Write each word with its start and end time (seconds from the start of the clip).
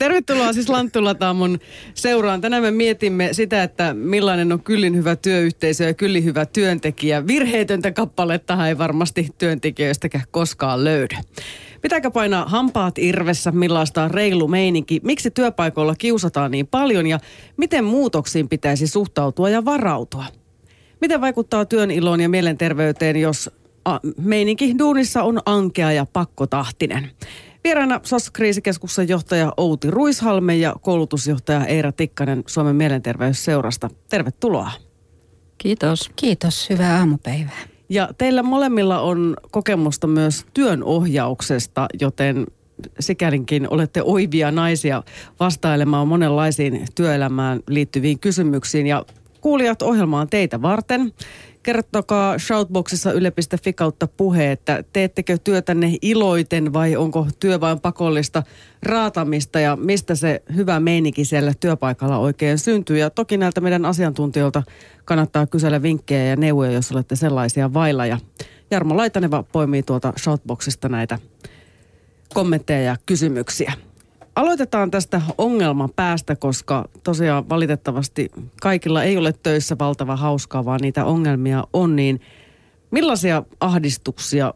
Tervetuloa 0.00 0.52
siis 0.52 0.68
Lanttulataamon 0.68 1.58
seuraan. 1.94 2.40
Tänään 2.40 2.62
me 2.62 2.70
mietimme 2.70 3.28
sitä, 3.32 3.62
että 3.62 3.94
millainen 3.94 4.52
on 4.52 4.62
kyllin 4.62 4.96
hyvä 4.96 5.16
työyhteisö 5.16 5.84
ja 5.84 5.94
kyllin 5.94 6.24
hyvä 6.24 6.46
työntekijä. 6.46 7.26
Virheetöntä 7.26 7.92
kappaletta 7.92 8.68
ei 8.68 8.78
varmasti 8.78 9.28
työntekijöistäkään 9.38 10.24
koskaan 10.30 10.84
löydy. 10.84 11.16
Pitääkö 11.82 12.10
painaa 12.10 12.44
hampaat 12.44 12.98
irvessä, 12.98 13.52
millaista 13.52 14.02
on 14.02 14.10
reilu 14.10 14.48
meininki, 14.48 15.00
miksi 15.04 15.30
työpaikoilla 15.30 15.94
kiusataan 15.94 16.50
niin 16.50 16.66
paljon 16.66 17.06
ja 17.06 17.18
miten 17.56 17.84
muutoksiin 17.84 18.48
pitäisi 18.48 18.86
suhtautua 18.86 19.50
ja 19.50 19.64
varautua? 19.64 20.24
Miten 21.00 21.20
vaikuttaa 21.20 21.64
työn 21.64 21.90
iloon 21.90 22.20
ja 22.20 22.28
mielenterveyteen, 22.28 23.16
jos 23.16 23.50
meininki 24.18 24.78
duunissa 24.78 25.22
on 25.22 25.40
ankea 25.46 25.92
ja 25.92 26.06
pakkotahtinen? 26.12 27.10
Vieraana 27.64 28.00
SAS-kriisikeskuksen 28.02 29.08
johtaja 29.08 29.52
Outi 29.56 29.90
Ruishalme 29.90 30.56
ja 30.56 30.74
koulutusjohtaja 30.80 31.66
Eira 31.66 31.92
Tikkanen 31.92 32.44
Suomen 32.46 32.76
mielenterveysseurasta. 32.76 33.90
Tervetuloa. 34.08 34.70
Kiitos. 35.58 36.10
Kiitos, 36.16 36.70
hyvää 36.70 36.98
aamupäivää. 36.98 37.60
Ja 37.88 38.08
teillä 38.18 38.42
molemmilla 38.42 39.00
on 39.00 39.36
kokemusta 39.50 40.06
myös 40.06 40.46
työnohjauksesta, 40.54 41.86
joten 42.00 42.46
sikälinkin 43.00 43.66
olette 43.70 44.02
oivia 44.02 44.50
naisia 44.50 45.02
vastailemaan 45.40 46.08
monenlaisiin 46.08 46.86
työelämään 46.94 47.60
liittyviin 47.68 48.18
kysymyksiin. 48.18 48.86
Ja 48.86 49.04
kuulijat 49.40 49.82
ohjelmaan 49.82 50.28
teitä 50.28 50.62
varten. 50.62 51.12
Kertokaa 51.62 52.38
Shoutboxissa 52.38 53.12
yle.fi 53.12 53.72
kautta 53.72 54.06
puhe, 54.06 54.52
että 54.52 54.84
teettekö 54.92 55.38
työtänne 55.44 55.96
iloiten 56.02 56.72
vai 56.72 56.96
onko 56.96 57.26
työ 57.40 57.60
vain 57.60 57.80
pakollista 57.80 58.42
raatamista 58.82 59.60
ja 59.60 59.76
mistä 59.76 60.14
se 60.14 60.42
hyvä 60.56 60.80
meininki 60.80 61.24
siellä 61.24 61.52
työpaikalla 61.60 62.18
oikein 62.18 62.58
syntyy. 62.58 62.98
Ja 62.98 63.10
toki 63.10 63.36
näiltä 63.36 63.60
meidän 63.60 63.84
asiantuntijoilta 63.84 64.62
kannattaa 65.04 65.46
kysellä 65.46 65.82
vinkkejä 65.82 66.24
ja 66.24 66.36
neuvoja, 66.36 66.72
jos 66.72 66.92
olette 66.92 67.16
sellaisia 67.16 67.74
vailla. 67.74 68.06
Ja 68.06 68.18
Jarmo 68.70 68.96
Laitaneva 68.96 69.42
poimii 69.42 69.82
tuolta 69.82 70.12
Shoutboxista 70.18 70.88
näitä 70.88 71.18
kommentteja 72.34 72.82
ja 72.82 72.96
kysymyksiä. 73.06 73.72
Aloitetaan 74.36 74.90
tästä 74.90 75.22
ongelmapäästä, 75.38 76.36
koska 76.36 76.88
tosiaan 77.04 77.48
valitettavasti 77.48 78.30
kaikilla 78.60 79.02
ei 79.02 79.16
ole 79.16 79.32
töissä 79.32 79.76
valtava 79.78 80.16
hauskaa, 80.16 80.64
vaan 80.64 80.80
niitä 80.82 81.04
ongelmia 81.04 81.64
on. 81.72 81.96
Niin 81.96 82.20
millaisia 82.90 83.42
ahdistuksia 83.60 84.54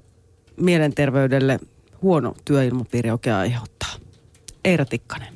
mielenterveydelle 0.56 1.58
huono 2.02 2.34
työilmapiiri 2.44 3.10
oikein 3.10 3.36
aiheuttaa? 3.36 3.90
Eira 4.64 4.84
Tikkanen. 4.84 5.34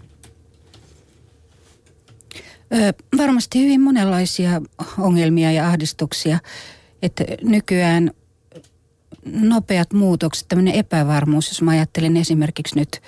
Ö, 2.74 2.92
varmasti 3.16 3.64
hyvin 3.64 3.80
monenlaisia 3.80 4.60
ongelmia 4.98 5.52
ja 5.52 5.66
ahdistuksia. 5.66 6.38
Että 7.02 7.24
nykyään 7.42 8.10
nopeat 9.24 9.92
muutokset, 9.92 10.48
tämmöinen 10.48 10.74
epävarmuus, 10.74 11.48
jos 11.48 11.62
mä 11.62 11.70
ajattelen 11.70 12.16
esimerkiksi 12.16 12.76
nyt 12.76 13.00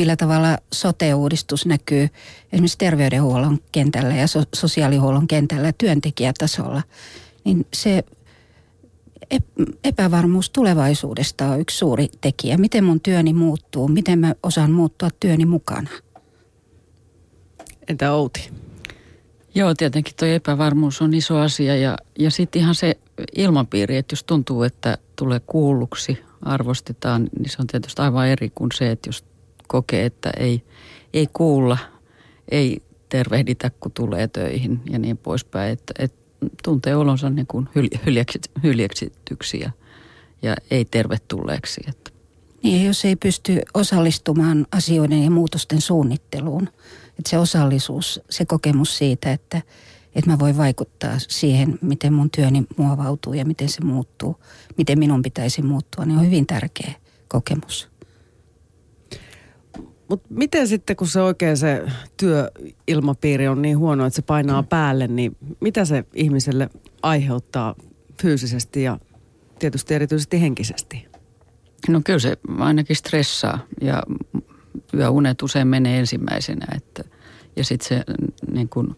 millä 0.00 0.16
tavalla 0.16 0.58
sote-uudistus 0.72 1.66
näkyy 1.66 2.08
esimerkiksi 2.52 2.78
terveydenhuollon 2.78 3.58
kentällä 3.72 4.14
ja 4.14 4.26
so- 4.26 4.42
sosiaalihuollon 4.54 5.28
kentällä 5.28 5.68
ja 5.68 5.72
työntekijätasolla, 5.72 6.82
niin 7.44 7.66
se 7.74 8.04
epävarmuus 9.84 10.50
tulevaisuudesta 10.50 11.46
on 11.46 11.60
yksi 11.60 11.76
suuri 11.76 12.08
tekijä. 12.20 12.56
Miten 12.56 12.84
mun 12.84 13.00
työni 13.00 13.32
muuttuu, 13.32 13.88
miten 13.88 14.18
mä 14.18 14.34
osaan 14.42 14.70
muuttua 14.70 15.08
työni 15.20 15.44
mukana. 15.44 15.90
Entä 17.88 18.12
Outi? 18.12 18.50
Joo, 19.54 19.74
tietenkin 19.74 20.14
tuo 20.18 20.28
epävarmuus 20.28 21.02
on 21.02 21.14
iso 21.14 21.38
asia 21.38 21.76
ja, 21.76 21.96
ja 22.18 22.30
sitten 22.30 22.62
ihan 22.62 22.74
se 22.74 22.98
ilmapiiri, 23.36 23.96
että 23.96 24.12
jos 24.12 24.24
tuntuu, 24.24 24.62
että 24.62 24.98
tulee 25.16 25.40
kuulluksi, 25.46 26.18
arvostetaan, 26.42 27.28
niin 27.38 27.50
se 27.50 27.56
on 27.60 27.66
tietysti 27.66 28.02
aivan 28.02 28.28
eri 28.28 28.50
kuin 28.54 28.70
se, 28.74 28.90
että 28.90 29.08
jos 29.08 29.29
kokee, 29.70 30.06
että 30.06 30.30
ei, 30.36 30.62
ei 31.14 31.26
kuulla, 31.32 31.78
ei 32.50 32.82
tervehditä, 33.08 33.70
kun 33.80 33.92
tulee 33.92 34.28
töihin 34.28 34.80
ja 34.90 34.98
niin 34.98 35.16
poispäin. 35.16 35.72
Että, 35.72 35.94
että 35.98 36.20
tuntee 36.62 36.96
olonsa 36.96 37.30
niin 37.30 37.46
kuin 37.46 37.68
hyljeksityksi 38.62 39.60
ja, 39.60 39.70
ja 40.42 40.56
ei 40.70 40.84
tervetulleeksi. 40.84 41.80
Että. 41.88 42.10
Niin, 42.62 42.86
jos 42.86 43.04
ei 43.04 43.16
pysty 43.16 43.60
osallistumaan 43.74 44.66
asioiden 44.72 45.24
ja 45.24 45.30
muutosten 45.30 45.80
suunnitteluun. 45.80 46.68
Että 47.18 47.30
se 47.30 47.38
osallisuus, 47.38 48.20
se 48.30 48.44
kokemus 48.44 48.98
siitä, 48.98 49.32
että, 49.32 49.62
että 50.14 50.30
mä 50.30 50.38
voin 50.38 50.56
vaikuttaa 50.56 51.18
siihen, 51.18 51.78
miten 51.82 52.12
mun 52.12 52.30
työni 52.30 52.64
muovautuu 52.76 53.32
ja 53.32 53.44
miten 53.44 53.68
se 53.68 53.84
muuttuu, 53.84 54.36
miten 54.76 54.98
minun 54.98 55.22
pitäisi 55.22 55.62
muuttua, 55.62 56.04
niin 56.04 56.18
on 56.18 56.26
hyvin 56.26 56.46
tärkeä 56.46 56.94
kokemus. 57.28 57.89
Mutta 60.10 60.28
miten 60.30 60.68
sitten, 60.68 60.96
kun 60.96 61.08
se 61.08 61.20
oikein 61.20 61.56
se 61.56 61.86
työilmapiiri 62.16 63.48
on 63.48 63.62
niin 63.62 63.78
huono, 63.78 64.06
että 64.06 64.16
se 64.16 64.22
painaa 64.22 64.62
päälle, 64.62 65.08
niin 65.08 65.36
mitä 65.60 65.84
se 65.84 66.04
ihmiselle 66.14 66.70
aiheuttaa 67.02 67.74
fyysisesti 68.22 68.82
ja 68.82 68.98
tietysti 69.58 69.94
erityisesti 69.94 70.40
henkisesti? 70.40 71.06
No 71.88 72.00
kyllä 72.04 72.18
se 72.18 72.36
ainakin 72.58 72.96
stressaa 72.96 73.66
ja 73.80 74.02
yöunet 74.94 75.42
usein 75.42 75.68
menee 75.68 75.98
ensimmäisenä. 75.98 76.66
Että, 76.76 77.04
ja 77.56 77.64
sitten 77.64 77.88
se 77.88 78.04
niin 78.52 78.68
kun, 78.68 78.96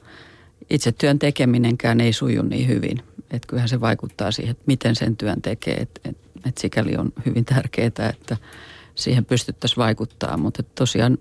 itse 0.70 0.92
työn 0.92 1.18
tekeminenkään 1.18 2.00
ei 2.00 2.12
suju 2.12 2.42
niin 2.42 2.68
hyvin. 2.68 2.98
Että 3.30 3.48
kyllähän 3.48 3.68
se 3.68 3.80
vaikuttaa 3.80 4.30
siihen, 4.30 4.50
että 4.50 4.64
miten 4.66 4.96
sen 4.96 5.16
työn 5.16 5.42
tekee. 5.42 5.74
Että 5.74 6.00
et, 6.04 6.16
et 6.46 6.58
sikäli 6.58 6.96
on 6.96 7.12
hyvin 7.26 7.44
tärkeää, 7.44 7.86
että 7.86 8.36
siihen 8.94 9.24
pystyttäisiin 9.24 9.76
vaikuttaa. 9.76 10.36
Mutta 10.36 10.62
tosiaan 10.62 11.18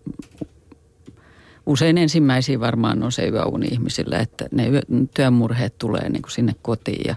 usein 1.66 1.98
ensimmäisiä 1.98 2.60
varmaan 2.60 3.04
on 3.04 3.12
se 3.12 3.28
yöuni 3.28 3.68
ihmisillä, 3.68 4.20
että 4.20 4.46
ne 4.52 4.68
yö, 4.68 4.82
työmurheet 5.14 5.78
tulee 5.78 6.10
niin 6.10 6.22
kuin 6.22 6.32
sinne 6.32 6.56
kotiin 6.62 7.02
ja, 7.08 7.16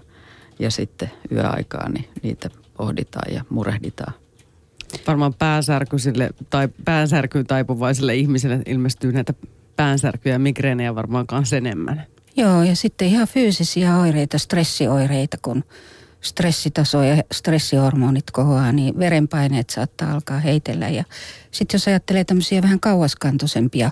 ja 0.59 0.70
sitten 0.70 1.10
yöaikaan 1.32 1.92
niin 1.92 2.09
niitä 2.22 2.50
pohditaan 2.76 3.34
ja 3.34 3.44
murehditaan. 3.50 4.15
Varmaan 5.06 5.34
päänsärkyisille 5.34 6.31
tai 6.50 6.69
päänsärkyyn 6.84 7.47
taipuvaisille 7.47 8.15
ihmisille 8.15 8.62
ilmestyy 8.66 9.12
näitä 9.12 9.34
päänsärkyjä 9.76 10.34
ja 10.34 10.38
migreenejä 10.38 10.94
varmaan 10.94 11.26
kanssa 11.26 11.56
enemmän. 11.56 12.06
Joo, 12.36 12.62
ja 12.62 12.76
sitten 12.76 13.09
ihan 13.09 13.28
fyysisiä 13.28 13.97
oireita, 13.97 14.38
stressioireita, 14.38 15.36
kun 15.42 15.65
stressitaso 16.24 17.02
ja 17.02 17.22
stressihormonit 17.32 18.30
kohoaa, 18.30 18.72
niin 18.72 18.98
verenpaineet 18.98 19.70
saattaa 19.70 20.12
alkaa 20.12 20.38
heitellä. 20.38 20.88
Ja 20.88 21.04
sitten 21.50 21.74
jos 21.78 21.88
ajattelee 21.88 22.24
tämmöisiä 22.24 22.62
vähän 22.62 22.80
kauaskantoisempia 22.80 23.90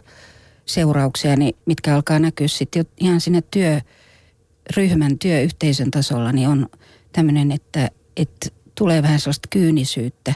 seurauksia, 0.67 1.37
niin 1.37 1.57
mitkä 1.67 1.95
alkaa 1.95 2.19
näkyä 2.19 2.49
sitten 2.49 2.87
ihan 3.01 3.21
sinne 3.21 3.43
työryhmän, 3.51 5.19
työyhteisön 5.19 5.91
tasolla, 5.91 6.33
niin 6.33 6.49
on 6.49 6.69
tämmöinen, 7.13 7.53
että, 7.53 7.91
että 8.17 8.49
tulee 8.75 9.03
vähän 9.03 9.21
sellaista 9.21 9.49
kyynisyyttä 9.51 10.35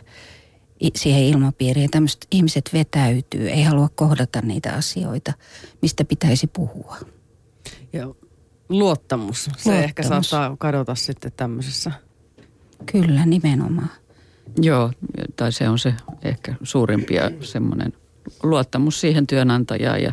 siihen 0.94 1.22
ilmapiiriin. 1.22 1.90
Tämmöiset 1.90 2.26
ihmiset 2.30 2.70
vetäytyy, 2.72 3.50
ei 3.50 3.62
halua 3.62 3.88
kohdata 3.94 4.40
niitä 4.40 4.72
asioita, 4.72 5.32
mistä 5.82 6.04
pitäisi 6.04 6.46
puhua. 6.46 6.96
Joo 7.92 8.16
luottamus. 8.69 9.44
Se 9.44 9.50
luottamus. 9.50 9.84
ehkä 9.84 10.03
saattaa 10.03 10.56
kadota 10.59 10.94
sitten 10.94 11.32
tämmöisessä. 11.37 11.93
Kyllä, 12.93 13.27
nimenomaan. 13.27 13.91
Joo, 14.62 14.93
tai 15.37 15.53
se 15.53 15.69
on 15.69 15.78
se 15.78 15.94
ehkä 16.22 16.54
suurimpia 16.62 17.31
semmoinen 17.41 17.93
luottamus 18.43 19.00
siihen 19.00 19.26
työnantajaan 19.26 20.03
ja 20.03 20.12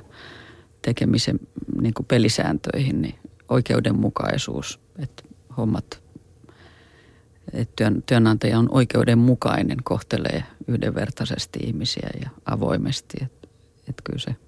tekemisen 0.81 1.39
niin 1.81 1.94
kuin 1.94 2.06
pelisääntöihin, 2.06 3.01
niin 3.01 3.16
oikeudenmukaisuus, 3.50 4.80
että 5.00 5.24
hommat, 5.57 6.04
että 7.54 7.74
työn, 7.75 8.04
työnantaja 8.06 8.60
on 8.60 8.68
oikeudenmukainen, 8.72 9.77
kohtelee 9.83 10.44
yhdenvertaisesti 10.68 11.60
ihmisiä 11.63 12.10
ja 12.22 12.30
avoimesti, 12.45 13.18
että, 13.22 13.48
että 13.88 14.01
kyllä 14.04 14.19
se– 14.19 14.36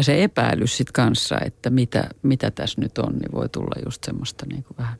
ja 0.00 0.04
se 0.04 0.22
epäilys 0.22 0.76
sitten 0.76 0.92
kanssa, 0.92 1.38
että 1.44 1.70
mitä, 1.70 2.08
mitä 2.22 2.50
tässä 2.50 2.80
nyt 2.80 2.98
on, 2.98 3.12
niin 3.12 3.32
voi 3.32 3.48
tulla 3.48 3.82
just 3.84 4.04
semmoista 4.04 4.46
niin 4.46 4.64
kuin 4.64 4.76
vähän, 4.78 4.98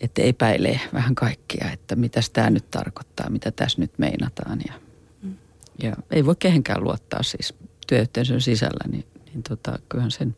että 0.00 0.22
epäilee 0.22 0.80
vähän 0.92 1.14
kaikkia, 1.14 1.70
että 1.72 1.96
mitä 1.96 2.20
tämä 2.32 2.50
nyt 2.50 2.70
tarkoittaa, 2.70 3.30
mitä 3.30 3.50
tässä 3.50 3.80
nyt 3.80 3.98
meinataan. 3.98 4.58
Ja, 4.66 4.74
mm. 5.22 5.36
ja 5.82 5.96
ei 6.10 6.26
voi 6.26 6.34
kehenkään 6.38 6.84
luottaa 6.84 7.22
siis 7.22 7.54
työyhteisön 7.86 8.40
sisällä, 8.40 8.88
niin, 8.90 9.04
niin 9.24 9.42
tota, 9.42 9.78
kyllähän 9.88 10.10
sen 10.10 10.36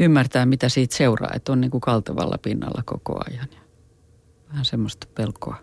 ymmärtää, 0.00 0.46
mitä 0.46 0.68
siitä 0.68 0.96
seuraa, 0.96 1.30
että 1.34 1.52
on 1.52 1.60
niin 1.60 1.70
kuin 1.70 1.80
kaltevalla 1.80 2.38
pinnalla 2.38 2.82
koko 2.84 3.20
ajan. 3.30 3.48
Ja 3.52 3.60
vähän 4.48 4.64
semmoista 4.64 5.06
pelkoa. 5.14 5.56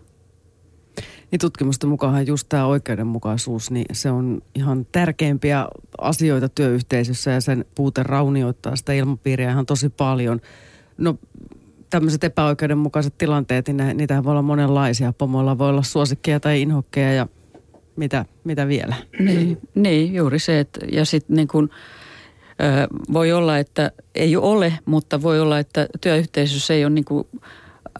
Niin 1.30 1.40
tutkimusten 1.40 1.90
mukaan 1.90 2.26
just 2.26 2.48
tämä 2.48 2.66
oikeudenmukaisuus, 2.66 3.70
niin 3.70 3.86
se 3.92 4.10
on 4.10 4.42
ihan 4.54 4.86
tärkeimpiä 4.92 5.66
asioita 5.98 6.48
työyhteisössä 6.48 7.30
ja 7.30 7.40
sen 7.40 7.64
puute 7.74 8.02
raunioittaa 8.02 8.76
sitä 8.76 8.92
ilmapiiriä 8.92 9.50
ihan 9.50 9.66
tosi 9.66 9.88
paljon. 9.88 10.40
No 10.98 11.18
tämmöiset 11.90 12.24
epäoikeudenmukaiset 12.24 13.14
tilanteet, 13.18 13.68
niin 13.68 13.96
niitä 13.96 14.24
voi 14.24 14.30
olla 14.30 14.42
monenlaisia. 14.42 15.12
Pomoilla 15.18 15.58
voi 15.58 15.68
olla 15.68 15.82
suosikkeja 15.82 16.40
tai 16.40 16.62
inhokkeja 16.62 17.12
ja 17.12 17.26
mitä, 17.96 18.24
mitä 18.44 18.68
vielä. 18.68 18.94
Niin, 19.18 19.58
niin 19.74 20.14
juuri 20.14 20.38
se, 20.38 20.60
että 20.60 20.80
ja 20.92 21.04
sitten 21.04 21.36
niin 21.36 21.48
kuin, 21.48 21.70
voi 23.12 23.32
olla, 23.32 23.58
että 23.58 23.92
ei 24.14 24.36
ole, 24.36 24.72
mutta 24.84 25.22
voi 25.22 25.40
olla, 25.40 25.58
että 25.58 25.86
työyhteisössä 26.00 26.74
ei 26.74 26.84
ole 26.84 26.94
niin 26.94 27.04
kuin 27.04 27.26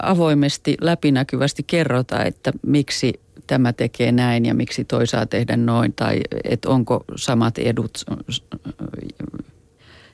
avoimesti, 0.02 0.76
läpinäkyvästi 0.80 1.62
kerrota, 1.62 2.24
että 2.24 2.52
miksi 2.66 3.20
tämä 3.46 3.72
tekee 3.72 4.12
näin 4.12 4.44
ja 4.44 4.54
miksi 4.54 4.84
toi 4.84 5.06
saa 5.06 5.26
tehdä 5.26 5.56
noin 5.56 5.92
tai 5.92 6.20
että 6.44 6.68
onko 6.68 7.04
samat 7.16 7.58
edut 7.58 8.04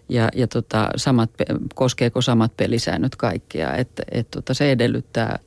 ja, 0.09 0.29
ja 0.35 0.47
tota, 0.47 0.89
samat, 0.97 1.31
koskeeko 1.75 2.23
samat 2.23 2.57
pelisäännöt 2.57 3.17
kaikkia. 3.17 3.75
Että 3.75 4.03
et 4.13 4.31
tota, 4.31 4.55
se 4.55 4.73
edellyttää 4.73 5.39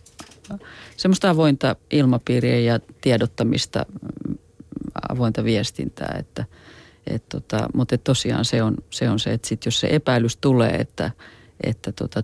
semmoista 0.98 1.30
avointa 1.30 1.76
ilmapiiriä 1.92 2.60
ja 2.60 2.80
tiedottamista, 3.02 3.86
avointa 5.10 5.44
viestintää. 5.44 6.16
Että, 6.20 6.46
et 7.08 7.30
tota, 7.30 7.70
mutta 7.74 7.96
et 7.96 8.04
tosiaan 8.04 8.46
se 8.46 8.64
on, 8.64 8.76
se 8.90 9.10
on 9.10 9.20
se, 9.20 9.34
että 9.34 9.48
sit 9.48 9.66
jos 9.66 9.80
se 9.80 9.88
epäilys 9.92 10.38
tulee, 10.38 10.76
että, 10.76 11.12
että 11.64 11.92
tota, 11.92 12.24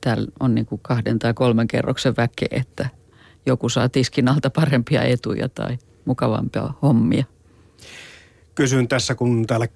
täällä 0.00 0.26
on 0.40 0.54
niinku 0.54 0.78
kahden 0.78 1.18
tai 1.18 1.34
kolmen 1.34 1.68
kerroksen 1.68 2.16
väkeä, 2.16 2.48
että 2.50 2.88
joku 3.46 3.68
saa 3.68 3.88
tiskin 3.88 4.28
alta 4.28 4.50
parempia 4.50 5.02
etuja 5.02 5.48
tai 5.48 5.78
mukavampia 6.04 6.70
hommia. 6.82 7.24
Kysyn 8.54 8.88
tässä, 8.88 9.14
kun 9.14 9.46
täällä 9.46 9.68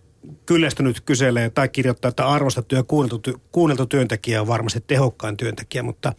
kyllästynyt 0.46 1.00
kyselee 1.00 1.50
tai 1.50 1.68
kirjoittaa, 1.68 2.08
että 2.08 2.28
arvostettu 2.28 2.74
ja 2.74 2.82
kuunneltu, 2.82 3.20
kuunneltu 3.52 3.86
työntekijä 3.86 4.40
on 4.40 4.46
varmasti 4.46 4.84
tehokkain 4.86 5.36
työntekijä, 5.36 5.82
mutta 5.82 6.12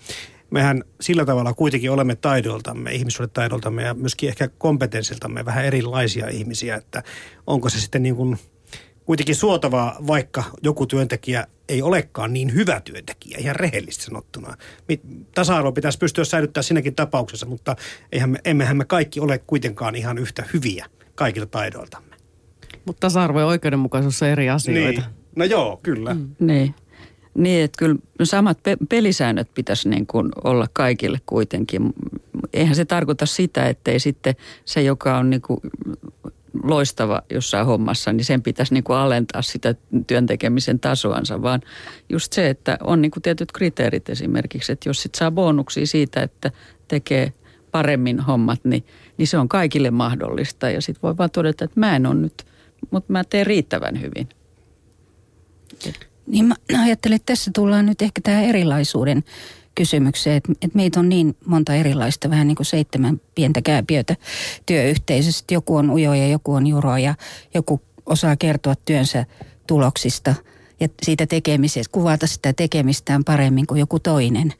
mehän 0.49 0.83
sillä 1.01 1.25
tavalla 1.25 1.53
kuitenkin 1.53 1.91
olemme 1.91 2.15
taidoltamme, 2.15 2.91
ihmisuuden 2.91 3.33
taidoltamme 3.33 3.83
ja 3.83 3.93
myöskin 3.93 4.29
ehkä 4.29 4.47
kompetenssiltamme 4.47 5.45
vähän 5.45 5.65
erilaisia 5.65 6.27
ihmisiä, 6.27 6.75
että 6.75 7.03
onko 7.47 7.69
se 7.69 7.81
sitten 7.81 8.03
niin 8.03 8.15
kuin 8.15 8.37
kuitenkin 9.07 9.35
suotavaa, 9.35 9.97
vaikka 10.07 10.43
joku 10.63 10.85
työntekijä 10.85 11.47
ei 11.69 11.81
olekaan 11.81 12.33
niin 12.33 12.53
hyvä 12.53 12.81
työntekijä, 12.81 13.37
ihan 13.41 13.55
rehellisesti 13.55 14.05
sanottuna. 14.05 14.57
Tasa-arvo 15.35 15.71
pitäisi 15.71 15.97
pystyä 15.97 16.25
säilyttämään 16.25 16.63
siinäkin 16.63 16.95
tapauksessa, 16.95 17.45
mutta 17.45 17.75
eihän 18.11 18.29
me, 18.29 18.39
emmehän 18.45 18.77
me 18.77 18.85
kaikki 18.85 19.19
ole 19.19 19.37
kuitenkaan 19.37 19.95
ihan 19.95 20.17
yhtä 20.17 20.43
hyviä 20.53 20.85
kaikilta 21.15 21.47
taidoiltamme. 21.47 22.15
Mutta 22.85 22.99
tasa-arvo 22.99 23.39
ja 23.39 23.45
oikeudenmukaisuus 23.45 24.21
on 24.21 24.27
eri 24.27 24.49
asioita. 24.49 25.01
Niin. 25.01 25.03
No 25.35 25.45
joo, 25.45 25.79
kyllä. 25.83 26.13
Mm. 26.13 26.35
Niin. 26.39 26.75
Niin, 27.35 27.63
että 27.63 27.77
kyllä 27.77 27.95
samat 28.23 28.63
pe- 28.63 28.77
pelisäännöt 28.89 29.47
pitäisi 29.53 29.89
niin 29.89 30.07
kuin 30.07 30.29
olla 30.43 30.67
kaikille 30.73 31.19
kuitenkin. 31.25 31.93
Eihän 32.53 32.75
se 32.75 32.85
tarkoita 32.85 33.25
sitä, 33.25 33.69
että 33.69 33.91
ei 33.91 33.99
sitten 33.99 34.35
se, 34.65 34.81
joka 34.81 35.17
on 35.17 35.29
niin 35.29 35.41
kuin 35.41 35.59
loistava 36.63 37.21
jossain 37.29 37.65
hommassa, 37.65 38.13
niin 38.13 38.25
sen 38.25 38.41
pitäisi 38.41 38.73
niin 38.73 38.83
kuin 38.83 38.97
alentaa 38.97 39.41
sitä 39.41 39.75
työntekemisen 40.07 40.79
tasoansa, 40.79 41.41
vaan 41.41 41.61
just 42.09 42.33
se, 42.33 42.49
että 42.49 42.77
on 42.83 43.01
niin 43.01 43.11
kuin 43.11 43.23
tietyt 43.23 43.51
kriteerit 43.51 44.09
esimerkiksi, 44.09 44.71
että 44.71 44.89
jos 44.89 45.01
sit 45.01 45.15
saa 45.15 45.31
bonuksia 45.31 45.87
siitä, 45.87 46.21
että 46.21 46.51
tekee 46.87 47.33
paremmin 47.71 48.19
hommat, 48.19 48.65
niin, 48.65 48.85
niin 49.17 49.27
se 49.27 49.37
on 49.37 49.49
kaikille 49.49 49.91
mahdollista 49.91 50.69
ja 50.69 50.81
sitten 50.81 51.01
voi 51.01 51.17
vaan 51.17 51.31
todeta, 51.31 51.65
että 51.65 51.79
mä 51.79 51.95
en 51.95 52.05
ole 52.05 52.15
nyt, 52.15 52.45
mutta 52.91 53.13
mä 53.13 53.23
teen 53.23 53.45
riittävän 53.45 54.01
hyvin. 54.01 54.29
Niin 56.27 56.45
mä 56.45 56.55
ajattelen, 56.83 57.15
että 57.15 57.33
tässä 57.33 57.51
tullaan 57.55 57.85
nyt 57.85 58.01
ehkä 58.01 58.21
tähän 58.23 58.43
erilaisuuden 58.43 59.23
kysymykseen, 59.77 60.35
että, 60.37 60.51
että 60.51 60.77
meitä 60.77 60.99
on 60.99 61.09
niin 61.09 61.37
monta 61.45 61.75
erilaista, 61.75 62.29
vähän 62.29 62.47
niin 62.47 62.55
kuin 62.55 62.65
seitsemän 62.65 63.21
pientä 63.35 63.61
kääpiötä 63.61 64.15
työyhteisössä. 64.65 65.45
Joku 65.51 65.75
on 65.75 65.89
ujo 65.89 66.13
ja 66.13 66.27
joku 66.27 66.53
on 66.53 66.67
juro 66.67 66.97
ja 66.97 67.15
joku 67.53 67.81
osaa 68.05 68.35
kertoa 68.35 68.75
työnsä 68.85 69.25
tuloksista 69.67 70.35
ja 70.79 70.87
siitä 71.03 71.25
tekemisestä, 71.27 71.91
kuvata 71.91 72.27
sitä 72.27 72.53
tekemistään 72.53 73.23
paremmin 73.23 73.67
kuin 73.67 73.79
joku 73.79 73.99
toinen. 73.99 74.53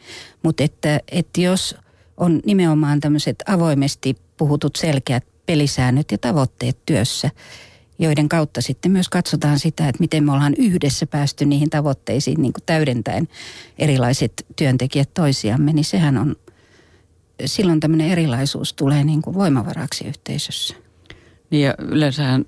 Mutta 0.44 0.64
että, 0.64 1.00
että 1.12 1.42
jos 1.42 1.76
on 2.18 2.40
nimenomaan 2.46 3.00
tämmöiset 3.00 3.44
avoimesti 3.48 4.18
puhutut 4.38 4.76
selkeät 4.76 5.24
pelisäännöt 5.46 6.12
ja 6.12 6.18
tavoitteet 6.18 6.78
työssä, 6.86 7.30
joiden 8.00 8.30
kautta 8.30 8.62
sitten 8.62 8.92
myös 8.92 9.10
katsotaan 9.10 9.60
sitä, 9.60 9.90
että 9.90 10.00
miten 10.00 10.24
me 10.24 10.32
ollaan 10.32 10.54
yhdessä 10.58 11.06
päästy 11.06 11.46
niihin 11.46 11.70
tavoitteisiin 11.70 12.42
niin 12.42 12.54
kuin 12.54 12.64
täydentäen 12.66 13.28
erilaiset 13.80 14.46
työntekijät 14.56 15.14
toisiamme, 15.14 15.74
niin 15.74 15.86
sehän 15.86 16.18
on, 16.18 16.36
silloin 17.46 17.80
tämmöinen 17.80 18.10
erilaisuus 18.10 18.74
tulee 18.74 19.04
niin 19.04 19.22
kuin 19.22 19.34
voimavaraksi 19.34 20.08
yhteisössä. 20.08 20.76
Niin 21.50 21.66
ja 21.66 21.76
yleensähän 21.80 22.46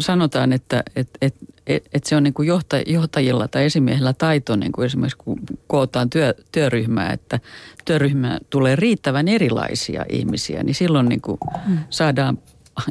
sanotaan, 0.00 0.52
että, 0.52 0.82
että, 0.96 1.18
että, 1.22 1.44
että 1.66 2.08
se 2.08 2.16
on 2.16 2.22
niin 2.22 2.34
kuin 2.34 2.48
johtajilla 2.86 3.48
tai 3.48 3.64
esimiehillä 3.64 4.12
taito, 4.12 4.56
niin 4.56 4.72
kuin 4.72 4.86
esimerkiksi 4.86 5.18
kun 5.18 5.40
kootaan 5.66 6.10
työ, 6.10 6.34
työryhmää, 6.52 7.12
että 7.12 7.40
työryhmä 7.84 8.38
tulee 8.50 8.76
riittävän 8.76 9.28
erilaisia 9.28 10.04
ihmisiä, 10.08 10.62
niin 10.62 10.74
silloin 10.74 11.06
niin 11.06 11.20
kuin 11.20 11.38
mm. 11.66 11.78
saadaan 11.90 12.38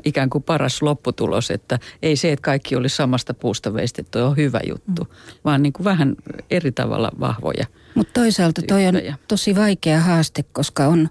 ikään 0.05 0.29
kuin 0.29 0.43
paras 0.43 0.81
lopputulos, 0.81 1.51
että 1.51 1.79
ei 2.01 2.15
se, 2.15 2.31
että 2.31 2.43
kaikki 2.43 2.75
olisi 2.75 2.95
samasta 2.95 3.33
puusta 3.33 3.73
veistetty, 3.73 4.19
on 4.19 4.37
hyvä 4.37 4.59
juttu, 4.67 5.03
mm. 5.03 5.39
vaan 5.45 5.63
niin 5.63 5.73
kuin 5.73 5.83
vähän 5.83 6.15
eri 6.51 6.71
tavalla 6.71 7.11
vahvoja. 7.19 7.65
Mutta 7.95 8.13
toisaalta 8.21 8.61
toi 8.67 8.87
on 8.87 8.95
tosi 9.27 9.55
vaikea 9.55 9.99
haaste, 9.99 10.43
koska 10.43 10.87
on 10.87 11.09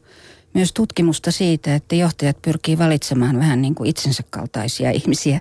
myös 0.54 0.72
tutkimusta 0.72 1.30
siitä, 1.30 1.74
että 1.74 1.94
johtajat 1.94 2.42
pyrkii 2.42 2.78
valitsemaan 2.78 3.38
vähän 3.38 3.62
niin 3.62 3.74
kuin 3.74 3.90
itsensä 3.90 4.22
kaltaisia 4.30 4.90
ihmisiä 4.90 5.40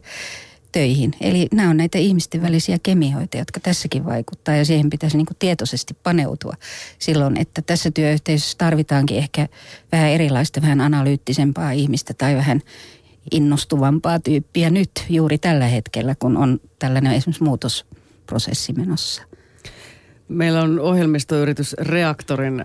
töihin. 0.72 1.13
Eli 1.22 1.48
nämä 1.54 1.69
on 1.69 1.77
näitä 1.77 1.98
ihmisten 1.98 2.42
välisiä 2.42 2.77
kemioita, 2.84 3.38
jotka 3.38 3.60
tässäkin 3.60 4.06
vaikuttaa 4.06 4.56
ja 4.56 4.66
siihen 4.66 4.89
pitäisi 4.89 5.18
niin 5.18 5.25
kuin 5.25 5.38
tietoisesti 5.39 5.94
paneutua 6.04 6.54
silloin, 7.00 7.38
että 7.38 7.62
tässä 7.62 7.92
työyhteisössä 7.92 8.57
tarvitaankin 8.57 9.18
ehkä 9.18 9.48
vähän 9.92 10.10
erilaista, 10.10 10.62
vähän 10.62 10.81
analyyttisempaa 10.81 11.72
ihmistä 11.72 12.13
tai 12.13 12.36
vähän 12.36 12.62
innostuvampaa 13.31 14.19
tyyppiä 14.19 14.69
nyt 14.69 14.91
juuri 15.09 15.38
tällä 15.38 15.68
hetkellä, 15.68 16.15
kun 16.19 16.38
on 16.38 16.59
tällainen 16.79 17.13
esimerkiksi 17.13 17.43
muutosprosessi 17.43 18.74
menossa. 18.74 19.22
Meillä 20.27 20.62
on 20.62 20.79
ohjelmistoyritys 20.79 21.74
Reaktorin 21.74 22.63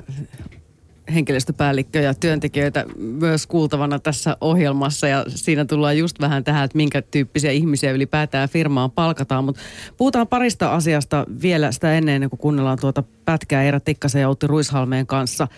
henkilöstöpäällikkö 1.14 2.00
ja 2.00 2.14
työntekijöitä 2.14 2.84
myös 2.96 3.46
kuultavana 3.46 3.98
tässä 3.98 4.36
ohjelmassa 4.40 5.08
ja 5.08 5.24
siinä 5.28 5.64
tullaan 5.64 5.98
just 5.98 6.20
vähän 6.20 6.44
tähän, 6.44 6.64
että 6.64 6.76
minkä 6.76 7.02
tyyppisiä 7.02 7.50
ihmisiä 7.50 7.92
ylipäätään 7.92 8.48
firmaan 8.48 8.90
palkataan, 8.90 9.44
mutta 9.44 9.60
puhutaan 9.96 10.28
parista 10.28 10.74
asiasta 10.74 11.26
vielä 11.42 11.72
sitä 11.72 11.94
ennen 11.94 12.30
kuin 12.30 12.40
kuunnellaan 12.40 12.78
tuota 12.80 13.02
pätkää 13.24 13.62
Eera 13.62 13.80
Tikkasen 13.80 14.20
ja 14.20 14.28
Outi 14.28 14.46
Ruishalmeen 14.46 15.06
kanssa– 15.06 15.48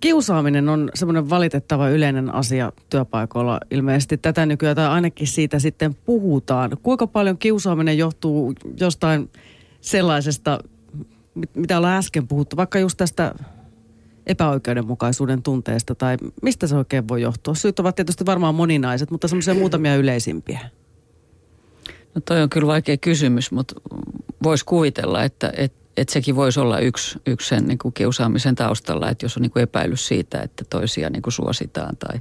Kiusaaminen 0.00 0.68
on 0.68 0.90
semmoinen 0.94 1.30
valitettava 1.30 1.88
yleinen 1.88 2.34
asia 2.34 2.72
työpaikoilla 2.90 3.60
ilmeisesti 3.70 4.16
tätä 4.16 4.46
nykyään, 4.46 4.76
tai 4.76 4.86
ainakin 4.86 5.26
siitä 5.26 5.58
sitten 5.58 5.94
puhutaan. 5.94 6.70
Kuinka 6.82 7.06
paljon 7.06 7.38
kiusaaminen 7.38 7.98
johtuu 7.98 8.54
jostain 8.80 9.30
sellaisesta, 9.80 10.58
mitä 11.54 11.78
ollaan 11.78 11.98
äsken 11.98 12.28
puhuttu, 12.28 12.56
vaikka 12.56 12.78
just 12.78 12.96
tästä 12.96 13.34
epäoikeudenmukaisuuden 14.26 15.42
tunteesta, 15.42 15.94
tai 15.94 16.16
mistä 16.42 16.66
se 16.66 16.76
oikein 16.76 17.08
voi 17.08 17.22
johtua? 17.22 17.54
Syyt 17.54 17.78
ovat 17.78 17.96
tietysti 17.96 18.26
varmaan 18.26 18.54
moninaiset, 18.54 19.10
mutta 19.10 19.28
semmoisia 19.28 19.54
muutamia 19.54 19.96
yleisimpiä. 19.96 20.60
No 22.14 22.20
toi 22.24 22.42
on 22.42 22.50
kyllä 22.50 22.66
vaikea 22.66 22.96
kysymys, 22.96 23.52
mutta 23.52 23.74
voisi 24.42 24.64
kuvitella, 24.64 25.24
että, 25.24 25.52
että 25.56 25.77
että 26.00 26.12
sekin 26.12 26.36
voisi 26.36 26.60
olla 26.60 26.78
yksi, 26.78 27.18
yksi 27.26 27.48
sen 27.48 27.64
niin 27.66 27.78
kuin 27.78 27.94
kiusaamisen 27.94 28.54
taustalla, 28.54 29.10
että 29.10 29.24
jos 29.24 29.36
on 29.36 29.42
niin 29.42 29.50
kuin 29.50 29.62
epäilys 29.62 30.06
siitä, 30.08 30.40
että 30.40 30.64
toisia 30.70 31.10
niin 31.10 31.22
kuin 31.22 31.32
suositaan 31.32 31.96
tai 31.96 32.20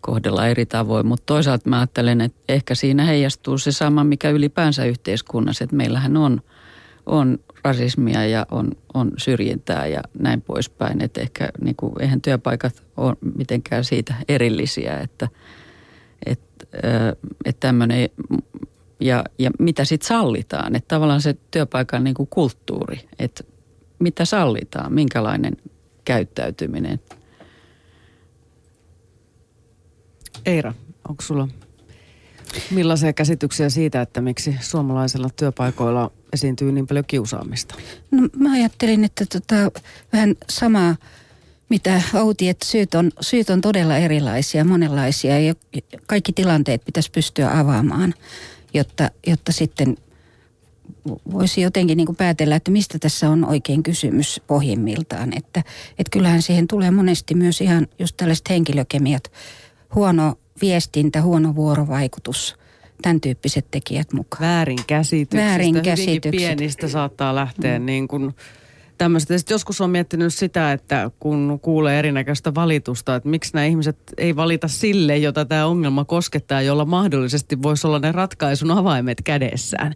kohdellaan 0.00 0.48
eri 0.48 0.66
tavoin. 0.66 1.06
Mutta 1.06 1.26
toisaalta 1.26 1.70
mä 1.70 1.78
ajattelen, 1.78 2.20
että 2.20 2.40
ehkä 2.48 2.74
siinä 2.74 3.04
heijastuu 3.04 3.58
se 3.58 3.72
sama, 3.72 4.04
mikä 4.04 4.30
ylipäänsä 4.30 4.84
yhteiskunnassa, 4.84 5.64
että 5.64 5.76
meillähän 5.76 6.16
on, 6.16 6.40
on 7.06 7.38
rasismia 7.64 8.26
ja 8.26 8.46
on, 8.50 8.70
on 8.94 9.12
syrjintää 9.16 9.86
ja 9.86 10.00
näin 10.18 10.42
poispäin. 10.42 11.02
Että 11.02 11.20
ehkä 11.20 11.48
niin 11.60 11.76
kuin, 11.76 11.92
eihän 12.00 12.20
työpaikat 12.20 12.82
ole 12.96 13.16
mitenkään 13.36 13.84
siitä 13.84 14.14
erillisiä, 14.28 14.98
että, 14.98 15.28
että, 16.26 16.66
että 17.44 17.60
tämmöinen 17.60 18.08
ja, 19.04 19.24
ja 19.38 19.50
mitä 19.58 19.84
sitten 19.84 20.06
sallitaan. 20.06 20.76
Että 20.76 20.88
tavallaan 20.88 21.22
se 21.22 21.36
työpaikan 21.50 22.04
niin 22.04 22.14
kuin 22.14 22.28
kulttuuri, 22.28 23.08
että 23.18 23.44
mitä 23.98 24.24
sallitaan, 24.24 24.92
minkälainen 24.92 25.56
käyttäytyminen. 26.04 27.00
Eira, 30.46 30.74
onko 31.08 31.22
sulla 31.22 31.48
millaisia 32.70 33.12
käsityksiä 33.12 33.70
siitä, 33.70 34.02
että 34.02 34.20
miksi 34.20 34.56
suomalaisilla 34.60 35.28
työpaikoilla 35.36 36.10
esiintyy 36.32 36.72
niin 36.72 36.86
paljon 36.86 37.04
kiusaamista? 37.04 37.74
No, 38.10 38.28
mä 38.36 38.52
ajattelin, 38.52 39.04
että 39.04 39.24
tota, 39.32 39.80
vähän 40.12 40.34
samaa 40.50 40.96
mitä 41.68 42.02
Outi, 42.14 42.48
että 42.48 42.66
syyt 42.66 42.94
on, 42.94 43.10
syyt 43.20 43.50
on 43.50 43.60
todella 43.60 43.96
erilaisia, 43.96 44.64
monenlaisia 44.64 45.40
ja 45.40 45.54
kaikki 46.06 46.32
tilanteet 46.32 46.84
pitäisi 46.84 47.10
pystyä 47.10 47.58
avaamaan, 47.58 48.14
jotta, 48.74 49.10
jotta 49.26 49.52
sitten 49.52 49.96
voisi 51.32 51.60
jotenkin 51.60 51.96
niin 51.96 52.06
kuin 52.06 52.16
päätellä, 52.16 52.56
että 52.56 52.70
mistä 52.70 52.98
tässä 52.98 53.30
on 53.30 53.44
oikein 53.44 53.82
kysymys 53.82 54.40
pohjimmiltaan. 54.46 55.36
Että, 55.36 55.60
että 55.98 56.10
kyllähän 56.10 56.42
siihen 56.42 56.68
tulee 56.68 56.90
monesti 56.90 57.34
myös 57.34 57.60
ihan 57.60 57.86
just 57.98 58.16
tällaiset 58.16 58.50
henkilökemiat, 58.50 59.32
huono 59.94 60.34
viestintä, 60.60 61.22
huono 61.22 61.54
vuorovaikutus, 61.54 62.56
tämän 63.02 63.20
tyyppiset 63.20 63.66
tekijät 63.70 64.12
mukaan. 64.12 64.42
Väärinkäsityksistä, 64.42 65.46
Väärinkäsitykset. 65.46 66.30
pienistä 66.30 66.88
saattaa 66.88 67.34
lähteä 67.34 67.78
mm. 67.78 67.86
niin 67.86 68.08
kuin 68.08 68.34
tämmöistä. 68.98 69.38
Sitten 69.38 69.54
joskus 69.54 69.80
on 69.80 69.90
miettinyt 69.90 70.34
sitä, 70.34 70.72
että 70.72 71.10
kun 71.20 71.58
kuulee 71.62 71.98
erinäköistä 71.98 72.54
valitusta, 72.54 73.14
että 73.14 73.28
miksi 73.28 73.54
nämä 73.54 73.66
ihmiset 73.66 73.96
ei 74.18 74.36
valita 74.36 74.68
sille, 74.68 75.16
jota 75.18 75.44
tämä 75.44 75.66
ongelma 75.66 76.04
koskettaa, 76.04 76.62
jolla 76.62 76.84
mahdollisesti 76.84 77.62
voisi 77.62 77.86
olla 77.86 77.98
ne 77.98 78.12
ratkaisun 78.12 78.70
avaimet 78.70 79.22
kädessään. 79.24 79.94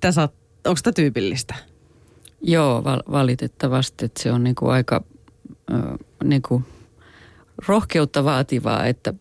Tässä, 0.00 0.28
onko 0.66 0.80
tämä 0.82 0.92
tyypillistä? 0.92 1.54
Joo, 2.42 2.84
val- 2.84 3.02
valitettavasti. 3.10 4.04
Että 4.04 4.22
se 4.22 4.32
on 4.32 4.44
niinku 4.44 4.66
aika 4.66 5.04
äh, 5.72 5.80
niinku 6.24 6.62
rohkeutta 7.68 8.24
vaativaa, 8.24 8.86
että 8.86 9.14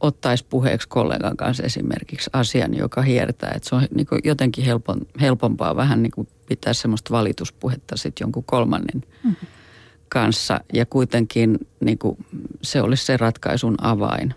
ottaisi 0.00 0.46
puheeksi 0.48 0.88
kollegan 0.88 1.36
kanssa 1.36 1.62
esimerkiksi 1.62 2.30
asian, 2.32 2.74
joka 2.74 3.02
hiertää. 3.02 3.52
Että 3.56 3.68
se 3.68 3.74
on 3.74 3.82
niin 3.94 4.06
jotenkin 4.24 4.64
helpon, 4.64 5.00
helpompaa 5.20 5.76
vähän 5.76 6.02
niin 6.02 6.28
pitää 6.48 6.72
semmoista 6.72 7.10
valituspuhetta 7.14 7.96
sitten 7.96 8.24
jonkun 8.24 8.44
kolmannen 8.44 9.04
mm-hmm. 9.24 9.46
kanssa. 10.08 10.60
Ja 10.72 10.86
kuitenkin 10.86 11.58
niin 11.80 11.98
kuin, 11.98 12.16
se 12.62 12.82
olisi 12.82 13.04
se 13.04 13.16
ratkaisun 13.16 13.74
avain. 13.80 14.34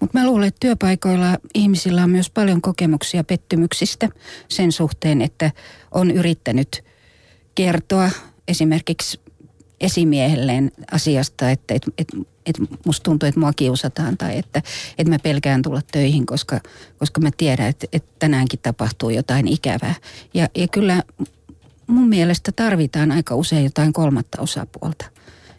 Mutta 0.00 0.18
mä 0.18 0.26
luulen, 0.26 0.48
että 0.48 0.60
työpaikoilla 0.60 1.38
ihmisillä 1.54 2.04
on 2.04 2.10
myös 2.10 2.30
paljon 2.30 2.60
kokemuksia 2.60 3.24
pettymyksistä 3.24 4.08
sen 4.48 4.72
suhteen, 4.72 5.22
että 5.22 5.52
on 5.90 6.10
yrittänyt 6.10 6.84
kertoa 7.54 8.10
esimerkiksi 8.48 9.20
esimiehelleen 9.80 10.72
asiasta, 10.92 11.50
että 11.50 11.74
et, 11.74 11.82
et, 11.98 12.08
et 12.48 12.58
musta 12.86 13.04
tuntuu, 13.04 13.26
että 13.26 13.40
mua 13.40 13.52
kiusataan 13.52 14.18
tai 14.18 14.38
että 14.38 14.62
et 14.98 15.08
mä 15.08 15.18
pelkään 15.18 15.62
tulla 15.62 15.80
töihin, 15.92 16.26
koska, 16.26 16.60
koska 16.98 17.20
mä 17.20 17.30
tiedän, 17.36 17.66
että, 17.66 17.86
että 17.92 18.10
tänäänkin 18.18 18.60
tapahtuu 18.62 19.10
jotain 19.10 19.48
ikävää. 19.48 19.94
Ja, 20.34 20.48
ja 20.54 20.68
kyllä 20.68 21.02
mun 21.86 22.08
mielestä 22.08 22.52
tarvitaan 22.52 23.12
aika 23.12 23.34
usein 23.34 23.64
jotain 23.64 23.92
kolmatta 23.92 24.42
osapuolta 24.42 25.04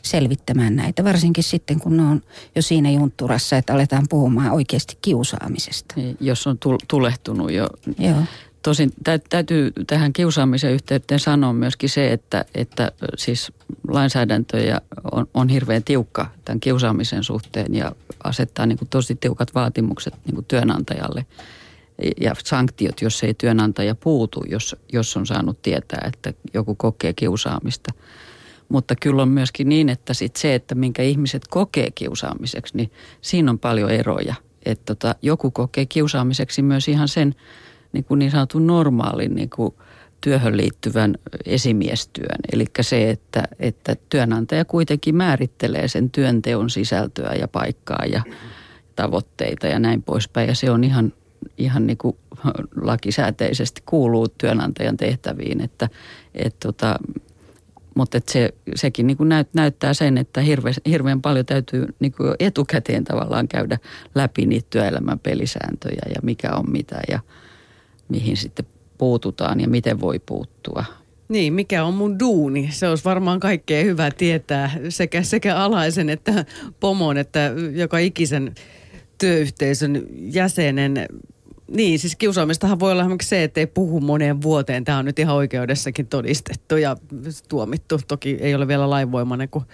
selvittämään 0.01 0.75
näitä, 0.75 1.03
varsinkin 1.03 1.43
sitten 1.43 1.79
kun 1.79 1.97
ne 1.97 2.03
on 2.03 2.21
jo 2.55 2.61
siinä 2.61 2.91
juntturassa, 2.91 3.57
että 3.57 3.73
aletaan 3.73 4.05
puhumaan 4.09 4.51
oikeasti 4.51 4.97
kiusaamisesta. 5.01 5.93
Niin, 5.97 6.17
jos 6.19 6.47
on 6.47 6.57
tulehtunut 6.87 7.51
jo 7.51 7.69
Joo. 7.99 8.23
Tosin 8.61 8.91
täytyy 9.29 9.71
tähän 9.87 10.13
kiusaamisen 10.13 10.71
yhteyteen 10.71 11.19
sanoa 11.19 11.53
myöskin 11.53 11.89
se, 11.89 12.11
että, 12.11 12.45
että 12.55 12.91
siis 13.17 13.51
lainsäädäntö 13.87 14.57
on, 15.11 15.27
on 15.33 15.49
hirveän 15.49 15.83
tiukka 15.83 16.31
tämän 16.45 16.59
kiusaamisen 16.59 17.23
suhteen 17.23 17.75
ja 17.75 17.91
asettaa 18.23 18.65
niin 18.65 18.77
kuin 18.77 18.89
tosi 18.89 19.15
tiukat 19.15 19.55
vaatimukset 19.55 20.13
niin 20.25 20.35
kuin 20.35 20.45
työnantajalle 20.45 21.25
ja 22.21 22.35
sanktiot, 22.43 23.01
jos 23.01 23.23
ei 23.23 23.33
työnantaja 23.33 23.95
puutu, 23.95 24.43
jos, 24.49 24.75
jos 24.93 25.17
on 25.17 25.25
saanut 25.27 25.61
tietää, 25.61 26.09
että 26.13 26.33
joku 26.53 26.75
kokee 26.75 27.13
kiusaamista. 27.13 27.93
Mutta 28.69 28.95
kyllä 28.95 29.21
on 29.21 29.29
myöskin 29.29 29.69
niin, 29.69 29.89
että 29.89 30.13
sit 30.13 30.35
se, 30.35 30.55
että 30.55 30.75
minkä 30.75 31.03
ihmiset 31.03 31.47
kokee 31.47 31.91
kiusaamiseksi, 31.91 32.77
niin 32.77 32.91
siinä 33.21 33.51
on 33.51 33.59
paljon 33.59 33.91
eroja. 33.91 34.35
Että 34.65 34.85
tota, 34.85 35.15
joku 35.21 35.51
kokee 35.51 35.85
kiusaamiseksi 35.85 36.61
myös 36.61 36.87
ihan 36.87 37.07
sen 37.07 37.35
niin, 37.93 38.03
kuin 38.03 38.19
niin 38.19 38.31
sanotun 38.31 38.67
normaalin 38.67 39.35
niin 39.35 39.49
kuin 39.49 39.73
työhön 40.21 40.57
liittyvän 40.57 41.15
esimiestyön. 41.45 42.37
Eli 42.53 42.65
se, 42.81 43.09
että, 43.09 43.43
että 43.59 43.95
työnantaja 44.09 44.65
kuitenkin 44.65 45.15
määrittelee 45.15 45.87
sen 45.87 46.09
työnteon 46.09 46.69
sisältöä 46.69 47.33
ja 47.39 47.47
paikkaa 47.47 48.05
ja 48.05 48.21
tavoitteita 48.95 49.67
ja 49.67 49.79
näin 49.79 50.03
poispäin. 50.03 50.47
Ja 50.47 50.55
se 50.55 50.71
on 50.71 50.83
ihan, 50.83 51.13
ihan 51.57 51.87
niin 51.87 51.97
kuin 51.97 52.17
lakisääteisesti 52.81 53.81
kuuluu 53.85 54.27
työnantajan 54.27 54.97
tehtäviin, 54.97 55.61
että, 55.61 55.89
että 56.33 56.67
tota, 56.67 56.95
mutta 57.95 58.17
että 58.17 58.31
se, 58.31 58.53
sekin 58.75 59.07
niin 59.07 59.17
kuin 59.17 59.29
näyt, 59.29 59.53
näyttää 59.53 59.93
sen, 59.93 60.17
että 60.17 60.41
hirveän, 60.41 60.75
hirveän 60.89 61.21
paljon 61.21 61.45
täytyy 61.45 61.85
niin 61.99 62.11
kuin 62.11 62.33
etukäteen 62.39 63.03
tavallaan 63.03 63.47
käydä 63.47 63.77
läpi 64.15 64.45
niitä 64.45 64.67
työelämän 64.69 65.19
pelisääntöjä 65.19 66.01
ja 66.15 66.21
mikä 66.23 66.51
on 66.55 66.71
mitä 66.71 67.01
ja, 67.11 67.19
mihin 68.09 68.37
sitten 68.37 68.65
puututaan 68.97 69.59
ja 69.61 69.67
miten 69.67 70.01
voi 70.01 70.19
puuttua. 70.19 70.85
Niin, 71.29 71.53
mikä 71.53 71.83
on 71.83 71.93
mun 71.93 72.19
duuni? 72.19 72.69
Se 72.71 72.87
olisi 72.87 73.03
varmaan 73.03 73.39
kaikkea 73.39 73.83
hyvä 73.83 74.11
tietää 74.11 74.71
sekä, 74.89 75.23
sekä 75.23 75.57
alaisen 75.57 76.09
että 76.09 76.45
pomon, 76.79 77.17
että 77.17 77.53
joka 77.73 77.97
ikisen 77.97 78.55
työyhteisön 79.17 80.07
jäsenen. 80.11 81.07
Niin, 81.71 81.99
siis 81.99 82.15
kiusaamistahan 82.15 82.79
voi 82.79 82.91
olla 82.91 83.01
esimerkiksi 83.01 83.29
se, 83.29 83.43
että 83.43 83.59
ei 83.59 83.67
puhu 83.67 83.99
moneen 83.99 84.41
vuoteen. 84.41 84.83
Tämä 84.83 84.97
on 84.97 85.05
nyt 85.05 85.19
ihan 85.19 85.35
oikeudessakin 85.35 86.07
todistettu 86.07 86.77
ja 86.77 86.97
tuomittu. 87.49 87.99
Toki 88.07 88.37
ei 88.41 88.55
ole 88.55 88.67
vielä 88.67 88.89
lainvoimainen, 88.89 89.49
kun 89.49 89.65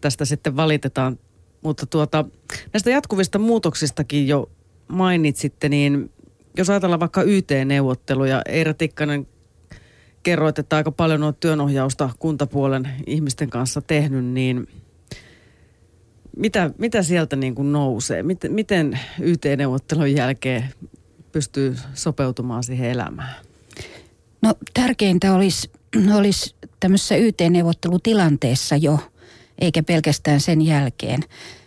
tästä 0.00 0.24
sitten 0.24 0.56
valitetaan. 0.56 1.18
Mutta 1.62 1.86
tuota, 1.86 2.24
näistä 2.72 2.90
jatkuvista 2.90 3.38
muutoksistakin 3.38 4.28
jo 4.28 4.50
mainitsitte, 4.88 5.68
niin 5.68 6.10
jos 6.56 6.70
ajatellaan 6.70 7.00
vaikka 7.00 7.22
YT-neuvotteluja, 7.22 8.42
Eira 8.46 8.74
Tikkanen 8.74 9.26
kerroit, 10.22 10.58
että 10.58 10.76
aika 10.76 10.92
paljon 10.92 11.22
on 11.22 11.34
työnohjausta 11.34 12.10
kuntapuolen 12.18 12.88
ihmisten 13.06 13.50
kanssa 13.50 13.80
tehnyt, 13.80 14.24
niin 14.24 14.68
mitä, 16.36 16.70
mitä 16.78 17.02
sieltä 17.02 17.36
niin 17.36 17.54
kuin 17.54 17.72
nousee? 17.72 18.22
Miten, 18.22 18.52
miten 18.52 18.98
YT-neuvottelun 19.20 20.12
jälkeen 20.12 20.64
pystyy 21.32 21.76
sopeutumaan 21.94 22.62
siihen 22.62 22.90
elämään? 22.90 23.34
No 24.42 24.54
tärkeintä 24.74 25.34
olisi, 25.34 25.70
olisi 26.14 26.54
tämmöisessä 26.80 27.16
YT-neuvottelutilanteessa 27.16 28.76
jo, 28.76 28.98
eikä 29.58 29.82
pelkästään 29.82 30.40
sen 30.40 30.62
jälkeen. 30.62 31.20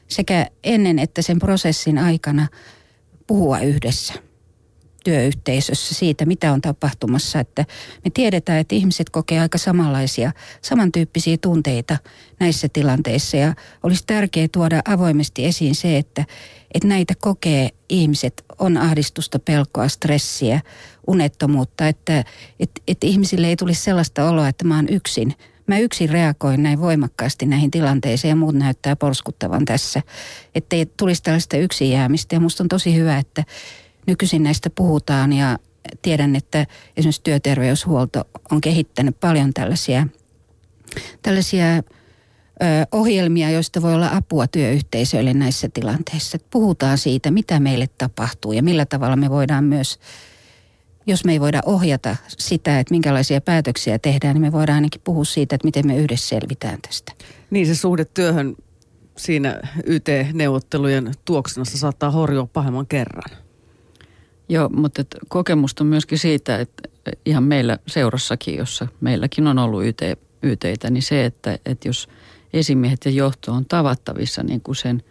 Sekä 0.07 0.47
ennen 0.63 0.99
että 0.99 1.21
sen 1.21 1.39
prosessin 1.39 1.97
aikana 1.97 2.47
puhua 3.27 3.59
yhdessä– 3.59 4.13
työyhteisössä 5.03 5.95
siitä, 5.95 6.25
mitä 6.25 6.51
on 6.51 6.61
tapahtumassa. 6.61 7.39
Että 7.39 7.65
me 8.05 8.11
tiedetään, 8.13 8.59
että 8.59 8.75
ihmiset 8.75 9.09
kokee 9.09 9.39
aika 9.39 9.57
samanlaisia, 9.57 10.31
samantyyppisiä 10.61 11.37
tunteita 11.41 11.97
näissä 12.39 12.67
tilanteissa. 12.73 13.37
Ja 13.37 13.53
olisi 13.83 14.03
tärkeää 14.07 14.47
tuoda 14.51 14.81
avoimesti 14.85 15.45
esiin 15.45 15.75
se, 15.75 15.97
että, 15.97 16.25
että 16.73 16.87
näitä 16.87 17.13
kokee 17.21 17.69
ihmiset, 17.89 18.45
on 18.59 18.77
ahdistusta, 18.77 19.39
pelkoa, 19.39 19.87
stressiä, 19.87 20.61
unettomuutta. 21.07 21.87
Että, 21.87 22.23
että, 22.59 22.81
että 22.87 23.07
ihmisille 23.07 23.47
ei 23.47 23.55
tulisi 23.55 23.83
sellaista 23.83 24.29
oloa, 24.29 24.47
että 24.47 24.65
mä 24.65 24.75
oon 24.75 24.89
yksin. 24.89 25.35
Mä 25.67 25.77
yksin 25.77 26.09
reagoin 26.09 26.63
näin 26.63 26.81
voimakkaasti 26.81 27.45
näihin 27.45 27.71
tilanteisiin 27.71 28.29
ja 28.29 28.35
muut 28.35 28.55
näyttää 28.55 28.95
porskuttavan 28.95 29.65
tässä. 29.65 30.01
Että 30.55 30.75
ei 30.75 30.85
tulisi 30.85 31.23
tällaista 31.23 31.57
yksin 31.57 31.91
jäämistä. 31.91 32.35
Ja 32.35 32.39
musta 32.39 32.63
on 32.63 32.67
tosi 32.67 32.95
hyvä, 32.95 33.17
että 33.17 33.43
nykyisin 34.07 34.43
näistä 34.43 34.69
puhutaan 34.69 35.33
ja 35.33 35.57
tiedän, 36.01 36.35
että 36.35 36.65
esimerkiksi 36.97 37.21
työterveyshuolto 37.23 38.23
on 38.51 38.61
kehittänyt 38.61 39.19
paljon 39.19 39.53
tällaisia, 39.53 40.07
tällaisia 41.21 41.75
ö, 41.75 41.81
ohjelmia, 42.91 43.49
joista 43.49 43.81
voi 43.81 43.95
olla 43.95 44.09
apua 44.13 44.47
työyhteisöille 44.47 45.33
näissä 45.33 45.69
tilanteissa. 45.73 46.37
Puhutaan 46.49 46.97
siitä, 46.97 47.31
mitä 47.31 47.59
meille 47.59 47.87
tapahtuu 47.97 48.51
ja 48.51 48.63
millä 48.63 48.85
tavalla 48.85 49.15
me 49.15 49.29
voidaan 49.29 49.63
myös, 49.63 49.99
jos 51.07 51.25
me 51.25 51.31
ei 51.31 51.39
voida 51.39 51.61
ohjata 51.65 52.15
sitä, 52.27 52.79
että 52.79 52.93
minkälaisia 52.93 53.41
päätöksiä 53.41 53.99
tehdään, 53.99 54.33
niin 54.33 54.41
me 54.41 54.51
voidaan 54.51 54.75
ainakin 54.75 55.01
puhua 55.03 55.25
siitä, 55.25 55.55
että 55.55 55.67
miten 55.67 55.87
me 55.87 55.97
yhdessä 55.97 56.27
selvitään 56.27 56.81
tästä. 56.81 57.13
Niin 57.49 57.67
se 57.67 57.75
suhde 57.75 58.05
työhön 58.05 58.55
siinä 59.17 59.59
YT-neuvottelujen 59.85 61.11
tuoksinassa 61.25 61.77
saattaa 61.77 62.11
horjua 62.11 62.47
pahemman 62.53 62.87
kerran. 62.87 63.37
Joo, 64.49 64.69
mutta 64.69 65.01
et 65.01 65.15
kokemusta 65.27 65.83
myöskin 65.83 66.17
siitä, 66.17 66.57
että 66.57 66.89
ihan 67.25 67.43
meillä 67.43 67.77
seurassakin, 67.87 68.55
jossa 68.55 68.87
meilläkin 69.01 69.47
on 69.47 69.59
ollut 69.59 69.85
YT, 69.85 70.01
YTitä, 70.43 70.89
niin 70.89 71.03
se, 71.03 71.25
että, 71.25 71.59
että 71.65 71.87
jos 71.87 72.09
esimiehet 72.53 73.05
ja 73.05 73.11
johto 73.11 73.51
on 73.51 73.65
tavattavissa 73.65 74.43
niin 74.43 74.61
kuin 74.61 74.75
sen 74.75 75.03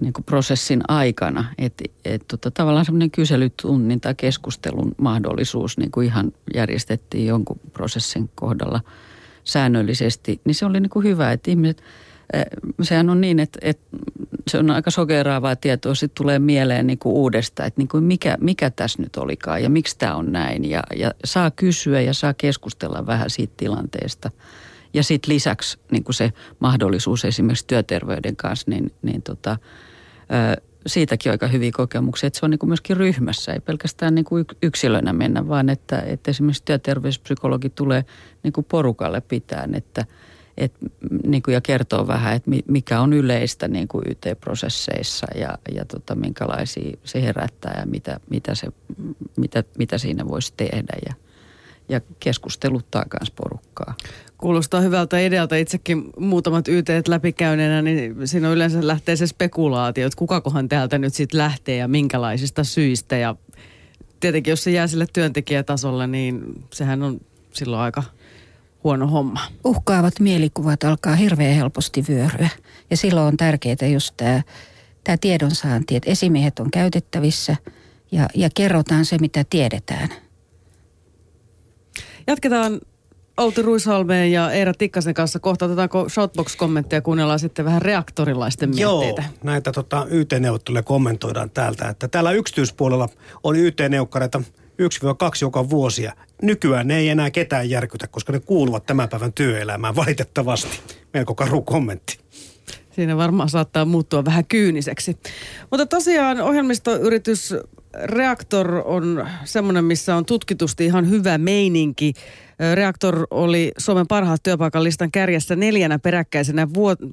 niin 0.00 0.12
kuin 0.12 0.24
prosessin 0.24 0.82
aikana. 0.88 1.44
Että 1.58 1.84
et, 2.04 2.24
tota, 2.28 2.50
tavallaan 2.50 2.84
semmoinen 2.84 3.10
kyselytunnin 3.10 4.00
tai 4.00 4.14
keskustelun 4.14 4.94
mahdollisuus 4.98 5.78
niin 5.78 5.90
kuin 5.90 6.06
ihan 6.06 6.32
järjestettiin 6.54 7.26
jonkun 7.26 7.60
prosessin 7.72 8.30
kohdalla 8.34 8.80
säännöllisesti. 9.44 10.40
Niin 10.44 10.54
se 10.54 10.66
oli 10.66 10.80
niin 10.80 10.90
kuin 10.90 11.04
hyvä, 11.04 11.32
että 11.32 11.50
ihmiset, 11.50 11.82
sehän 12.82 13.10
on 13.10 13.20
niin, 13.20 13.40
että, 13.40 13.58
että 13.62 13.84
se 14.48 14.58
on 14.58 14.70
aika 14.70 14.90
sokeraavaa 14.90 15.56
tietoa, 15.56 15.94
sitten 15.94 16.22
tulee 16.22 16.38
mieleen 16.38 16.86
niin 16.86 16.98
kuin 16.98 17.12
uudestaan, 17.12 17.66
että 17.66 17.80
niin 17.80 17.88
kuin 17.88 18.04
mikä, 18.04 18.36
mikä 18.40 18.70
tässä 18.70 19.02
nyt 19.02 19.16
olikaan 19.16 19.62
ja 19.62 19.70
miksi 19.70 19.98
tämä 19.98 20.14
on 20.14 20.32
näin. 20.32 20.70
Ja, 20.70 20.82
ja 20.96 21.10
saa 21.24 21.50
kysyä 21.50 22.00
ja 22.00 22.14
saa 22.14 22.34
keskustella 22.34 23.06
vähän 23.06 23.30
siitä 23.30 23.54
tilanteesta. 23.56 24.30
Ja 24.94 25.02
sitten 25.02 25.34
lisäksi 25.34 25.78
niin 25.90 26.04
kuin 26.04 26.14
se 26.14 26.32
mahdollisuus 26.58 27.24
esimerkiksi 27.24 27.66
työterveyden 27.66 28.36
kanssa, 28.36 28.70
niin, 28.70 28.92
niin 29.02 29.22
tota, 29.22 29.56
ö, 30.56 30.62
siitäkin 30.86 31.32
aika 31.32 31.46
hyviä 31.46 31.70
kokemuksia, 31.76 32.26
että 32.26 32.38
se 32.38 32.46
on 32.46 32.50
niin 32.50 32.58
kuin 32.58 32.70
myöskin 32.70 32.96
ryhmässä, 32.96 33.52
ei 33.52 33.60
pelkästään 33.60 34.14
niin 34.14 34.24
kuin 34.24 34.44
yksilönä 34.62 35.12
mennä, 35.12 35.48
vaan 35.48 35.68
että, 35.68 36.00
että 36.00 36.30
esimerkiksi 36.30 36.64
työterveyspsykologi 36.64 37.70
tulee 37.70 38.04
niin 38.42 38.52
kuin 38.52 38.66
porukalle 38.68 39.20
pitään, 39.20 39.74
että– 39.74 40.04
et, 40.56 40.72
niin 41.26 41.42
kuin, 41.42 41.52
ja 41.52 41.60
kertoo 41.60 42.06
vähän, 42.06 42.36
että 42.36 42.50
mikä 42.68 43.00
on 43.00 43.12
yleistä 43.12 43.68
niin 43.68 43.88
kuin 43.88 44.04
YT-prosesseissa 44.08 45.26
ja, 45.34 45.58
ja 45.74 45.84
tota, 45.84 46.14
minkälaisia 46.14 46.98
se 47.04 47.22
herättää 47.22 47.76
ja 47.80 47.86
mitä, 47.86 48.20
mitä, 48.30 48.54
se, 48.54 48.66
mitä, 49.36 49.64
mitä 49.78 49.98
siinä 49.98 50.28
voisi 50.28 50.52
tehdä 50.56 50.96
ja, 51.08 51.14
ja 51.88 52.00
keskusteluttaa 52.20 53.04
myös 53.20 53.30
porukkaa. 53.30 53.94
Kuulostaa 54.38 54.80
hyvältä 54.80 55.18
idealta. 55.18 55.56
Itsekin 55.56 56.10
muutamat 56.18 56.68
YT 56.68 56.88
läpikäyneenä, 57.08 57.82
niin 57.82 58.28
siinä 58.28 58.52
yleensä 58.52 58.86
lähtee 58.86 59.16
se 59.16 59.26
spekulaatio, 59.26 60.06
että 60.06 60.18
kukakohan 60.18 60.68
täältä 60.68 60.98
nyt 60.98 61.14
sitten 61.14 61.38
lähtee 61.38 61.76
ja 61.76 61.88
minkälaisista 61.88 62.64
syistä. 62.64 63.16
Ja 63.16 63.36
tietenkin 64.20 64.52
jos 64.52 64.64
se 64.64 64.70
jää 64.70 64.86
sille 64.86 65.06
työntekijätasolle, 65.12 66.06
niin 66.06 66.42
sehän 66.72 67.02
on 67.02 67.20
silloin 67.52 67.82
aika 67.82 68.02
huono 68.84 69.06
homma. 69.06 69.40
Uhkaavat 69.64 70.20
mielikuvat 70.20 70.84
alkaa 70.84 71.14
hirveän 71.14 71.56
helposti 71.56 72.04
vyöryä. 72.08 72.48
Ja 72.90 72.96
silloin 72.96 73.26
on 73.26 73.36
tärkeää 73.36 73.88
just 73.92 74.14
tämä, 74.16 74.42
tämä 75.04 75.16
tiedonsaanti, 75.20 75.96
että 75.96 76.10
esimiehet 76.10 76.58
on 76.58 76.70
käytettävissä 76.70 77.56
ja, 78.12 78.28
ja 78.34 78.48
kerrotaan 78.54 79.04
se, 79.04 79.18
mitä 79.18 79.44
tiedetään. 79.50 80.08
Jatketaan 82.26 82.80
Outi 83.36 83.62
Ruishalmeen 83.62 84.32
ja 84.32 84.52
Eera 84.52 84.74
Tikkasen 84.74 85.14
kanssa 85.14 85.38
kohta. 85.38 85.64
Otetaanko 85.64 86.08
Shoutbox-kommentteja 86.08 87.02
kuunnellaan 87.02 87.38
sitten 87.38 87.64
vähän 87.64 87.82
reaktorilaisten 87.82 88.68
mietteitä? 88.68 89.22
Joo, 89.22 89.38
näitä 89.42 89.72
tota, 89.72 90.06
YT-neuvotteluja 90.10 90.82
kommentoidaan 90.82 91.50
täältä. 91.50 91.88
Että 91.88 92.08
täällä 92.08 92.32
yksityispuolella 92.32 93.08
oli 93.42 93.60
YT-neukkareita– 93.60 94.42
1-2 94.74 94.76
joka 95.40 95.70
vuosia. 95.70 96.12
Nykyään 96.44 96.88
ne 96.88 96.96
ei 96.96 97.08
enää 97.08 97.30
ketään 97.30 97.70
järkytä, 97.70 98.06
koska 98.06 98.32
ne 98.32 98.40
kuuluvat 98.40 98.86
tämän 98.86 99.08
päivän 99.08 99.32
työelämään 99.32 99.96
valitettavasti. 99.96 100.80
Melko 101.14 101.34
karu 101.34 101.62
kommentti. 101.62 102.18
Siinä 102.90 103.16
varmaan 103.16 103.48
saattaa 103.48 103.84
muuttua 103.84 104.24
vähän 104.24 104.44
kyyniseksi. 104.46 105.16
Mutta 105.70 105.86
tosiaan 105.86 106.40
ohjelmistoyritys 106.40 107.54
Reaktor 108.04 108.82
on 108.84 109.28
semmoinen, 109.44 109.84
missä 109.84 110.16
on 110.16 110.24
tutkitusti 110.24 110.84
ihan 110.84 111.10
hyvä 111.10 111.38
meininki. 111.38 112.12
Reaktor 112.74 113.26
oli 113.30 113.72
Suomen 113.78 114.06
parhaat 114.06 114.42
työpaikan 114.42 114.84
listan 114.84 115.10
kärjessä 115.10 115.56
neljänä 115.56 115.98
peräkkäisenä 115.98 116.68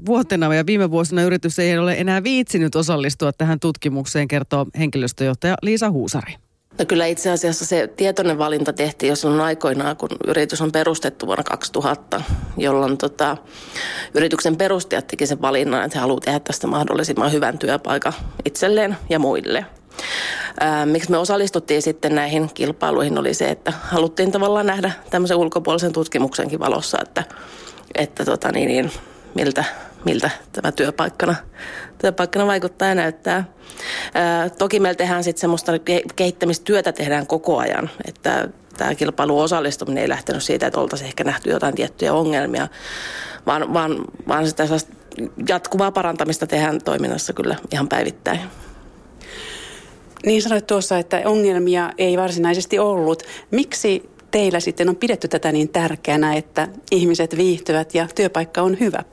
vuotena 0.06 0.56
ja 0.56 0.66
viime 0.66 0.92
vuosina 0.92 1.24
yritys 1.24 1.60
ei 1.60 1.78
ole 1.78 1.96
enää 1.98 2.24
viitsinyt 2.24 2.76
osallistua 2.76 3.32
tähän 3.34 3.60
tutkimukseen, 3.60 4.28
kertoo 4.28 4.66
henkilöstöjohtaja 4.78 5.56
Liisa 5.62 5.90
Huusari. 5.90 6.36
No 6.80 6.86
kyllä 6.86 7.06
itse 7.06 7.32
asiassa 7.32 7.66
se 7.66 7.88
tietoinen 7.88 8.38
valinta 8.38 8.74
tehtiin 8.74 9.10
jo 9.10 9.16
silloin 9.16 9.42
aikoinaan, 9.42 9.98
kun 9.98 10.10
yritys 10.28 10.62
on 10.62 10.72
perustettu 10.72 11.28
vuonna 11.28 11.44
2000, 11.44 12.22
jolloin 12.58 12.98
tota, 12.98 13.38
yrityksen 14.14 14.58
perustajat 14.58 15.08
teki 15.08 15.28
sen 15.28 15.42
valinnan, 15.42 15.86
että 15.86 15.98
he 15.98 16.02
haluavat 16.02 16.24
tehdä 16.24 16.40
tästä 16.40 16.68
mahdollisimman 16.68 17.32
hyvän 17.32 17.58
työpaikan 17.58 18.14
itselleen 18.46 18.98
ja 19.10 19.20
muille. 19.20 19.66
Ää, 20.60 20.86
miksi 20.86 21.12
me 21.12 21.18
osallistuttiin 21.18 21.82
sitten 21.82 22.16
näihin 22.16 22.50
kilpailuihin 22.54 23.18
oli 23.18 23.34
se, 23.34 23.50
että 23.50 23.74
haluttiin 23.82 24.32
tavallaan 24.32 24.66
nähdä 24.66 24.92
tämmöisen 25.10 25.38
ulkopuolisen 25.38 25.94
tutkimuksenkin 25.94 26.60
valossa, 26.60 26.98
että, 27.02 27.24
että 27.96 28.26
tota 28.26 28.52
niin, 28.52 28.68
niin, 28.68 28.92
miltä 29.36 29.64
miltä 30.06 30.30
tämä 30.52 30.72
työpaikkana, 30.72 31.36
työpaikkana 31.98 32.48
vaikuttaa 32.48 32.88
ja 32.88 32.96
näyttää. 32.96 33.44
Ää, 34.14 34.50
toki 34.50 34.80
meillä 34.80 34.98
tehdään 34.98 35.24
sitten 35.24 35.42
semmoista 35.42 35.72
kehittämistyötä 36.16 36.92
tehdään 36.92 37.28
koko 37.28 37.58
ajan, 37.58 37.90
että 38.06 38.50
tämä 38.78 38.96
kilpailu 38.96 39.40
osallistuminen 39.40 40.02
ei 40.02 40.10
lähtenyt 40.10 40.44
siitä, 40.44 40.68
että 40.68 40.80
oltaisiin 40.80 41.08
ehkä 41.08 41.24
nähty 41.24 41.50
jotain 41.50 41.76
tiettyjä 41.76 42.14
ongelmia, 42.14 42.68
vaan, 43.46 43.74
vaan, 43.74 44.06
vaan 44.28 44.48
sitä 44.48 44.64
jatkuvaa 45.50 45.92
parantamista 45.92 46.48
tehdään 46.48 46.82
toiminnassa 46.84 47.34
kyllä 47.34 47.56
ihan 47.72 47.88
päivittäin. 47.88 48.40
Niin 50.26 50.42
sanoit 50.42 50.68
tuossa, 50.68 50.98
että 50.98 51.22
ongelmia 51.26 51.92
ei 51.98 52.18
varsinaisesti 52.18 52.80
ollut. 52.80 53.24
Miksi 53.52 54.10
teillä 54.32 54.60
sitten 54.60 54.90
on 54.90 54.96
pidetty 54.96 55.28
tätä 55.28 55.52
niin 55.52 55.70
tärkeänä, 55.70 56.34
että 56.34 56.68
ihmiset 56.92 57.38
viihtyvät 57.38 57.96
ja 57.96 58.08
työpaikka 58.16 58.62
on 58.62 58.80
hyvä? 58.80 59.04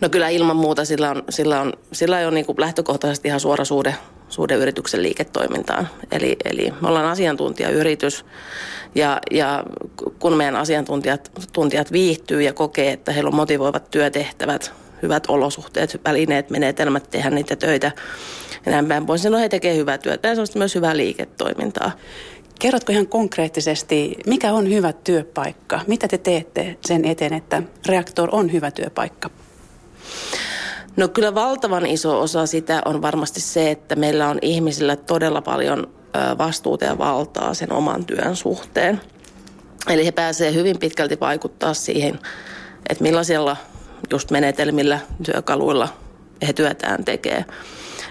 No 0.00 0.08
kyllä 0.08 0.28
ilman 0.28 0.56
muuta 0.56 0.84
sillä 0.84 1.10
on, 1.10 1.22
sillä 1.30 1.60
on, 1.60 1.72
sillä 1.92 2.16
on 2.26 2.34
niin 2.34 2.46
kuin 2.46 2.60
lähtökohtaisesti 2.60 3.28
ihan 3.28 3.40
suora 3.40 3.64
suhde, 3.64 3.94
suhde 4.28 4.54
yrityksen 4.54 5.02
liiketoimintaan. 5.02 5.88
Eli, 6.12 6.36
eli 6.44 6.72
me 6.80 6.88
ollaan 6.88 7.06
asiantuntijayritys 7.06 8.24
ja, 8.94 9.20
ja 9.30 9.64
kun 10.18 10.36
meidän 10.36 10.56
asiantuntijat 10.56 11.30
tuntijat 11.52 11.92
viihtyy 11.92 12.42
ja 12.42 12.52
kokee, 12.52 12.92
että 12.92 13.12
heillä 13.12 13.28
on 13.28 13.34
motivoivat 13.34 13.90
työtehtävät, 13.90 14.72
hyvät 15.02 15.26
olosuhteet, 15.28 16.00
välineet, 16.04 16.50
menetelmät 16.50 17.10
tehdä 17.10 17.30
niitä 17.30 17.56
töitä 17.56 17.92
ja 18.66 18.72
näin 18.72 18.86
päin 18.86 19.06
pois, 19.06 19.22
silloin 19.22 19.40
he 19.40 19.48
tekevät 19.48 19.76
hyvää 19.76 19.98
työtä 19.98 20.28
ja 20.28 20.34
se 20.34 20.40
on 20.40 20.46
myös 20.54 20.74
hyvää 20.74 20.96
liiketoimintaa. 20.96 21.92
Kerrotko 22.58 22.92
ihan 22.92 23.06
konkreettisesti, 23.06 24.16
mikä 24.26 24.52
on 24.52 24.70
hyvä 24.70 24.92
työpaikka? 24.92 25.80
Mitä 25.86 26.08
te 26.08 26.18
teette 26.18 26.76
sen 26.86 27.04
eteen, 27.04 27.32
että 27.32 27.62
reaktor 27.86 28.28
on 28.32 28.52
hyvä 28.52 28.70
työpaikka? 28.70 29.30
No 30.96 31.08
kyllä 31.08 31.34
valtavan 31.34 31.86
iso 31.86 32.20
osa 32.20 32.46
sitä 32.46 32.82
on 32.84 33.02
varmasti 33.02 33.40
se, 33.40 33.70
että 33.70 33.96
meillä 33.96 34.28
on 34.28 34.38
ihmisillä 34.42 34.96
todella 34.96 35.42
paljon 35.42 35.94
vastuuta 36.38 36.84
ja 36.84 36.98
valtaa 36.98 37.54
sen 37.54 37.72
oman 37.72 38.04
työn 38.04 38.36
suhteen. 38.36 39.00
Eli 39.88 40.06
he 40.06 40.12
pääsevät 40.12 40.54
hyvin 40.54 40.78
pitkälti 40.78 41.20
vaikuttaa 41.20 41.74
siihen, 41.74 42.18
että 42.88 43.02
millaisilla 43.02 43.56
just 44.10 44.30
menetelmillä, 44.30 45.00
työkaluilla 45.22 45.88
he 46.46 46.52
työtään 46.52 47.04
tekee. 47.04 47.44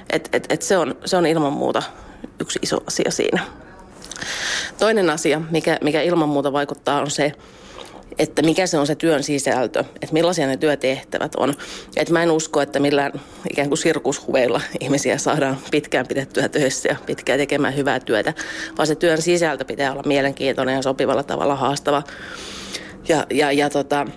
Et, 0.09 0.29
et, 0.33 0.45
et 0.49 0.61
se, 0.61 0.77
on, 0.77 0.95
se 1.05 1.17
on 1.17 1.25
ilman 1.25 1.53
muuta 1.53 1.83
yksi 2.39 2.59
iso 2.61 2.77
asia 2.87 3.11
siinä. 3.11 3.41
Toinen 4.79 5.09
asia, 5.09 5.41
mikä, 5.51 5.77
mikä 5.81 6.01
ilman 6.01 6.29
muuta 6.29 6.53
vaikuttaa, 6.53 7.01
on 7.01 7.11
se, 7.11 7.31
että 8.17 8.41
mikä 8.41 8.67
se 8.67 8.77
on 8.77 8.87
se 8.87 8.95
työn 8.95 9.23
sisältö, 9.23 9.79
että 9.79 10.13
millaisia 10.13 10.47
ne 10.47 10.57
työtehtävät 10.57 11.35
on. 11.35 11.53
Että 11.95 12.13
mä 12.13 12.23
en 12.23 12.31
usko, 12.31 12.61
että 12.61 12.79
millään 12.79 13.11
ikään 13.51 13.67
kuin 13.67 13.77
sirkushuveilla 13.77 14.61
ihmisiä 14.79 15.17
saadaan 15.17 15.57
pitkään 15.71 16.07
pidettyä 16.07 16.49
töissä 16.49 16.89
ja 16.89 16.95
pitkään 17.05 17.39
tekemään 17.39 17.75
hyvää 17.75 17.99
työtä, 17.99 18.33
vaan 18.77 18.87
se 18.87 18.95
työn 18.95 19.21
sisältö 19.21 19.65
pitää 19.65 19.91
olla 19.91 20.03
mielenkiintoinen 20.05 20.75
ja 20.75 20.81
sopivalla 20.81 21.23
tavalla 21.23 21.55
haastava. 21.55 22.03
Ja, 23.07 23.25
ja, 23.31 23.51
ja 23.51 23.69
tota, 23.69 24.07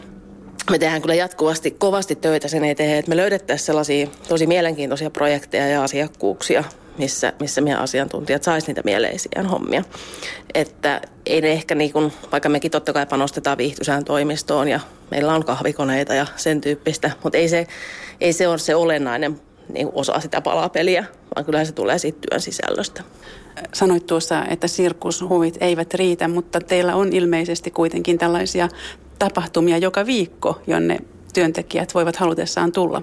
me 0.71 0.79
tehdään 0.79 1.03
kyllä 1.03 1.15
jatkuvasti 1.15 1.71
kovasti 1.71 2.15
töitä 2.15 2.49
sen 2.49 2.65
eteen, 2.65 2.99
että 2.99 3.09
me 3.09 3.17
löydettäisiin 3.17 3.67
sellaisia 3.67 4.09
tosi 4.29 4.47
mielenkiintoisia 4.47 5.11
projekteja 5.11 5.67
ja 5.67 5.83
asiakkuuksia, 5.83 6.65
missä, 6.99 7.33
missä 7.41 7.61
meidän 7.61 7.81
asiantuntijat 7.83 8.43
saisi 8.43 8.67
niitä 8.67 8.81
mieleisiä 8.85 9.43
hommia. 9.51 9.85
Että 10.55 11.01
ei 11.27 11.41
ne 11.41 11.53
ehkä 11.53 11.75
niin 11.75 11.93
kuin, 11.93 12.13
vaikka 12.33 12.49
mekin 12.49 12.71
totta 12.71 12.93
kai 12.93 13.07
panostetaan 13.07 13.59
viihtysään 13.59 14.05
toimistoon 14.05 14.69
ja 14.69 14.81
meillä 15.11 15.35
on 15.35 15.45
kahvikoneita 15.45 16.15
ja 16.15 16.27
sen 16.37 16.61
tyyppistä, 16.61 17.11
mutta 17.23 17.39
ei 17.39 17.49
se, 17.49 17.67
ei 18.21 18.33
se 18.33 18.49
ole 18.49 18.59
se 18.59 18.75
olennainen 18.75 19.41
niin 19.69 19.89
osa 19.93 20.21
sitä 20.21 20.41
palapeliä, 20.41 21.05
vaan 21.35 21.45
kyllä 21.45 21.65
se 21.65 21.73
tulee 21.73 21.99
siitä 21.99 22.19
työn 22.31 22.41
sisällöstä. 22.41 23.03
Sanoit 23.73 24.07
tuossa, 24.07 24.45
että 24.45 24.69
sirkushuvit 24.69 25.57
eivät 25.61 25.95
riitä, 25.95 26.29
mutta 26.29 26.61
teillä 26.61 26.95
on 26.95 27.13
ilmeisesti 27.13 27.71
kuitenkin 27.71 28.19
tällaisia 28.19 28.69
tapahtumia 29.19 29.79
joka 29.79 30.07
viikko, 30.07 30.61
jonne 30.67 30.99
työntekijät 31.35 31.95
voivat 31.95 32.17
halutessaan 32.17 32.73
tulla. 32.73 33.03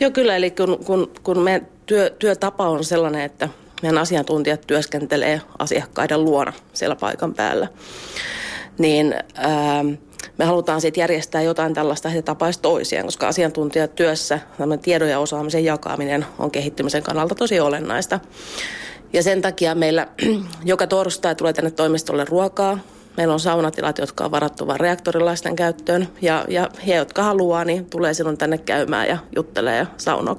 Joo, 0.00 0.10
kyllä. 0.10 0.36
Eli 0.36 0.50
kun, 0.50 0.78
kun, 0.84 1.12
kun 1.22 1.38
me 1.38 1.62
työ, 1.88 2.10
työtapa 2.18 2.68
on 2.68 2.84
sellainen, 2.84 3.22
että 3.22 3.48
meidän 3.82 3.98
asiantuntijat 3.98 4.60
työskentelee 4.66 5.40
asiakkaiden 5.58 6.24
luona 6.24 6.52
siellä 6.72 6.96
paikan 6.96 7.34
päällä, 7.34 7.68
niin 8.78 9.14
ää, 9.34 9.84
me 10.38 10.44
halutaan 10.44 10.80
sitten 10.80 11.00
järjestää 11.00 11.42
jotain 11.42 11.74
tällaista, 11.74 12.08
että 12.08 12.14
he 12.14 12.22
tapaisivat 12.22 12.62
toisiaan, 12.62 13.06
koska 13.06 13.28
asiantuntijatyössä 13.28 14.38
tiedon 14.82 15.08
ja 15.08 15.18
osaamisen 15.18 15.64
jakaminen 15.64 16.26
on 16.38 16.50
kehittymisen 16.50 17.02
kannalta 17.02 17.34
tosi 17.34 17.60
olennaista. 17.60 18.20
Ja 19.12 19.22
sen 19.22 19.42
takia 19.42 19.74
meillä 19.74 20.06
joka 20.64 20.86
torstai 20.86 21.34
tulee 21.34 21.52
tänne 21.52 21.70
toimistolle 21.70 22.24
ruokaa. 22.24 22.78
Meillä 23.16 23.34
on 23.34 23.40
saunatilat, 23.40 23.98
jotka 23.98 24.24
on 24.24 24.30
varattu 24.30 24.66
vain 24.66 24.80
reaktorilaisten 24.80 25.56
käyttöön. 25.56 26.08
Ja, 26.22 26.44
ja 26.48 26.70
he, 26.86 26.94
jotka 26.94 27.22
haluaa, 27.22 27.64
niin 27.64 27.86
tulee 27.86 28.14
silloin 28.14 28.38
tänne 28.38 28.58
käymään 28.58 29.08
ja 29.08 29.18
juttelee 29.36 29.76
ja 29.76 29.86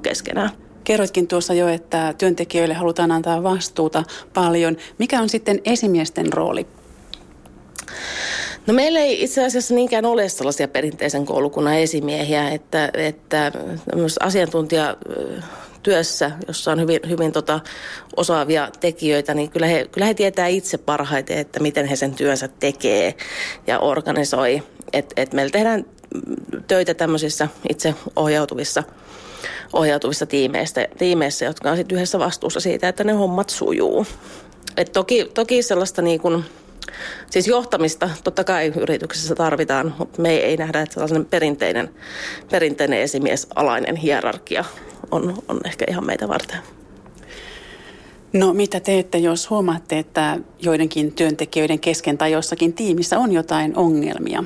keskenään. 0.02 0.50
Kerroitkin 0.84 1.28
tuossa 1.28 1.54
jo, 1.54 1.68
että 1.68 2.14
työntekijöille 2.18 2.74
halutaan 2.74 3.12
antaa 3.12 3.42
vastuuta 3.42 4.04
paljon. 4.34 4.76
Mikä 4.98 5.20
on 5.20 5.28
sitten 5.28 5.60
esimiesten 5.64 6.32
rooli? 6.32 6.66
No 8.66 8.74
meillä 8.74 9.00
ei 9.00 9.24
itse 9.24 9.44
asiassa 9.44 9.74
niinkään 9.74 10.04
ole 10.04 10.28
sellaisia 10.28 10.68
perinteisen 10.68 11.26
koulukunnan 11.26 11.74
esimiehiä, 11.78 12.50
että, 12.50 12.90
että 12.94 13.52
asiantuntija 14.20 14.96
työssä, 15.82 16.30
jossa 16.48 16.72
on 16.72 16.80
hyvin, 16.80 17.00
hyvin 17.08 17.32
tota 17.32 17.60
osaavia 18.16 18.68
tekijöitä, 18.80 19.34
niin 19.34 19.50
kyllä 19.50 19.66
he, 19.66 19.86
kyllä 19.92 20.06
he 20.06 20.14
tietää 20.14 20.46
itse 20.46 20.78
parhaiten, 20.78 21.38
että 21.38 21.60
miten 21.60 21.86
he 21.86 21.96
sen 21.96 22.14
työnsä 22.14 22.48
tekee 22.48 23.14
ja 23.66 23.78
organisoi. 23.78 24.62
Et, 24.92 25.12
et 25.16 25.32
meillä 25.32 25.50
tehdään 25.50 25.84
töitä 26.68 26.94
tämmöisissä 26.94 27.48
itse 27.70 27.94
ohjautuvissa 28.16 28.82
ohjautuvissa 29.72 30.26
tiimeissä, 30.26 30.88
tiimeissä 30.98 31.44
jotka 31.44 31.70
on 31.70 31.76
sitten 31.76 31.96
yhdessä 31.96 32.18
vastuussa 32.18 32.60
siitä, 32.60 32.88
että 32.88 33.04
ne 33.04 33.12
hommat 33.12 33.50
sujuu. 33.50 34.06
Et 34.76 34.92
toki, 34.92 35.30
toki 35.34 35.62
sellaista 35.62 36.02
niin 36.02 36.20
kuin, 36.20 36.44
siis 37.30 37.48
johtamista 37.48 38.10
totta 38.24 38.44
kai 38.44 38.72
yrityksessä 38.76 39.34
tarvitaan, 39.34 39.94
mutta 39.98 40.22
me 40.22 40.36
ei, 40.36 40.56
nähdä, 40.56 40.80
että 40.80 40.92
sellainen 40.92 41.24
perinteinen, 41.24 41.90
perinteinen 42.50 43.00
esimiesalainen 43.00 43.96
hierarkia 43.96 44.64
on, 45.10 45.42
on 45.48 45.60
ehkä 45.64 45.84
ihan 45.88 46.06
meitä 46.06 46.28
varten. 46.28 46.58
No 48.32 48.52
mitä 48.52 48.80
teette, 48.80 49.18
jos 49.18 49.50
huomaatte, 49.50 49.98
että 49.98 50.38
joidenkin 50.62 51.12
työntekijöiden 51.12 51.78
kesken 51.78 52.18
tai 52.18 52.32
jossakin 52.32 52.72
tiimissä 52.72 53.18
on 53.18 53.32
jotain 53.32 53.76
ongelmia? 53.76 54.44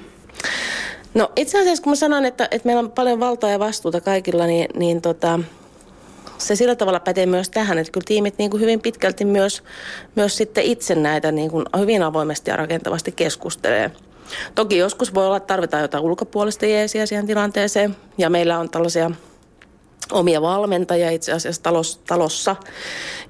No 1.15 1.33
itse 1.37 1.61
asiassa 1.61 1.83
kun 1.83 1.91
mä 1.91 1.97
sanon, 1.97 2.25
että, 2.25 2.49
että 2.51 2.67
meillä 2.67 2.81
on 2.81 2.91
paljon 2.91 3.21
valtaa 3.21 3.51
ja 3.51 3.59
vastuuta 3.59 4.01
kaikilla, 4.01 4.47
niin, 4.47 4.69
niin 4.75 5.03
tota, 5.03 5.41
se 6.39 6.57
sillä 6.57 6.77
tavalla 6.77 7.01
pätee 7.01 7.27
myös 7.27 7.51
tähän, 7.51 7.79
että 7.79 7.93
kyllä 7.93 8.05
tiimit 8.09 8.39
niin 8.39 8.51
kuin 8.51 8.61
hyvin 8.61 8.81
pitkälti 8.81 9.25
myös, 9.25 9.63
myös 10.15 10.37
sitten 10.37 10.65
itse 10.65 10.95
näitä 10.95 11.33
niin 11.33 11.51
kuin 11.51 11.65
hyvin 11.79 12.03
avoimesti 12.03 12.51
ja 12.51 12.57
rakentavasti 12.57 13.13
keskustelee. 13.13 13.91
Toki 14.55 14.77
joskus 14.77 15.15
voi 15.15 15.27
olla, 15.27 15.37
että 15.37 15.47
tarvitaan 15.47 15.83
jotain 15.83 16.05
ulkopuolista 16.05 16.67
jeesiä 16.67 17.07
siihen 17.07 17.27
tilanteeseen 17.27 17.97
ja 18.19 18.31
meillä 18.31 18.59
on 18.59 18.71
tällaisia 18.71 19.11
omia 20.13 20.43
valmentajia 20.43 21.11
itse 21.11 21.33
asiassa 21.33 21.63
talos, 21.63 22.01
talossa, 22.07 22.57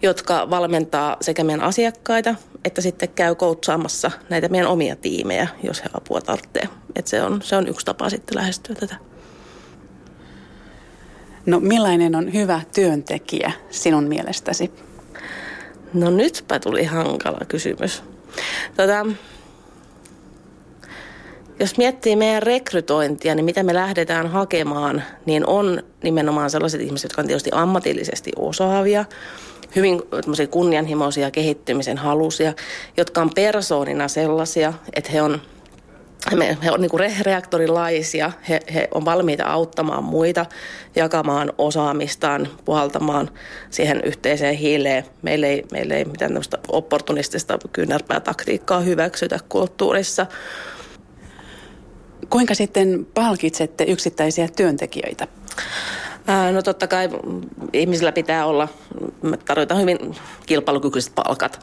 jotka 0.02 0.50
valmentaa 0.50 1.16
sekä 1.20 1.44
meidän 1.44 1.64
asiakkaita, 1.64 2.34
että 2.64 2.80
sitten 2.80 3.08
käy 3.08 3.34
koutsaamassa 3.34 4.10
näitä 4.28 4.48
meidän 4.48 4.68
omia 4.68 4.96
tiimejä, 4.96 5.48
jos 5.62 5.84
he 5.84 5.90
apua 5.94 6.20
tarvitsee. 6.20 6.68
Et 6.96 7.06
se, 7.06 7.22
on, 7.22 7.42
se 7.42 7.56
on 7.56 7.68
yksi 7.68 7.86
tapa 7.86 8.10
sitten 8.10 8.36
lähestyä 8.36 8.74
tätä. 8.80 8.96
No 11.46 11.60
millainen 11.60 12.14
on 12.14 12.32
hyvä 12.32 12.60
työntekijä 12.74 13.52
sinun 13.70 14.04
mielestäsi? 14.04 14.70
No 15.94 16.10
nytpä 16.10 16.58
tuli 16.58 16.84
hankala 16.84 17.40
kysymys. 17.48 18.02
Tota, 18.76 19.06
jos 21.60 21.78
miettii 21.78 22.16
meidän 22.16 22.42
rekrytointia, 22.42 23.34
niin 23.34 23.44
mitä 23.44 23.62
me 23.62 23.74
lähdetään 23.74 24.26
hakemaan, 24.26 25.02
niin 25.26 25.46
on 25.46 25.82
nimenomaan 26.02 26.50
sellaiset 26.50 26.80
ihmiset, 26.80 27.04
jotka 27.04 27.22
on 27.22 27.26
tietysti 27.26 27.50
ammatillisesti 27.52 28.32
osaavia, 28.36 29.04
hyvin 29.76 30.02
kunnianhimoisia, 30.50 31.30
kehittymisen 31.30 31.98
halusia, 31.98 32.52
jotka 32.96 33.20
on 33.20 33.30
persoonina 33.34 34.08
sellaisia, 34.08 34.72
että 34.96 35.12
he 35.12 35.22
on 35.22 35.40
he, 36.64 36.70
on 36.70 36.80
niin 36.80 37.22
reaktorilaisia, 37.22 38.32
he, 38.48 38.60
he 38.74 38.88
on 38.94 39.04
valmiita 39.04 39.44
auttamaan 39.44 40.04
muita, 40.04 40.46
jakamaan 40.96 41.52
osaamistaan, 41.58 42.48
puhaltamaan 42.64 43.30
siihen 43.70 44.00
yhteiseen 44.04 44.54
hiileen. 44.54 45.04
Meillä 45.22 45.46
ei, 45.46 45.64
meillä 45.72 45.94
ei 45.94 46.04
mitään 46.04 46.30
tämmöistä 46.30 46.58
opportunistista 46.68 47.58
kyynärpää 47.72 48.20
taktiikkaa 48.20 48.80
hyväksytä 48.80 49.38
kulttuurissa. 49.48 50.26
Kuinka 52.30 52.54
sitten 52.54 53.06
palkitsette 53.14 53.84
yksittäisiä 53.84 54.48
työntekijöitä? 54.56 55.28
No 56.52 56.62
totta 56.62 56.86
kai 56.86 57.08
ihmisillä 57.72 58.12
pitää 58.12 58.46
olla, 58.46 58.68
tarvitaan 59.44 59.80
hyvin 59.80 59.98
kilpailukykyiset 60.46 61.14
palkat, 61.14 61.60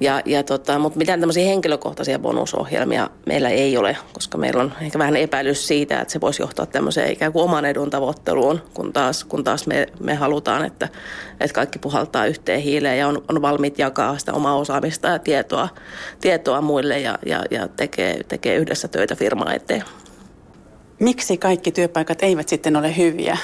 ja, 0.00 0.22
ja 0.24 0.42
tota, 0.42 0.78
mutta 0.78 0.98
mitään 0.98 1.20
tämmöisiä 1.20 1.44
henkilökohtaisia 1.44 2.18
bonusohjelmia 2.18 3.10
meillä 3.26 3.48
ei 3.48 3.76
ole, 3.76 3.96
koska 4.12 4.38
meillä 4.38 4.62
on 4.62 4.72
ehkä 4.80 4.98
vähän 4.98 5.16
epäilys 5.16 5.66
siitä, 5.66 6.00
että 6.00 6.12
se 6.12 6.20
voisi 6.20 6.42
johtaa 6.42 6.66
tämmöiseen 6.66 7.12
ikään 7.12 7.32
kuin 7.32 7.44
oman 7.44 7.64
edun 7.64 7.90
tavoitteluun, 7.90 8.60
kun 8.74 8.92
taas, 8.92 9.24
kun 9.24 9.44
taas 9.44 9.66
me, 9.66 9.86
me 10.00 10.14
halutaan, 10.14 10.64
että, 10.64 10.88
että 11.40 11.54
kaikki 11.54 11.78
puhaltaa 11.78 12.26
yhteen 12.26 12.60
hiileen 12.60 12.98
ja 12.98 13.08
on, 13.08 13.24
on 13.28 13.42
valmiit 13.42 13.78
jakaa 13.78 14.18
sitä 14.18 14.32
omaa 14.32 14.56
osaamista 14.56 15.08
ja 15.08 15.18
tietoa, 15.18 15.68
tietoa 16.20 16.60
muille 16.60 17.00
ja, 17.00 17.18
ja, 17.26 17.42
ja 17.50 17.68
tekee, 17.68 18.24
tekee 18.28 18.56
yhdessä 18.56 18.88
töitä 18.88 19.14
firmaa 19.14 19.52
eteen. 19.54 19.84
Miksi 20.98 21.36
kaikki 21.36 21.72
työpaikat 21.72 22.22
eivät 22.22 22.48
sitten 22.48 22.76
ole 22.76 22.96
hyviä? 22.96 23.38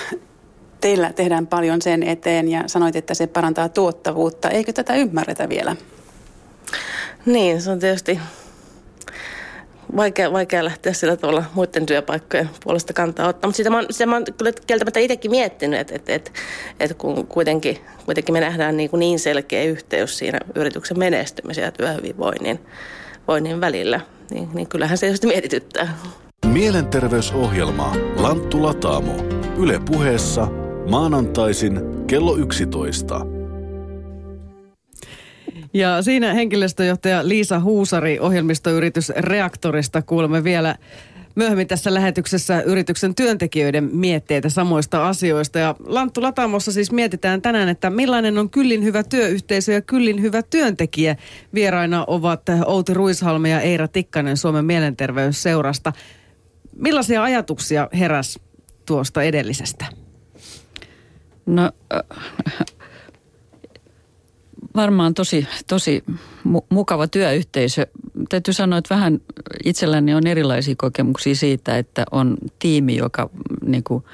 Teillä 0.81 1.13
tehdään 1.13 1.47
paljon 1.47 1.83
sen 1.83 2.03
eteen 2.03 2.49
ja 2.49 2.65
sanoit, 2.67 2.97
että 2.97 3.15
se 3.15 3.27
parantaa 3.27 3.69
tuottavuutta. 3.69 4.51
Eikö 4.51 4.73
tätä 4.73 4.95
ymmärretä 4.95 5.49
vielä? 5.49 5.77
Niin, 7.27 7.63
se 7.63 7.71
on 7.71 7.79
tietysti 7.79 8.21
vaikea, 9.97 10.33
vaikea 10.33 10.65
lähteä 10.65 10.93
sillä 10.93 11.17
tavalla 11.17 11.45
muiden 11.55 11.87
työpaikkojen 11.87 12.51
puolesta 12.65 12.93
kantaa 12.93 13.29
ottaa. 13.29 13.49
Mutta 13.49 13.57
sitä 13.57 13.71
mä, 13.71 13.77
oon, 13.77 13.87
sitä 13.91 14.07
mä 14.07 14.17
oon 14.17 14.25
kyllä 14.39 14.53
kieltämättä 14.67 15.01
itsekin 15.01 15.31
miettinyt, 15.31 15.81
että, 15.81 15.95
että, 15.95 16.15
että, 16.15 16.31
että 16.81 16.95
kun 16.95 17.27
kuitenkin, 17.27 17.79
kuitenkin 18.07 18.33
me 18.33 18.41
nähdään 18.41 18.77
niin, 18.77 18.91
kuin 18.91 19.01
niin 19.01 19.19
selkeä 19.19 19.63
yhteys 19.63 20.19
siinä 20.19 20.41
yrityksen 20.55 20.99
menestymisen 20.99 21.65
ja 21.65 21.73
työhyvinvoinnin 21.73 22.61
voinnin 23.29 23.61
välillä, 23.61 24.01
niin, 24.31 24.49
niin 24.55 24.67
kyllähän 24.67 24.99
se 24.99 25.07
tietysti 25.07 25.27
mietityttää. 25.27 25.99
Mielenterveysohjelma 26.47 27.97
Lanttu 28.17 28.63
Lataamo. 28.63 29.17
Yle 29.57 29.81
puheessa 29.91 30.49
maanantaisin 30.89 31.81
kello 32.07 32.37
11. 32.37 33.27
Ja 35.75 36.03
siinä 36.03 36.35
henkilöstöjohtaja 36.35 37.29
Liisa 37.29 37.61
Huusari 37.61 38.21
ohjelmistoyritys 38.21 39.09
Reaktorista 39.09 40.03
kuulemme 40.03 40.45
vielä 40.45 40.75
myöhemmin 41.35 41.69
tässä 41.69 41.95
lähetyksessä 41.95 42.61
yrityksen 42.63 43.15
työntekijöiden 43.15 43.91
mietteitä 43.93 44.49
samoista 44.49 45.09
asioista. 45.09 45.59
Ja 45.59 45.75
Lanttu 45.87 46.23
Latamossa 46.23 46.73
siis 46.73 46.93
mietitään 46.93 47.43
tänään, 47.43 47.69
että 47.69 47.91
millainen 47.91 48.39
on 48.39 48.51
kyllin 48.51 48.85
hyvä 48.85 49.03
työyhteisö 49.03 49.73
ja 49.73 49.83
kyllin 49.83 50.23
hyvä 50.23 50.43
työntekijä. 50.43 51.17
Vieraina 51.55 52.05
ovat 52.07 52.43
Outi 52.67 52.95
Ruishalme 52.95 53.49
ja 53.49 53.61
Eira 53.61 53.89
Tikkanen 53.89 54.37
Suomen 54.37 54.65
mielenterveysseurasta. 54.65 55.93
Millaisia 56.77 57.23
ajatuksia 57.23 57.89
heräs 57.93 58.39
tuosta 58.87 59.23
edellisestä? 59.23 60.08
No 61.49 61.71
varmaan 64.77 65.15
tosi, 65.15 65.47
tosi 65.67 66.05
mukava 66.71 67.07
työyhteisö. 67.07 67.87
Täytyy 68.29 68.55
sanoa, 68.55 68.79
että 68.79 68.95
vähän 68.95 69.21
itselläni 69.65 70.15
on 70.15 70.27
erilaisia 70.27 70.75
kokemuksia 70.79 71.35
siitä, 71.35 71.79
että 71.79 72.05
on 72.11 72.37
tiimi, 72.59 72.97
joka 72.97 73.31
niin 73.63 73.85
kuin, 73.85 74.05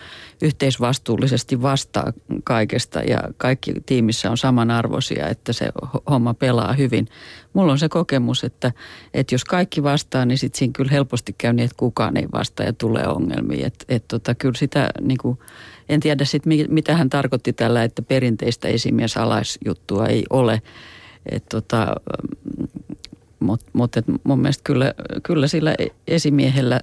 yhteisvastuullisesti 0.42 1.62
vastaa 1.62 2.12
kaikesta 2.44 3.00
ja 3.00 3.18
kaikki 3.36 3.74
tiimissä 3.86 4.30
on 4.30 4.38
samanarvoisia, 4.38 5.28
että 5.28 5.52
se 5.52 5.68
homma 6.10 6.34
pelaa 6.34 6.72
hyvin. 6.72 7.08
Mulla 7.52 7.72
on 7.72 7.78
se 7.78 7.88
kokemus, 7.88 8.44
että, 8.44 8.72
että 9.14 9.34
jos 9.34 9.44
kaikki 9.44 9.82
vastaa, 9.82 10.24
niin 10.24 10.38
sitten 10.38 10.58
siinä 10.58 10.72
kyllä 10.76 10.90
helposti 10.90 11.34
käy 11.38 11.52
niin, 11.52 11.64
että 11.64 11.76
kukaan 11.76 12.16
ei 12.16 12.26
vastaa 12.32 12.66
ja 12.66 12.72
tulee 12.72 13.08
ongelmia. 13.08 13.66
Että 13.66 13.84
et 13.88 14.08
tota, 14.08 14.34
kyllä 14.34 14.58
sitä 14.58 14.90
niin 15.00 15.18
kuin, 15.18 15.38
en 15.88 16.00
tiedä 16.00 16.24
sitten, 16.24 16.52
mitä 16.68 16.96
hän 16.96 17.10
tarkoitti 17.10 17.52
tällä, 17.52 17.84
että 17.84 18.02
perinteistä 18.02 18.68
esimiesalaisjuttua 18.68 20.06
ei 20.06 20.24
ole. 20.30 20.62
tota, 21.50 21.94
mutta 23.40 23.66
mut, 23.72 23.92
mun 24.24 24.40
mielestä 24.40 24.64
kyllä, 24.64 24.94
kyllä 25.22 25.46
sillä 25.46 25.74
esimiehellä 26.08 26.80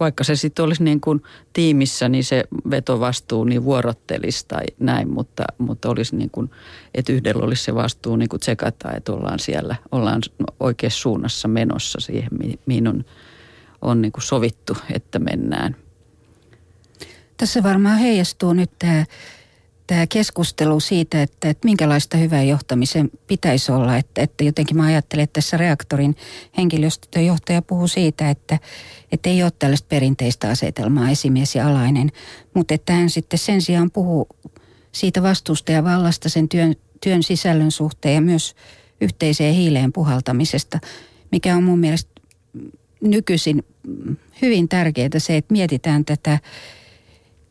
vaikka 0.00 0.24
se 0.24 0.36
sitten 0.36 0.64
olisi 0.64 0.84
niin 0.84 1.00
kuin 1.00 1.22
tiimissä, 1.52 2.08
niin 2.08 2.24
se 2.24 2.44
vetovastuu 2.70 3.44
niin 3.44 3.64
vuorottelisi 3.64 4.44
tai 4.48 4.64
näin, 4.78 5.10
mutta, 5.10 5.44
mutta 5.58 5.90
olisi 5.90 6.16
niin 6.16 6.30
kuin, 6.30 6.50
että 6.94 7.12
yhdellä 7.12 7.44
olisi 7.44 7.64
se 7.64 7.74
vastuu 7.74 8.16
niin 8.16 8.28
kuin 8.28 8.40
tsekata, 8.40 8.92
että 8.96 9.12
ollaan 9.12 9.38
siellä, 9.38 9.76
ollaan 9.92 10.20
oikeassa 10.60 11.00
suunnassa 11.00 11.48
menossa 11.48 12.00
siihen, 12.00 12.30
mihin 12.66 12.88
on, 12.88 13.04
on 13.82 14.02
niin 14.02 14.12
kuin 14.12 14.22
sovittu, 14.22 14.76
että 14.94 15.18
mennään. 15.18 15.76
Tässä 17.42 17.62
varmaan 17.62 17.98
heijastuu 17.98 18.52
nyt 18.52 18.70
tämä 18.78 19.04
tämä 19.86 20.06
keskustelu 20.06 20.80
siitä, 20.80 21.22
että, 21.22 21.50
että 21.50 21.64
minkälaista 21.64 22.16
hyvää 22.16 22.42
johtamisen 22.42 23.10
pitäisi 23.26 23.72
olla. 23.72 23.96
Että, 23.96 24.22
että 24.22 24.44
jotenkin 24.44 24.76
mä 24.76 24.84
ajattelen, 24.84 25.22
että 25.22 25.32
tässä 25.32 25.56
reaktorin 25.56 26.16
henkilöstöjohtaja 26.56 27.62
puhuu 27.62 27.88
siitä, 27.88 28.30
että, 28.30 28.58
että 29.12 29.30
ei 29.30 29.42
ole 29.42 29.52
tällaista 29.58 29.86
perinteistä 29.88 30.48
asetelmaa 30.48 31.10
esimies 31.10 31.54
ja 31.54 31.68
alainen, 31.68 32.12
mutta 32.54 32.74
että 32.74 32.92
hän 32.92 33.10
sitten 33.10 33.38
sen 33.38 33.62
sijaan 33.62 33.90
puhuu 33.90 34.28
siitä 34.92 35.22
vastuusta 35.22 35.72
ja 35.72 35.84
vallasta 35.84 36.28
sen 36.28 36.48
työn, 36.48 36.74
työn 37.00 37.22
sisällön 37.22 37.70
suhteen 37.70 38.14
ja 38.14 38.20
myös 38.20 38.54
yhteiseen 39.00 39.54
hiileen 39.54 39.92
puhaltamisesta, 39.92 40.78
mikä 41.32 41.56
on 41.56 41.64
mun 41.64 41.78
mielestä 41.78 42.10
nykyisin 43.00 43.64
hyvin 44.42 44.68
tärkeää 44.68 45.18
se, 45.18 45.36
että 45.36 45.52
mietitään 45.52 46.04
tätä 46.04 46.38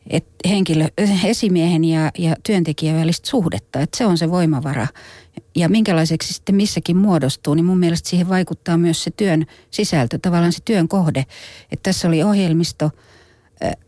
että 0.09 0.49
henkilö, 0.49 0.87
esimiehen 1.25 1.83
ja, 1.83 2.11
ja 2.17 2.35
työntekijän 2.43 2.97
välistä 2.99 3.29
suhdetta, 3.29 3.79
että 3.79 3.97
se 3.97 4.05
on 4.05 4.17
se 4.17 4.31
voimavara. 4.31 4.87
Ja 5.55 5.69
minkälaiseksi 5.69 6.33
sitten 6.33 6.55
missäkin 6.55 6.97
muodostuu, 6.97 7.53
niin 7.53 7.65
mun 7.65 7.77
mielestä 7.77 8.09
siihen 8.09 8.29
vaikuttaa 8.29 8.77
myös 8.77 9.03
se 9.03 9.11
työn 9.11 9.45
sisältö, 9.71 10.19
tavallaan 10.21 10.53
se 10.53 10.59
työn 10.65 10.87
kohde. 10.87 11.25
Että 11.71 11.83
tässä 11.83 12.07
oli 12.07 12.23
ohjelmisto, 12.23 12.91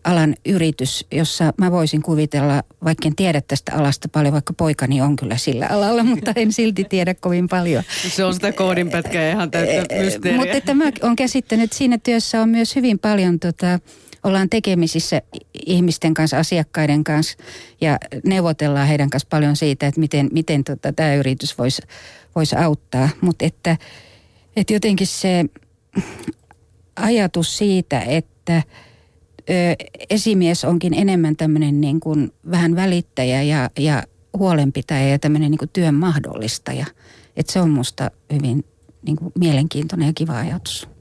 alan 0.03 0.35
yritys, 0.45 1.05
jossa 1.11 1.53
mä 1.57 1.71
voisin 1.71 2.01
kuvitella, 2.01 2.63
vaikka 2.83 3.07
en 3.07 3.15
tiedä 3.15 3.41
tästä 3.41 3.71
alasta 3.75 4.07
paljon, 4.07 4.33
vaikka 4.33 4.53
poikani 4.53 5.01
on 5.01 5.15
kyllä 5.15 5.37
sillä 5.37 5.67
alalla, 5.69 6.03
mutta 6.15 6.33
en 6.35 6.53
silti 6.53 6.83
tiedä 6.83 7.13
kovin 7.13 7.47
paljon. 7.47 7.83
Se 8.07 8.23
on 8.23 8.33
sitä 8.33 8.51
koodinpätkää 8.51 9.31
ihan 9.31 9.51
täyttä 9.51 9.95
mysteeriä. 9.95 10.37
Mutta 10.37 10.57
että 10.57 10.73
mä 10.73 10.83
olen 11.01 11.15
käsittänyt, 11.15 11.63
että 11.63 11.77
siinä 11.77 11.97
työssä 11.97 12.41
on 12.41 12.49
myös 12.49 12.75
hyvin 12.75 12.99
paljon 12.99 13.39
tota, 13.39 13.79
ollaan 14.23 14.49
tekemisissä 14.49 15.21
ihmisten 15.65 16.13
kanssa, 16.13 16.37
asiakkaiden 16.37 17.03
kanssa 17.03 17.37
ja 17.81 17.97
neuvotellaan 18.25 18.87
heidän 18.87 19.09
kanssa 19.09 19.27
paljon 19.29 19.55
siitä, 19.55 19.87
että 19.87 19.99
miten, 19.99 20.29
miten 20.31 20.63
tota, 20.63 20.93
tämä 20.93 21.15
yritys 21.15 21.57
voisi 21.57 21.81
vois 22.35 22.53
auttaa. 22.53 23.09
Mutta 23.21 23.45
että, 23.45 23.77
että 24.55 24.73
jotenkin 24.73 25.07
se 25.07 25.45
ajatus 26.95 27.57
siitä, 27.57 28.01
että 28.01 28.63
ö, 29.49 29.53
esimies 30.09 30.65
onkin 30.65 30.93
enemmän 30.93 31.35
tämmöinen 31.35 31.81
niin 31.81 31.99
kuin 31.99 32.31
vähän 32.51 32.75
välittäjä 32.75 33.41
ja, 33.41 33.69
ja 33.79 34.03
huolenpitäjä 34.37 35.09
ja 35.09 35.19
tämmöinen 35.19 35.51
niin 35.51 35.59
kuin 35.59 35.69
työn 35.73 35.95
mahdollistaja. 35.95 36.85
Että 37.35 37.53
se 37.53 37.61
on 37.61 37.69
musta 37.69 38.11
hyvin 38.33 38.65
niin 39.05 39.15
kuin 39.15 39.31
mielenkiintoinen 39.39 40.07
ja 40.07 40.13
kiva 40.15 40.37
ajatus. 40.37 40.92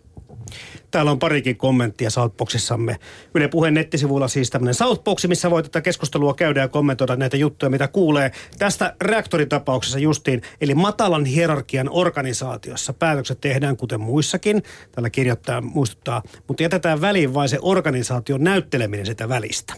Täällä 0.91 1.11
on 1.11 1.19
parikin 1.19 1.57
kommenttia 1.57 2.11
Southboxissamme. 2.11 2.97
Yle 3.35 3.49
Puheen 3.49 3.75
nettisivuilla 3.75 4.29
siis 4.29 4.51
tämmöinen 4.51 4.75
Southbox, 4.75 5.27
missä 5.27 5.51
voi 5.51 5.63
tätä 5.63 5.81
keskustelua 5.81 6.35
käydä 6.35 6.61
ja 6.61 6.69
kommentoida 6.69 7.17
näitä 7.17 7.37
juttuja, 7.37 7.71
mitä 7.71 7.89
kuulee. 7.89 8.33
Tästä 8.59 8.97
reaktoritapauksessa 9.01 9.99
justiin, 9.99 10.43
eli 10.61 10.75
matalan 10.75 11.25
hierarkian 11.25 11.89
organisaatiossa 11.91 12.93
päätökset 12.93 13.41
tehdään 13.41 13.77
kuten 13.77 14.01
muissakin. 14.01 14.63
Tällä 14.93 15.11
kirjoittaa 15.11 15.61
muistuttaa, 15.61 16.23
mutta 16.49 16.63
jätetään 16.63 17.01
väliin 17.01 17.35
vain 17.35 17.49
se 17.49 17.59
organisaation 17.63 18.45
näytteleminen 18.45 19.07
sitä 19.07 19.29
välistä. 19.29 19.75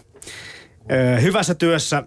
Öö, 0.93 1.21
hyvässä 1.21 1.55
työssä 1.55 2.03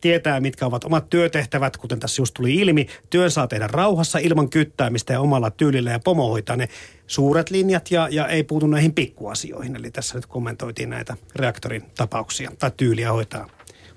tietää, 0.00 0.40
mitkä 0.40 0.66
ovat 0.66 0.84
omat 0.84 1.10
työtehtävät, 1.10 1.76
kuten 1.76 2.00
tässä 2.00 2.22
just 2.22 2.34
tuli 2.34 2.54
ilmi. 2.54 2.86
Työn 3.10 3.30
saa 3.30 3.46
tehdä 3.46 3.66
rauhassa 3.66 4.18
ilman 4.18 4.50
kyttäämistä 4.50 5.12
ja 5.12 5.20
omalla 5.20 5.50
tyylillä 5.50 5.90
ja 5.90 6.00
pomo 6.04 6.28
hoitaa 6.28 6.56
ne 6.56 6.68
suuret 7.06 7.50
linjat 7.50 7.90
ja, 7.90 8.08
ja 8.10 8.26
ei 8.26 8.44
puutu 8.44 8.66
näihin 8.66 8.94
pikkuasioihin. 8.94 9.76
Eli 9.76 9.90
tässä 9.90 10.14
nyt 10.14 10.26
kommentoitiin 10.26 10.90
näitä 10.90 11.16
reaktorin 11.36 11.84
tapauksia 11.96 12.50
tai 12.58 12.70
tyyliä 12.76 13.12
hoitaa 13.12 13.48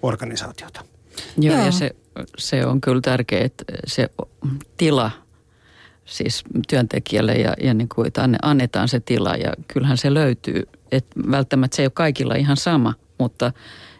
organisaatiota. 0.01 0.85
Joo, 1.37 1.55
Joo. 1.55 1.65
ja 1.65 1.71
se, 1.71 1.95
se 2.37 2.65
on 2.65 2.81
kyllä 2.81 3.01
tärkeää, 3.01 3.45
että 3.45 3.63
se 3.85 4.09
tila 4.77 5.11
siis 6.05 6.43
työntekijälle 6.69 7.33
ja, 7.33 7.53
ja 7.63 7.73
niin 7.73 7.89
kuin, 7.95 8.07
että 8.07 8.29
annetaan 8.41 8.87
se 8.87 8.99
tila 8.99 9.35
ja 9.35 9.53
kyllähän 9.73 9.97
se 9.97 10.13
löytyy. 10.13 10.63
Että 10.91 11.19
välttämättä 11.31 11.75
se 11.75 11.81
ei 11.81 11.85
ole 11.85 11.91
kaikilla 11.95 12.35
ihan 12.35 12.57
sama, 12.57 12.93
mutta 13.17 13.51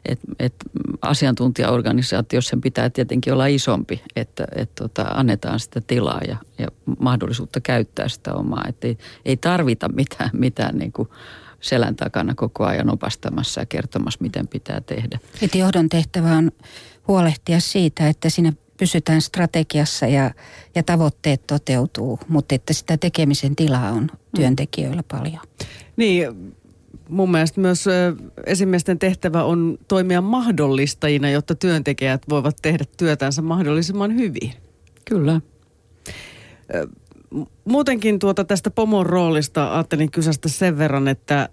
että 0.06 0.28
et 0.40 0.54
asiantuntijaorganisaatiossa 1.02 2.50
sen 2.50 2.62
pitää 2.62 2.90
tietenkin 2.90 3.34
olla 3.34 3.46
isompi, 3.46 4.02
että 4.16 4.48
et 4.56 4.76
tota, 4.76 5.02
annetaan 5.02 5.60
sitä 5.60 5.82
tilaa 5.82 6.22
ja, 6.28 6.38
ja 6.58 6.68
mahdollisuutta 7.00 7.62
käyttää 7.62 8.08
sitä 8.08 8.34
omaa. 8.34 8.66
Että 8.68 8.88
ei, 8.88 8.98
ei 9.26 9.38
tarvita 9.38 9.90
mitään, 9.90 10.30
mitään 10.34 10.78
niin 10.78 10.92
kuin 10.92 11.10
selän 11.60 11.96
takana 11.96 12.36
koko 12.36 12.66
ajan 12.66 12.90
opastamassa 12.90 13.62
ja 13.62 13.66
kertomassa, 13.66 14.20
miten 14.22 14.48
pitää 14.48 14.82
tehdä. 14.82 15.20
Et 15.42 15.56
johdon 15.56 15.90
tehtävä 15.90 16.38
on 16.38 16.52
huolehtia 17.08 17.60
siitä, 17.60 18.08
että 18.08 18.30
sinne 18.30 18.54
pysytään 18.78 19.22
strategiassa 19.22 20.08
ja, 20.08 20.32
ja 20.76 20.84
tavoitteet 20.84 21.48
toteutuu, 21.48 22.20
mutta 22.28 22.56
että 22.56 22.74
sitä 22.74 22.98
tekemisen 22.98 23.56
tilaa 23.56 23.92
on 23.92 24.10
työntekijöillä 24.36 25.04
paljon. 25.12 25.42
Niin, 25.98 26.54
mun 27.12 27.32
mielestä 27.32 27.62
myös 27.62 27.86
esimiesten 28.46 29.00
tehtävä 29.00 29.44
on 29.44 29.78
toimia 29.88 30.22
mahdollistajina, 30.22 31.30
jotta 31.30 31.56
työntekijät 31.56 32.22
voivat 32.30 32.56
tehdä 32.62 32.86
työtänsä 32.98 33.42
mahdollisimman 33.42 34.16
hyvin. 34.16 34.52
Kyllä. 35.06 35.42
Muutenkin 37.66 38.20
tuota 38.20 38.44
tästä 38.44 38.70
pomon 38.70 39.06
roolista 39.06 39.74
ajattelin 39.74 40.12
kysästä 40.12 40.50
sen 40.50 40.78
verran, 40.78 41.08
että 41.08 41.50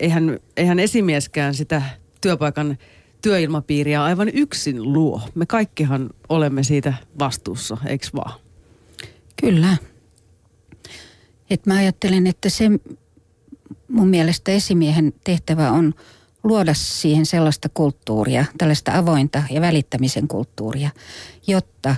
eihän, 0.00 0.38
eihän 0.56 0.78
esimieskään 0.78 1.54
sitä 1.54 1.82
työpaikan 2.20 2.78
työilmapiiriä 3.22 4.04
aivan 4.04 4.28
yksin 4.28 4.92
luo. 4.92 5.20
Me 5.34 5.46
kaikkihan 5.46 6.10
olemme 6.28 6.62
siitä 6.62 6.94
vastuussa, 7.18 7.76
eikö 7.86 8.06
vaan? 8.14 8.40
Kyllä. 9.40 9.76
Et 11.50 11.66
mä 11.66 11.74
ajattelen, 11.74 12.26
että 12.26 12.48
se 12.48 12.64
mun 13.90 14.08
mielestä 14.08 14.52
esimiehen 14.52 15.12
tehtävä 15.24 15.70
on 15.70 15.94
luoda 16.42 16.74
siihen 16.74 17.26
sellaista 17.26 17.68
kulttuuria, 17.74 18.44
tällaista 18.58 18.98
avointa 18.98 19.42
ja 19.50 19.60
välittämisen 19.60 20.28
kulttuuria, 20.28 20.90
jotta 21.46 21.96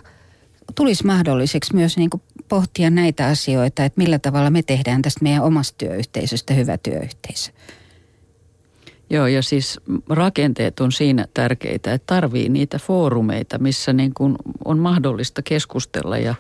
tulisi 0.75 1.07
mahdolliseksi 1.07 1.75
myös 1.75 1.97
niin 1.97 2.11
kuin 2.11 2.23
pohtia 2.49 2.91
näitä 2.91 3.27
asioita, 3.27 3.85
että 3.85 4.01
millä 4.01 4.19
tavalla 4.19 4.51
me 4.51 4.63
tehdään 4.63 5.03
tästä 5.03 5.21
meidän 5.23 5.43
omasta 5.43 5.75
työyhteisöstä 5.79 6.55
hyvä 6.55 6.79
työyhteisö. 6.79 7.53
Joo, 9.11 9.27
ja 9.27 9.43
siis 9.43 9.81
rakenteet 10.09 10.81
on 10.81 10.93
siinä 10.93 11.27
tärkeitä, 11.35 11.93
että 11.93 12.15
tarvii 12.15 12.49
niitä 12.49 12.79
foorumeita, 12.79 13.59
missä 13.59 13.93
niin 13.93 14.15
kuin 14.15 14.37
on 14.65 14.79
mahdollista 14.79 15.43
keskustella 15.43 16.19
ja, 16.19 16.35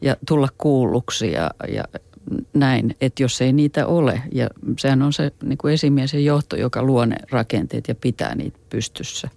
ja 0.00 0.16
tulla 0.26 0.48
kuulluksi 0.58 1.32
ja, 1.32 1.50
ja 1.72 1.84
näin, 2.54 2.96
että 3.00 3.22
jos 3.22 3.40
ei 3.40 3.52
niitä 3.52 3.86
ole, 3.86 4.22
ja 4.32 4.48
sehän 4.78 5.02
on 5.02 5.12
se 5.12 5.32
niin 5.42 5.58
kuin 5.58 5.74
esimies 5.74 6.14
ja 6.14 6.20
johto, 6.20 6.56
joka 6.56 6.82
luo 6.82 7.04
ne 7.04 7.16
rakenteet 7.30 7.88
ja 7.88 7.94
pitää 7.94 8.34
niitä 8.34 8.58
pystyssä. 8.70 9.28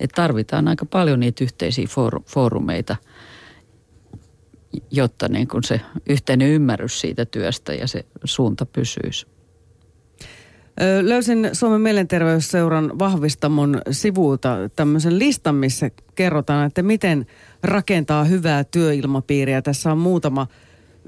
Että 0.00 0.14
tarvitaan 0.14 0.68
aika 0.68 0.86
paljon 0.86 1.20
niitä 1.20 1.44
yhteisiä 1.44 1.86
foorumeita, 2.26 2.96
jotta 4.90 5.28
niin 5.28 5.48
kuin 5.48 5.64
se 5.64 5.80
yhteinen 6.08 6.48
ymmärrys 6.48 7.00
siitä 7.00 7.24
työstä 7.24 7.74
ja 7.74 7.86
se 7.86 8.04
suunta 8.24 8.66
pysyisi. 8.66 9.26
Löysin 11.02 11.50
Suomen 11.52 11.80
mielenterveysseuran 11.80 12.98
vahvistamon 12.98 13.82
sivuilta 13.90 14.56
tämmöisen 14.76 15.18
listan, 15.18 15.54
missä 15.54 15.90
kerrotaan, 16.14 16.66
että 16.66 16.82
miten 16.82 17.26
rakentaa 17.62 18.24
hyvää 18.24 18.64
työilmapiiriä. 18.64 19.62
Tässä 19.62 19.92
on 19.92 19.98
muutama 19.98 20.46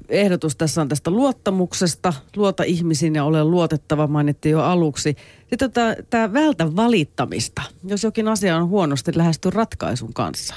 ehdotus 0.08 0.56
tässä 0.56 0.80
on 0.80 0.88
tästä 0.88 1.10
luottamuksesta. 1.10 2.12
Luota 2.36 2.62
ihmisiin 2.62 3.14
ja 3.14 3.24
ole 3.24 3.44
luotettava, 3.44 4.06
mainittiin 4.06 4.52
jo 4.52 4.60
aluksi. 4.62 5.16
Sitten 5.50 5.72
tämä, 5.72 5.94
tämä 6.10 6.32
vältä 6.32 6.76
valittamista, 6.76 7.62
jos 7.84 8.04
jokin 8.04 8.28
asia 8.28 8.56
on 8.56 8.68
huonosti 8.68 9.12
lähesty 9.16 9.50
ratkaisun 9.50 10.14
kanssa. 10.14 10.54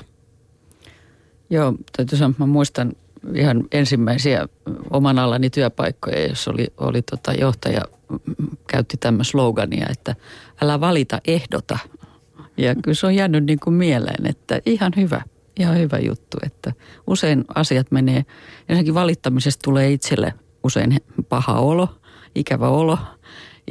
Joo, 1.50 1.74
täytyy 1.98 2.18
sanoa, 2.18 2.36
mä 2.38 2.46
muistan 2.46 2.94
ihan 3.36 3.64
ensimmäisiä 3.72 4.48
oman 4.90 5.20
alani 5.20 5.50
työpaikkoja, 5.50 6.28
jos 6.28 6.48
oli, 6.48 6.68
oli 6.78 7.02
tota 7.02 7.34
johtaja, 7.34 7.82
käytti 8.68 8.98
tämmöistä 8.98 9.32
slogania, 9.32 9.88
että 9.90 10.16
älä 10.62 10.80
valita, 10.80 11.22
ehdota. 11.28 11.80
Ja 12.58 12.76
kyllä 12.76 12.96
se 12.96 13.08
on 13.08 13.16
jäänyt 13.16 13.46
niin 13.46 13.60
kuin 13.60 13.74
mieleen, 13.74 14.26
että 14.26 14.62
ihan 14.66 14.94
hyvä– 14.98 15.22
ihan 15.60 15.78
hyvä 15.78 16.00
juttu, 16.00 16.38
että 16.46 16.74
usein 17.08 17.46
asiat 17.56 17.92
menee, 17.92 18.26
ensinnäkin 18.70 18.94
valittamisesta 18.94 19.62
tulee 19.64 19.92
itselle 19.92 20.34
usein 20.64 20.98
paha 21.30 21.60
olo, 21.60 21.90
ikävä 22.36 22.70
olo. 22.70 22.98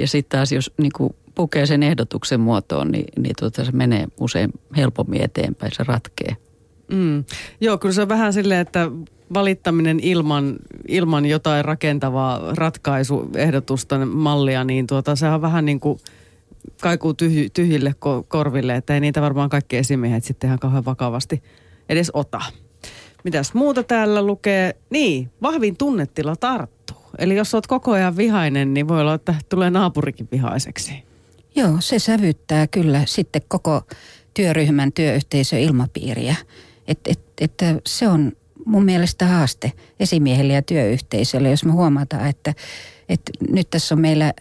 Ja 0.00 0.08
sitten 0.08 0.38
taas 0.38 0.52
jos 0.52 0.72
niin 0.78 0.92
kuin 0.96 1.14
pukee 1.34 1.66
sen 1.66 1.82
ehdotuksen 1.82 2.40
muotoon, 2.40 2.90
niin, 2.92 3.22
niin 3.22 3.34
tuota, 3.38 3.64
se 3.64 3.72
menee 3.72 4.06
usein 4.20 4.50
helpommin 4.76 5.22
eteenpäin, 5.22 5.72
se 5.74 5.84
ratkee. 5.84 6.36
Mm. 6.92 7.24
Joo, 7.60 7.78
kyllä 7.78 7.94
se 7.94 8.02
on 8.02 8.08
vähän 8.08 8.32
silleen, 8.32 8.60
että 8.60 8.90
valittaminen 9.34 10.00
ilman, 10.00 10.56
ilman 10.88 11.26
jotain 11.26 11.64
rakentavaa 11.64 12.40
ratkaisuehdotusta, 12.54 14.06
mallia, 14.06 14.64
niin 14.64 14.86
tuota, 14.86 15.16
se 15.16 15.28
on 15.28 15.42
vähän 15.42 15.64
niin 15.64 15.80
kuin 15.80 15.98
kaikuu 16.82 17.14
tyhj, 17.14 17.46
tyhjille 17.54 17.94
korville, 18.28 18.76
että 18.76 18.94
ei 18.94 19.00
niitä 19.00 19.22
varmaan 19.22 19.50
kaikki 19.50 19.76
esimiehet 19.76 20.24
sitten 20.24 20.48
ihan 20.48 20.58
kauhean 20.58 20.84
vakavasti 20.84 21.42
edes 21.88 22.10
ota. 22.14 22.40
Mitäs 23.24 23.54
muuta 23.54 23.82
täällä 23.82 24.22
lukee? 24.22 24.76
Niin, 24.90 25.30
vahvin 25.42 25.76
tunnetila 25.76 26.36
tarttuu. 26.36 26.96
Eli 27.18 27.36
jos 27.36 27.54
olet 27.54 27.66
koko 27.66 27.92
ajan 27.92 28.16
vihainen, 28.16 28.74
niin 28.74 28.88
voi 28.88 29.00
olla, 29.00 29.14
että 29.14 29.34
tulee 29.48 29.70
naapurikin 29.70 30.28
vihaiseksi. 30.32 30.92
Joo, 31.54 31.76
se 31.80 31.98
sävyttää 31.98 32.66
kyllä 32.66 33.02
sitten 33.06 33.42
koko 33.48 33.82
työryhmän 34.34 34.92
työyhteisön 34.92 35.58
ilmapiiriä. 35.58 36.36
Että 36.88 37.10
et, 37.12 37.20
et, 37.40 37.82
se 37.86 38.08
on 38.08 38.32
mun 38.64 38.84
mielestä 38.84 39.26
haaste 39.26 39.72
esimiehelle 40.00 40.52
ja 40.52 40.62
työyhteisölle, 40.62 41.50
jos 41.50 41.64
me 41.64 41.72
huomataan, 41.72 42.28
että, 42.28 42.54
että 43.08 43.32
nyt 43.50 43.70
tässä 43.70 43.94
on 43.94 44.00
meillä 44.00 44.32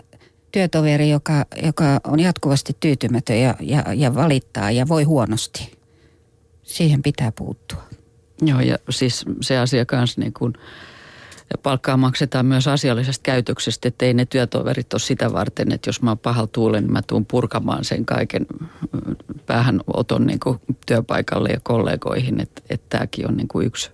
työtoveri, 0.51 1.10
joka, 1.10 1.45
joka 1.63 1.99
on 2.03 2.19
jatkuvasti 2.19 2.77
tyytymätön 2.79 3.39
ja, 3.39 3.55
ja, 3.60 3.84
ja 3.93 4.15
valittaa 4.15 4.71
ja 4.71 4.88
voi 4.88 5.03
huonosti. 5.03 5.75
Siihen 6.65 7.04
pitää 7.04 7.32
puuttua. 7.32 7.84
Joo, 8.41 8.60
ja 8.60 8.78
siis 8.89 9.25
se 9.41 9.58
asia 9.58 9.86
kanssa 9.86 10.21
niin 10.21 10.34
kuin, 10.34 10.54
palkkaa 11.63 11.97
maksetaan 11.97 12.45
myös 12.45 12.67
asiallisesta 12.67 13.23
käytöksestä, 13.23 13.88
että 13.88 14.06
ei 14.06 14.13
ne 14.13 14.25
työtoverit 14.25 14.93
ole 14.93 14.99
sitä 14.99 15.34
varten, 15.34 15.71
että 15.71 15.89
jos 15.89 16.01
mä 16.01 16.12
oon 16.12 16.17
pahalla 16.17 16.49
tuulen, 16.51 16.84
niin 16.84 16.93
mä 16.93 17.01
tuun 17.01 17.25
purkamaan 17.25 17.86
sen 17.86 18.06
kaiken 18.06 18.45
päähän 19.45 19.80
oton 19.88 20.28
niin 20.28 20.39
kuin 20.39 20.60
työpaikalle 20.86 21.49
ja 21.49 21.60
kollegoihin, 21.63 22.41
että, 22.41 22.62
että 22.69 22.86
tämäkin 22.89 23.28
on 23.28 23.38
niin 23.38 23.47
kuin 23.47 23.67
yksi 23.67 23.91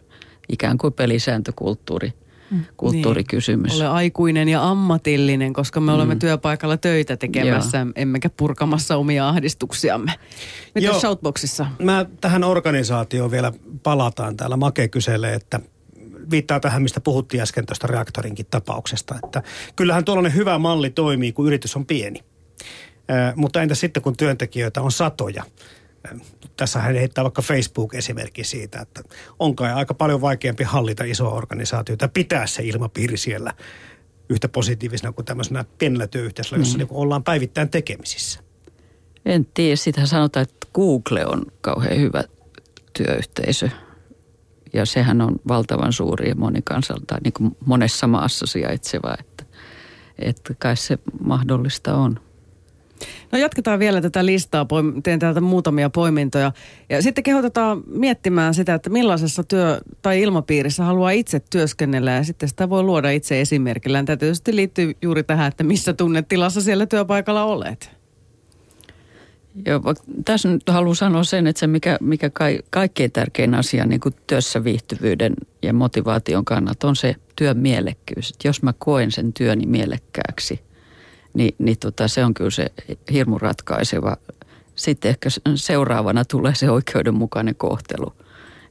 ikään 0.49 0.77
kuin 0.77 0.93
pelisääntökulttuuri 0.93 2.07
mm. 2.07 2.30
Kulttuurikysymys. 2.77 3.71
Niin. 3.71 3.81
Ole 3.81 3.89
aikuinen 3.89 4.49
ja 4.49 4.69
ammatillinen, 4.69 5.53
koska 5.53 5.79
me 5.79 5.91
mm. 5.91 5.95
olemme 5.95 6.15
työpaikalla 6.15 6.77
töitä 6.77 7.17
tekemässä, 7.17 7.77
Joo. 7.77 7.91
emmekä 7.95 8.29
purkamassa 8.29 8.97
omia 8.97 9.29
ahdistuksiamme. 9.29 10.11
Mitä 10.75 10.99
Shoutboxissa? 10.99 11.65
Mä 11.79 12.05
tähän 12.21 12.43
organisaatioon 12.43 13.31
vielä 13.31 13.53
palataan. 13.83 14.37
Täällä 14.37 14.57
Make 14.57 14.87
kyselee, 14.87 15.33
että 15.33 15.59
viittaa 16.31 16.59
tähän, 16.59 16.81
mistä 16.81 17.01
puhuttiin 17.01 17.41
äsken 17.41 17.65
tuosta 17.65 17.87
reaktorinkin 17.87 18.45
tapauksesta. 18.51 19.15
Että 19.23 19.43
kyllähän 19.75 20.05
tuollainen 20.05 20.35
hyvä 20.35 20.57
malli 20.57 20.89
toimii, 20.89 21.31
kun 21.31 21.47
yritys 21.47 21.75
on 21.75 21.85
pieni. 21.85 22.19
Äh, 23.11 23.35
mutta 23.35 23.61
entä 23.61 23.75
sitten, 23.75 24.03
kun 24.03 24.17
työntekijöitä 24.17 24.81
on 24.81 24.91
satoja? 24.91 25.43
Tässä 26.57 26.79
hän 26.79 26.95
heittää 26.95 27.23
vaikka 27.23 27.41
Facebook-esimerkki 27.41 28.43
siitä, 28.43 28.81
että 28.81 29.01
on 29.39 29.55
kai 29.55 29.73
aika 29.73 29.93
paljon 29.93 30.21
vaikeampi 30.21 30.63
hallita 30.63 31.03
isoa 31.03 31.29
organisaatiota, 31.29 32.07
pitää 32.07 32.47
se 32.47 32.63
ilmapiiri 32.63 33.17
siellä 33.17 33.53
yhtä 34.29 34.49
positiivisena 34.49 35.11
kuin 35.11 35.25
tämmöisenä 35.25 35.65
pienellä 35.77 36.07
työyhteisöllä, 36.07 36.61
jossa 36.61 36.77
mm. 36.77 36.83
niin 36.83 36.87
ollaan 36.91 37.23
päivittäin 37.23 37.69
tekemisissä. 37.69 38.39
En 39.25 39.45
tiedä, 39.53 39.75
sitä 39.75 40.05
sanotaan, 40.05 40.43
että 40.43 40.67
Google 40.73 41.25
on 41.25 41.45
kauhean 41.61 41.97
hyvä 41.97 42.23
työyhteisö. 42.93 43.69
Ja 44.73 44.85
sehän 44.85 45.21
on 45.21 45.35
valtavan 45.47 45.93
suuri 45.93 46.29
ja 46.29 46.35
monikansalta, 46.35 47.17
niin 47.23 47.33
kuin 47.33 47.57
monessa 47.65 48.07
maassa 48.07 48.45
sijaitseva, 48.45 49.15
että, 49.19 49.43
että 50.19 50.53
kai 50.59 50.77
se 50.77 50.97
mahdollista 51.23 51.95
on. 51.95 52.19
No 53.31 53.37
jatketaan 53.37 53.79
vielä 53.79 54.01
tätä 54.01 54.25
listaa, 54.25 54.65
teen 55.03 55.19
täältä 55.19 55.41
muutamia 55.41 55.89
poimintoja. 55.89 56.51
Ja 56.89 57.01
sitten 57.01 57.23
kehotetaan 57.23 57.83
miettimään 57.87 58.53
sitä, 58.53 58.73
että 58.73 58.89
millaisessa 58.89 59.43
työ- 59.43 59.81
tai 60.01 60.21
ilmapiirissä 60.21 60.83
haluaa 60.83 61.11
itse 61.11 61.41
työskennellä 61.49 62.11
ja 62.11 62.23
sitten 62.23 62.49
sitä 62.49 62.69
voi 62.69 62.83
luoda 62.83 63.11
itse 63.11 63.41
esimerkillä. 63.41 64.03
Tämä 64.03 64.17
tietysti 64.17 64.55
liittyy 64.55 64.93
juuri 65.01 65.23
tähän, 65.23 65.47
että 65.47 65.63
missä 65.63 65.93
tunnetilassa 65.93 66.61
siellä 66.61 66.85
työpaikalla 66.85 67.43
olet. 67.43 67.91
Joo, 69.65 69.81
tässä 70.25 70.49
nyt 70.49 70.69
haluan 70.69 70.95
sanoa 70.95 71.23
sen, 71.23 71.47
että 71.47 71.59
se 71.59 71.67
mikä, 71.67 71.97
mikä 72.01 72.29
kai, 72.29 72.59
kaikkein 72.69 73.11
tärkein 73.11 73.55
asia 73.55 73.85
niin 73.85 73.99
kuin 73.99 74.15
työssä 74.27 74.63
viihtyvyyden 74.63 75.33
ja 75.61 75.73
motivaation 75.73 76.45
kannalta 76.45 76.87
on 76.87 76.95
se 76.95 77.15
työn 77.35 77.57
mielekkyys. 77.57 78.29
Että 78.29 78.47
jos 78.47 78.63
mä 78.63 78.73
koen 78.77 79.11
sen 79.11 79.33
työni 79.33 79.65
mielekkääksi– 79.65 80.59
niin, 81.33 81.55
niin 81.59 81.77
tota, 81.77 82.07
se 82.07 82.25
on 82.25 82.33
kyllä 82.33 82.49
se 82.49 82.67
hirmu 83.11 83.37
ratkaiseva. 83.37 84.17
Sitten 84.75 85.09
ehkä 85.09 85.29
seuraavana 85.55 86.25
tulee 86.25 86.55
se 86.55 86.71
oikeudenmukainen 86.71 87.55
kohtelu, 87.55 88.13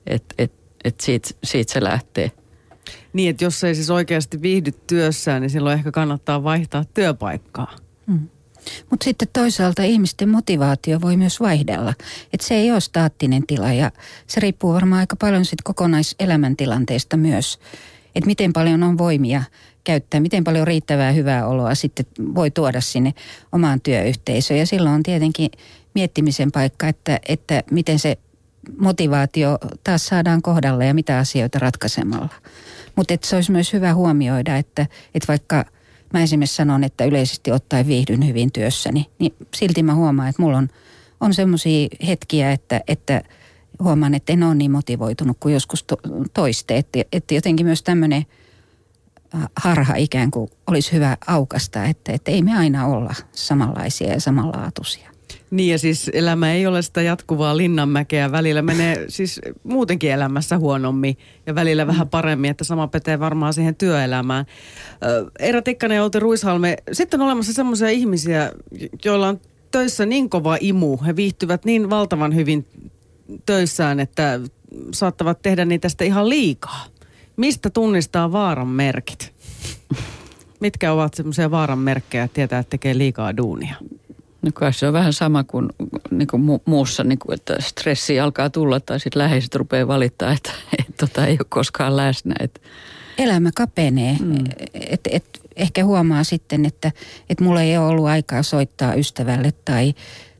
että 0.07 0.35
et, 0.39 0.53
et 0.85 1.01
siitä, 1.01 1.29
siitä 1.45 1.73
se 1.73 1.83
lähtee. 1.83 2.33
Niin, 3.13 3.31
että 3.31 3.45
jos 3.45 3.65
ei 3.65 3.75
siis 3.75 3.91
oikeasti 3.91 4.43
viihdy 4.43 4.73
työssään, 4.87 5.43
niin 5.43 5.51
silloin 5.51 5.79
ehkä 5.79 5.91
kannattaa 5.91 6.45
vaihtaa 6.45 6.85
työpaikkaa. 6.95 7.77
Hmm. 8.07 8.29
Mutta 8.91 9.05
sitten 9.05 9.29
toisaalta 9.33 9.83
ihmisten 9.83 10.29
motivaatio 10.29 11.01
voi 11.01 11.17
myös 11.17 11.41
vaihdella. 11.41 11.95
Että 12.33 12.47
se 12.47 12.55
ei 12.55 12.71
ole 12.71 12.81
staattinen 12.81 13.47
tila 13.47 13.73
ja 13.73 13.91
se 14.27 14.41
riippuu 14.41 14.73
varmaan 14.73 15.01
aika 15.01 15.17
paljon 15.17 15.45
sitten 15.45 15.65
kokonaiselämäntilanteesta 15.65 17.17
myös. 17.17 17.59
Että 18.15 18.27
miten 18.27 18.53
paljon 18.53 18.83
on 18.83 18.99
voimia 18.99 19.43
käyttää, 19.85 20.21
miten 20.21 20.45
paljon 20.45 20.67
riittävää 20.67 21.13
hyvää 21.13 21.47
oloa 21.47 21.75
sitten 21.75 22.07
voi 22.35 22.51
tuoda 22.51 22.81
sinne 22.81 23.15
omaan 23.53 23.81
työyhteisöön. 23.81 24.61
Ja 24.61 24.67
silloin 24.67 24.95
on 24.95 25.03
tietenkin 25.03 25.51
miettimisen 25.95 26.53
paikka, 26.53 26.89
että, 26.89 27.21
että 27.29 27.63
miten 27.71 27.99
se 27.99 28.19
motivaatio 28.79 29.59
taas 29.85 30.07
saadaan 30.07 30.43
kohdalle 30.43 30.87
ja 30.87 30.95
mitä 30.95 31.19
asioita 31.19 31.59
ratkaisemalla. 31.59 32.29
Mutta 32.97 33.15
se 33.23 33.37
olisi 33.37 33.53
myös 33.53 33.73
hyvä 33.73 33.95
huomioida, 33.95 34.57
että, 34.57 34.87
että 35.15 35.29
vaikka 35.29 35.65
mä 36.13 36.23
esimerkiksi 36.23 36.57
sanon, 36.57 36.85
että 36.85 37.05
yleisesti 37.05 37.53
ottaen 37.53 37.87
viihdyn 37.87 38.27
hyvin 38.27 38.53
työssäni, 38.53 39.07
niin 39.19 39.35
silti 39.55 39.83
mä 39.83 39.95
huomaan, 39.95 40.29
että 40.29 40.43
mulla 40.43 40.59
on, 40.59 40.69
on 41.21 41.35
semmoisia 41.35 41.89
hetkiä, 42.07 42.53
että, 42.53 42.81
että 42.89 43.23
huomaan, 43.83 44.15
että 44.15 44.33
en 44.33 44.43
ole 44.43 44.55
niin 44.55 44.71
motivoitunut 44.71 45.37
kuin 45.41 45.55
joskus 45.55 45.85
to, 45.85 45.97
toiste. 46.35 46.77
Että, 46.77 46.99
että 47.13 47.35
jotenkin 47.35 47.67
myös 47.67 47.83
tämmöinen– 47.83 48.27
harha 49.57 49.95
ikään 49.95 50.31
kuin 50.31 50.51
olisi 50.67 50.93
hyvä 50.93 51.17
aukasta, 51.27 51.85
että, 51.85 52.13
että 52.13 52.31
ei 52.31 52.43
me 52.43 52.57
aina 52.57 52.87
olla 52.87 53.15
samanlaisia 53.33 54.13
ja 54.13 54.21
samanlaatuisia. 54.21 55.11
Niin 55.51 55.73
ja 55.73 55.79
siis 55.79 56.11
elämä 56.15 56.53
ei 56.53 56.67
ole 56.67 56.83
sitä 56.83 57.03
jatkuvaa 57.03 57.57
linnanmäkeä. 57.57 58.33
Välillä 58.33 58.63
menee 58.63 59.05
siis 59.09 59.41
muutenkin 59.63 60.11
elämässä 60.11 60.59
huonommin 60.59 61.19
ja 61.47 61.55
välillä 61.55 61.87
vähän 61.87 62.07
mm. 62.07 62.11
paremmin, 62.11 62.51
että 62.51 62.65
sama 62.65 62.89
pätee 62.89 63.21
varmaan 63.21 63.55
siihen 63.55 63.75
työelämään. 63.75 64.47
Eera 65.39 65.63
Tikkanen 65.63 65.97
ja 65.97 66.03
Outi 66.03 66.21
Ruishalme, 66.21 66.77
sitten 66.93 67.21
on 67.21 67.27
olemassa 67.27 67.53
sellaisia 67.53 67.89
ihmisiä, 67.89 68.53
joilla 69.05 69.29
on 69.29 69.41
töissä 69.71 70.07
niin 70.07 70.31
kova 70.31 70.57
imu. 70.61 70.99
He 71.07 71.17
viihtyvät 71.17 71.65
niin 71.65 71.91
valtavan 71.91 72.35
hyvin 72.35 72.67
töissään, 73.47 74.01
että 74.01 74.41
saattavat 74.95 75.43
tehdä 75.43 75.65
niitä 75.65 75.89
sitä 75.89 76.05
ihan 76.05 76.29
liikaa. 76.29 76.87
Mistä 77.41 77.71
tunnistaa 77.71 78.33
vaaran 78.33 78.69
merkit? 78.69 79.33
Mitkä 80.61 80.93
ovat 80.93 81.15
semmoisia 81.15 81.51
vaaran 81.51 81.79
merkkejä, 81.79 82.25
että 82.25 82.35
tietää, 82.35 82.59
että 82.59 82.71
tekee 82.71 82.99
liikaa 82.99 83.37
duunia? 83.37 83.75
No 84.43 84.51
kai 84.55 84.73
se 84.73 84.87
on 84.87 84.93
vähän 84.93 85.13
sama 85.13 85.45
kuin, 85.45 85.69
niin 86.11 86.29
kuin 86.29 86.43
mu- 86.43 86.63
muussa, 86.65 87.05
niin 87.05 87.19
kuin, 87.19 87.35
että 87.35 87.57
stressi 87.61 88.21
alkaa 88.21 88.51
tulla 88.51 88.81
tai 88.81 89.01
sitten 89.01 89.23
läheiset 89.23 89.55
rupeaa 89.55 89.89
valittaa, 89.89 90.33
että 90.33 90.51
et, 90.79 90.97
tota, 90.97 91.27
ei 91.27 91.33
ole 91.33 91.47
koskaan 91.49 91.97
läsnä. 91.97 92.35
Et. 92.41 92.63
Elämä 93.19 93.51
kapenee. 93.57 94.17
Mm. 94.21 94.45
Et, 94.75 95.01
et, 95.11 95.25
ehkä 95.57 95.85
huomaa 95.85 96.25
sitten, 96.25 96.67
että 96.67 96.93
et 97.31 97.41
mulla 97.41 97.63
ei 97.63 97.79
ole 97.79 97.87
ollut 97.87 98.07
aikaa 98.07 98.43
soittaa 98.43 98.95
ystävälle 98.95 99.53
tai, 99.65 99.95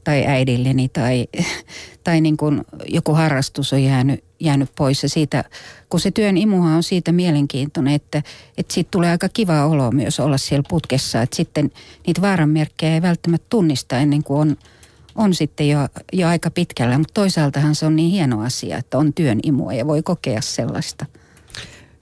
tai 0.05 0.27
äidilleni 0.27 0.89
tai, 0.89 1.27
tai 2.05 2.21
niin 2.21 2.37
kuin 2.37 2.61
joku 2.89 3.15
harrastus 3.15 3.73
on 3.73 3.83
jäänyt, 3.83 4.25
jäänyt 4.41 4.71
pois. 4.77 5.03
Ja 5.03 5.09
siitä, 5.09 5.45
kun 5.89 6.01
se 6.01 6.11
työn 6.11 6.37
imuha 6.37 6.77
on 6.77 6.83
siitä 6.83 7.13
mielenkiintoinen, 7.13 7.95
että, 7.95 8.23
että 8.59 8.75
siitä 8.75 8.89
tulee 8.91 9.11
aika 9.11 9.29
kiva 9.29 9.67
olo 9.67 9.91
myös 9.91 10.21
olla 10.21 10.39
siellä 10.39 10.65
putkessa. 10.69 11.23
Että 11.23 11.37
sitten 11.37 11.71
niitä 12.07 12.21
vaaranmerkkejä 12.21 12.95
ei 12.95 13.03
välttämättä 13.03 13.47
tunnista 13.51 13.99
ennen 13.99 14.25
kuin 14.25 14.41
on, 14.41 14.57
on 15.15 15.35
sitten 15.35 15.69
jo, 15.69 15.79
jo 16.13 16.29
aika 16.29 16.51
pitkällä. 16.51 16.99
Mutta 16.99 17.15
toisaaltahan 17.15 17.75
se 17.75 17.87
on 17.87 17.97
niin 17.97 18.11
hieno 18.11 18.43
asia, 18.43 18.79
että 18.79 18.99
on 18.99 19.13
työn 19.15 19.41
imua 19.43 19.73
ja 19.73 19.87
voi 19.87 20.03
kokea 20.03 20.41
sellaista– 20.41 21.07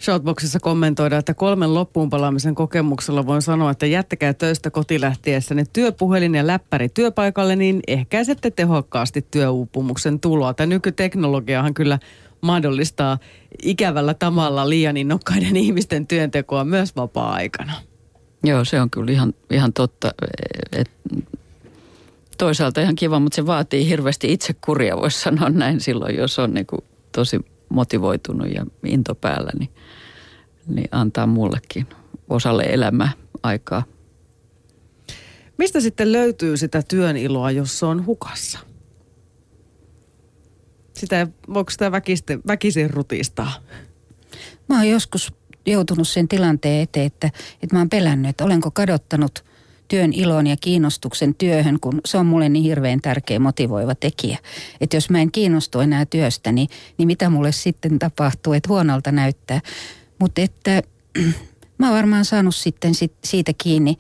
Shoutboxissa 0.01 0.61
kommentoida, 0.61 1.19
että 1.19 1.35
kolmen 1.35 1.75
loppuun 1.75 2.11
palaamisen 2.11 2.55
kokemuksella 2.55 3.27
voin 3.27 3.43
sanoa, 3.43 3.71
että 3.71 3.87
jättäkää 3.87 4.35
töistä 4.35 4.71
kotilähtiessä 4.71 5.55
työpuhelin 5.73 6.35
ja 6.35 6.47
läppäri 6.47 6.89
työpaikalle, 6.89 7.57
niin 7.57 7.81
ehkäisette 7.87 8.51
tehokkaasti 8.51 9.27
työuupumuksen 9.31 10.21
tuloa. 10.21 10.55
Tämä 10.55 10.67
nykyteknologiahan 10.67 11.75
kyllä 11.75 11.99
mahdollistaa 12.41 13.19
ikävällä 13.63 14.15
tavalla 14.15 14.69
liian 14.69 14.97
innokkaiden 14.97 15.57
ihmisten 15.67 16.07
työntekoa 16.07 16.65
myös 16.65 16.97
vapaa-aikana. 16.97 17.73
Joo, 18.45 18.65
se 18.65 18.81
on 18.81 18.91
kyllä 18.91 19.13
ihan, 19.13 19.35
ihan 19.51 19.73
totta. 19.73 20.11
Et 20.73 20.91
toisaalta 22.39 22.81
ihan 22.81 22.95
kiva, 22.95 23.21
mutta 23.21 23.37
se 23.37 23.47
vaatii 23.47 23.89
hirveästi 23.89 24.33
itsekuria, 24.33 24.97
voisi 24.97 25.21
sanoa 25.21 25.49
näin 25.49 25.81
silloin, 25.81 26.17
jos 26.17 26.39
on 26.39 26.55
niin 26.55 26.67
kuin 26.67 26.85
tosi 27.13 27.41
motivoitunut 27.69 28.55
ja 28.55 28.67
into 28.85 29.15
päällä, 29.15 29.51
niin, 29.59 29.71
niin 30.67 30.89
antaa 30.91 31.27
mullekin 31.27 31.87
osalle 32.29 32.63
elämää 32.63 33.11
aikaa. 33.43 33.83
Mistä 35.59 35.81
sitten 35.81 36.13
löytyy 36.13 36.57
sitä 36.57 36.83
työn 36.89 37.17
iloa, 37.17 37.51
jos 37.51 37.79
se 37.79 37.87
on 37.87 38.07
hukassa? 38.07 38.59
Sitä, 40.99 41.27
voiko 41.55 41.71
sitä 41.71 41.93
väkisin, 41.93 42.41
väkisin 42.47 42.91
rutistaa? 42.91 43.53
Mä 44.69 44.77
oon 44.77 44.89
joskus 44.89 45.33
joutunut 45.67 46.09
sen 46.09 46.29
tilanteen 46.29 46.83
eteen, 46.83 47.07
että, 47.07 47.31
että 47.63 47.77
mä 47.77 47.79
oon 47.79 47.91
pelännyt, 47.91 48.29
että 48.29 48.45
olenko 48.45 48.71
kadottanut 48.71 49.45
työn 49.89 50.13
ilon 50.13 50.47
ja 50.47 50.57
kiinnostuksen 50.61 51.35
työhön, 51.35 51.81
kun 51.81 52.01
se 52.05 52.19
on 52.19 52.27
mulle 52.27 52.49
niin 52.49 52.65
hirveän 52.65 53.01
tärkeä 53.01 53.39
motivoiva 53.39 53.95
tekijä. 53.95 54.39
Että 54.81 54.97
jos 54.97 55.11
mä 55.11 55.21
en 55.21 55.33
kiinnostu 55.33 55.81
enää 55.81 56.07
työstä, 56.07 56.53
niin, 56.53 56.69
niin 56.99 57.07
mitä 57.07 57.31
mulle 57.31 57.53
sitten 57.53 57.99
tapahtuu, 57.99 58.53
että 58.53 58.69
huonolta 58.69 59.13
näyttää. 59.13 59.61
Mutta 60.19 60.41
että 60.41 60.83
mä 61.79 61.87
oon 61.87 61.97
varmaan 61.97 62.25
saanut 62.25 62.55
sitten 62.55 62.93
siitä 63.25 63.53
kiinni 63.59 63.97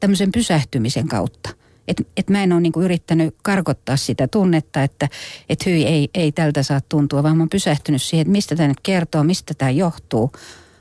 tämmöisen 0.00 0.32
pysähtymisen 0.32 1.08
kautta. 1.08 1.50
Että 1.88 2.02
et 2.16 2.30
mä 2.30 2.42
en 2.42 2.52
ole 2.52 2.60
niinku 2.60 2.80
yrittänyt 2.80 3.34
karkottaa 3.42 3.96
sitä 3.96 4.28
tunnetta, 4.28 4.82
että 4.82 5.08
et 5.48 5.66
hyi 5.66 5.86
ei, 5.86 6.08
ei 6.14 6.32
tältä 6.32 6.62
saa 6.62 6.80
tuntua, 6.88 7.22
vaan 7.22 7.36
mä 7.36 7.42
oon 7.42 7.48
pysähtynyt 7.48 8.02
siihen, 8.02 8.22
että 8.22 8.32
mistä 8.32 8.56
tämä 8.56 8.68
nyt 8.68 8.80
kertoo, 8.82 9.24
mistä 9.24 9.54
tämä 9.54 9.70
johtuu. 9.70 10.32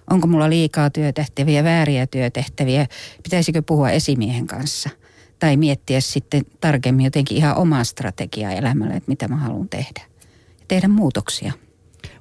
Onko 0.10 0.28
mulla 0.28 0.50
liikaa 0.50 0.90
työtehtäviä, 0.90 1.64
vääriä 1.64 2.08
työtehtäviä, 2.08 2.88
pitäisikö 3.24 3.62
puhua 3.62 3.92
esimiehen 3.92 4.48
kanssa. 4.48 4.90
Tai 5.40 5.58
miettiä 5.58 6.02
sitten 6.02 6.42
tarkemmin 6.62 7.06
jotenkin 7.06 7.38
ihan 7.38 7.58
omaa 7.58 7.84
strategiaa 7.84 8.52
elämälle, 8.52 8.94
että 8.94 9.12
mitä 9.12 9.28
mä 9.28 9.36
haluan 9.36 9.70
tehdä. 9.70 10.02
Ja 10.60 10.66
tehdä 10.68 10.88
muutoksia. 10.88 11.54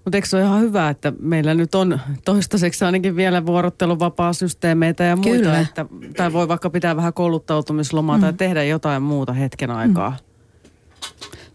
Mutta 0.07 0.17
eikö 0.17 0.29
se 0.29 0.37
ole 0.37 0.45
ihan 0.45 0.61
hyvä, 0.61 0.89
että 0.89 1.13
meillä 1.21 1.55
nyt 1.55 1.75
on 1.75 2.01
toistaiseksi 2.25 2.85
ainakin 2.85 3.17
vielä 3.17 3.47
vuorotteluvapaa-systeemeitä 3.47 5.05
ja 5.05 5.17
muita, 5.17 5.31
Kyllä. 5.31 5.61
että 5.61 5.87
tai 6.17 6.33
voi 6.33 6.49
vaikka 6.49 6.71
pitää 6.71 6.97
vähän 6.97 7.13
kouluttautumislomaa 7.13 8.17
mm. 8.17 8.21
tai 8.21 8.33
tehdä 8.33 8.65
jotain 8.65 9.03
muuta 9.03 9.33
hetken 9.33 9.71
aikaa. 9.71 10.11
Mm. 10.11 10.17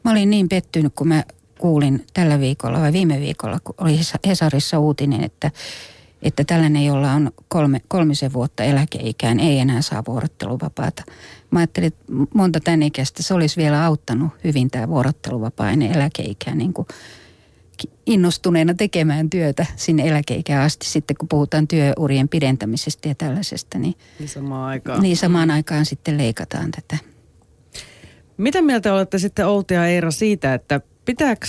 Mä 0.04 0.12
olin 0.12 0.30
niin 0.30 0.50
pettynyt, 0.50 0.94
kun 0.96 1.08
mä 1.08 1.24
kuulin 1.60 2.06
tällä 2.14 2.40
viikolla 2.40 2.80
vai 2.80 2.94
viime 2.94 3.20
viikolla, 3.20 3.60
kun 3.64 3.76
oli 3.78 4.00
Hesarissa 4.28 4.80
uutinen, 4.80 5.24
että, 5.24 5.52
että 6.22 6.44
tällainen, 6.44 6.86
jolla 6.86 7.12
on 7.12 7.32
kolme, 7.48 7.82
kolmisen 7.88 8.34
vuotta 8.34 8.64
eläkeikään, 8.64 9.40
ei 9.40 9.60
enää 9.60 9.82
saa 9.82 10.04
vuorotteluvapaata. 10.08 11.04
Mä 11.52 11.60
ajattelin, 11.60 11.88
että 11.88 12.04
monta 12.34 12.60
tämän 12.60 12.84
ikäistä 12.84 13.24
se 13.24 13.34
olisi 13.34 13.58
vielä 13.58 13.86
auttanut 13.86 14.32
hyvin 14.44 14.72
tämä 14.72 14.88
vuorotteluvapaa 14.88 15.72
ennen 15.72 15.96
eläkeikää, 15.96 16.56
niin 16.56 16.74
kuin 16.74 16.88
innostuneena 18.06 18.74
tekemään 18.74 19.30
työtä 19.30 19.66
sinne 19.76 20.10
eläkeikään 20.10 20.64
asti 20.64 20.86
sitten, 20.86 21.18
kun 21.18 21.28
puhutaan 21.28 21.68
työurien 21.68 22.30
pidentämisestä 22.30 23.10
ja 23.10 23.16
tällaisesta. 23.16 23.80
Niin, 23.80 23.96
niin 24.20 24.30
samaan 24.30 24.70
aikaan. 24.70 25.02
Niin 25.02 25.18
samaan 25.18 25.52
aikaan 25.52 25.86
sitten 25.86 26.18
leikataan 26.18 26.72
tätä. 26.72 26.98
Mitä 28.38 28.62
mieltä 28.62 28.94
olette 28.94 29.20
sitten 29.20 29.48
Outi 29.48 29.74
ja 29.74 29.88
Eira 29.88 30.12
siitä, 30.12 30.54
että 30.54 30.82
pitääkö 31.06 31.46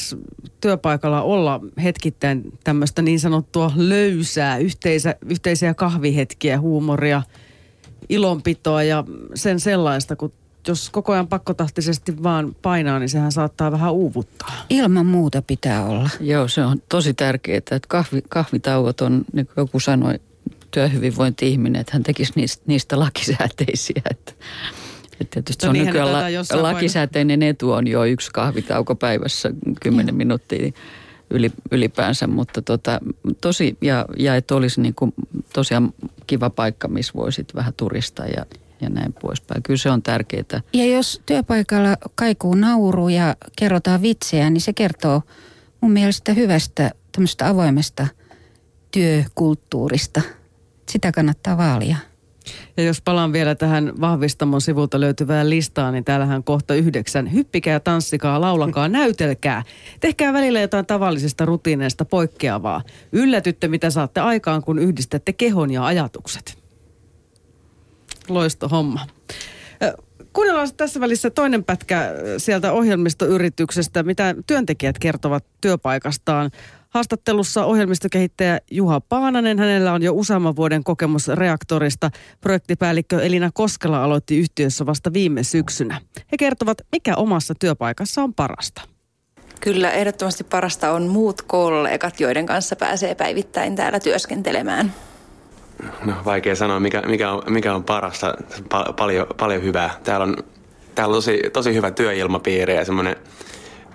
työpaikalla 0.60 1.22
olla 1.22 1.60
hetkittäin 1.82 2.42
tämmöistä 2.64 3.02
niin 3.02 3.20
sanottua 3.20 3.72
löysää, 3.76 4.58
yhteisä, 4.58 5.16
yhteisiä 5.26 5.74
kahvihetkiä, 5.74 6.60
huumoria, 6.60 7.22
ilonpitoa 8.08 8.82
ja 8.82 9.04
sen 9.34 9.60
sellaista, 9.60 10.16
kun 10.16 10.32
jos 10.68 10.90
koko 10.90 11.12
ajan 11.12 11.28
pakkotahtisesti 11.28 12.22
vaan 12.22 12.56
painaa, 12.62 12.98
niin 12.98 13.08
sehän 13.08 13.32
saattaa 13.32 13.72
vähän 13.72 13.92
uuvuttaa. 13.92 14.64
Ilman 14.70 15.06
muuta 15.06 15.42
pitää 15.42 15.84
olla. 15.84 16.10
Joo, 16.20 16.48
se 16.48 16.64
on 16.64 16.82
tosi 16.88 17.14
tärkeää, 17.14 17.56
että 17.56 17.80
kahvi, 17.88 18.22
kahvitauot 18.28 19.00
on, 19.00 19.24
niin 19.32 19.46
kuin 19.46 19.54
joku 19.56 19.80
sanoi, 19.80 20.20
työhyvinvointi-ihminen, 20.70 21.80
että 21.80 21.92
hän 21.92 22.02
tekisi 22.02 22.32
niistä, 22.36 22.62
niistä 22.66 22.98
lakisääteisiä. 22.98 24.02
Että, 24.10 24.32
että 25.20 25.30
tietysti 25.30 25.66
no 25.66 25.72
se 25.72 25.80
on 25.80 25.86
nykyään 25.86 26.12
la, 26.12 26.62
lakisääteinen 26.62 27.40
paino. 27.40 27.50
etu 27.50 27.72
on 27.72 27.86
jo 27.86 28.04
yksi 28.04 28.30
kahvitauko 28.30 28.94
päivässä, 28.94 29.50
kymmenen 29.82 30.14
minuuttia 30.14 30.72
yli, 31.30 31.52
ylipäänsä, 31.70 32.26
mutta 32.26 32.62
tota, 32.62 33.00
tosi, 33.40 33.76
ja, 33.80 34.04
ja 34.18 34.36
että 34.36 34.54
olisi 34.54 34.80
niin 34.80 34.94
kuin 34.94 35.14
tosiaan 35.52 35.94
kiva 36.26 36.50
paikka, 36.50 36.88
missä 36.88 37.12
voisit 37.16 37.54
vähän 37.54 37.74
turistaa 37.76 38.26
ja 38.26 38.46
ja 38.82 38.88
näin 38.88 39.12
poispäin. 39.12 39.62
Kyllä 39.62 39.78
se 39.78 39.90
on 39.90 40.02
tärkeää. 40.02 40.60
Ja 40.72 40.86
jos 40.86 41.22
työpaikalla 41.26 41.96
kaikuu 42.14 42.54
nauru 42.54 43.08
ja 43.08 43.36
kerrotaan 43.58 44.02
vitsejä, 44.02 44.50
niin 44.50 44.60
se 44.60 44.72
kertoo 44.72 45.22
mun 45.80 45.92
mielestä 45.92 46.32
hyvästä 46.32 46.90
tämmöistä 47.12 47.48
avoimesta 47.48 48.06
työkulttuurista. 48.90 50.22
Sitä 50.88 51.12
kannattaa 51.12 51.56
vaalia. 51.56 51.96
Ja 52.76 52.82
jos 52.82 53.00
palaan 53.00 53.32
vielä 53.32 53.54
tähän 53.54 53.92
vahvistamon 54.00 54.60
sivulta 54.60 55.00
löytyvään 55.00 55.50
listaan, 55.50 55.94
niin 55.94 56.04
täällähän 56.04 56.44
kohta 56.44 56.74
yhdeksän. 56.74 57.32
Hyppikää, 57.32 57.80
tanssikaa, 57.80 58.40
laulakaa, 58.40 58.88
näytelkää. 58.88 59.62
Tehkää 60.00 60.32
välillä 60.32 60.60
jotain 60.60 60.86
tavallisista 60.86 61.44
rutiineista 61.44 62.04
poikkeavaa. 62.04 62.82
Yllätytte, 63.12 63.68
mitä 63.68 63.90
saatte 63.90 64.20
aikaan, 64.20 64.62
kun 64.62 64.78
yhdistätte 64.78 65.32
kehon 65.32 65.70
ja 65.70 65.86
ajatukset 65.86 66.61
homma. 68.70 69.06
Kuunnellaan 70.32 70.68
tässä 70.76 71.00
välissä 71.00 71.30
toinen 71.30 71.64
pätkä 71.64 72.12
sieltä 72.38 72.72
ohjelmistoyrityksestä, 72.72 74.02
mitä 74.02 74.34
työntekijät 74.46 74.98
kertovat 74.98 75.44
työpaikastaan. 75.60 76.50
Haastattelussa 76.90 77.64
ohjelmistokehittäjä 77.64 78.60
Juha 78.70 79.00
Paananen, 79.00 79.58
hänellä 79.58 79.92
on 79.92 80.02
jo 80.02 80.12
useamman 80.12 80.56
vuoden 80.56 80.84
kokemus 80.84 81.28
reaktorista. 81.28 82.10
Projektipäällikkö 82.40 83.22
Elina 83.22 83.50
Koskela 83.54 84.04
aloitti 84.04 84.38
yhtiössä 84.38 84.86
vasta 84.86 85.12
viime 85.12 85.42
syksynä. 85.42 86.00
He 86.32 86.36
kertovat, 86.38 86.78
mikä 86.92 87.16
omassa 87.16 87.54
työpaikassa 87.60 88.22
on 88.22 88.34
parasta. 88.34 88.82
Kyllä, 89.60 89.90
ehdottomasti 89.90 90.44
parasta 90.44 90.92
on 90.92 91.06
muut 91.06 91.42
kollegat, 91.42 92.20
joiden 92.20 92.46
kanssa 92.46 92.76
pääsee 92.76 93.14
päivittäin 93.14 93.76
täällä 93.76 94.00
työskentelemään. 94.00 94.92
No, 96.04 96.12
vaikea 96.24 96.56
sanoa, 96.56 96.80
mikä, 96.80 97.02
mikä, 97.06 97.32
on, 97.32 97.42
mikä 97.48 97.74
on 97.74 97.84
parasta. 97.84 98.34
Pa- 98.74 98.92
paljon, 98.96 99.26
paljon 99.38 99.62
hyvää. 99.62 99.90
Täällä 100.04 100.24
on, 100.24 100.36
täällä 100.94 101.12
on 101.12 101.16
tosi, 101.16 101.42
tosi 101.52 101.74
hyvä 101.74 101.90
työilmapiiri 101.90 102.74
ja 102.74 102.84
semmoinen 102.84 103.16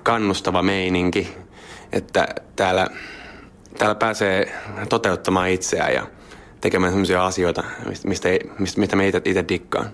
kannustava 0.03 0.61
meininki, 0.61 1.38
että 1.91 2.27
täällä, 2.55 2.88
täällä 3.77 3.95
pääsee 3.95 4.51
toteuttamaan 4.89 5.49
itseään 5.49 5.93
ja 5.93 6.07
tekemään 6.61 6.91
sellaisia 6.93 7.25
asioita, 7.25 7.63
mistä, 7.88 8.07
mistä, 8.07 8.79
mistä 8.79 8.95
me 8.95 9.07
itse, 9.07 9.21
itse 9.25 9.45
dikkaan. 9.49 9.89